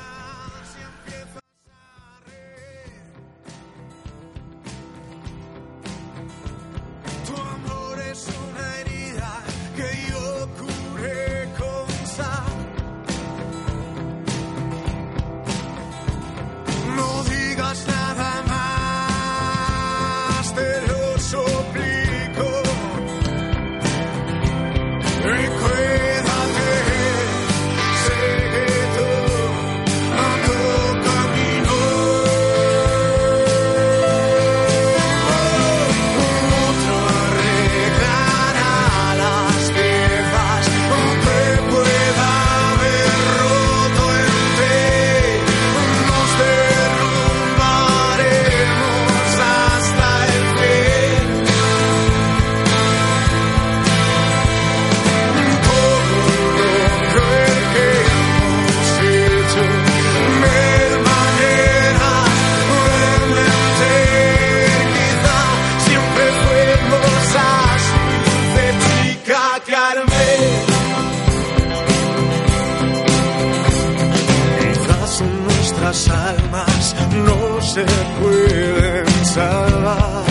[77.87, 80.25] se pueden salvar.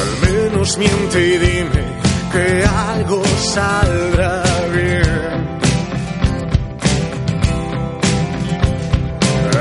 [0.00, 1.84] Al menos miente y dime
[2.32, 3.22] que algo
[3.54, 4.42] saldrá
[4.74, 5.46] bien.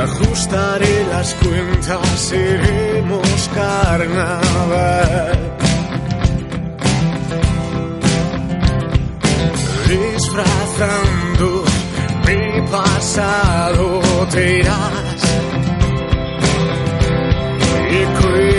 [0.04, 5.40] Ajustaré las cuentas, seremos carnaval.
[9.88, 11.64] Disfrazando
[12.76, 15.22] pasado te irás.
[17.92, 18.55] Y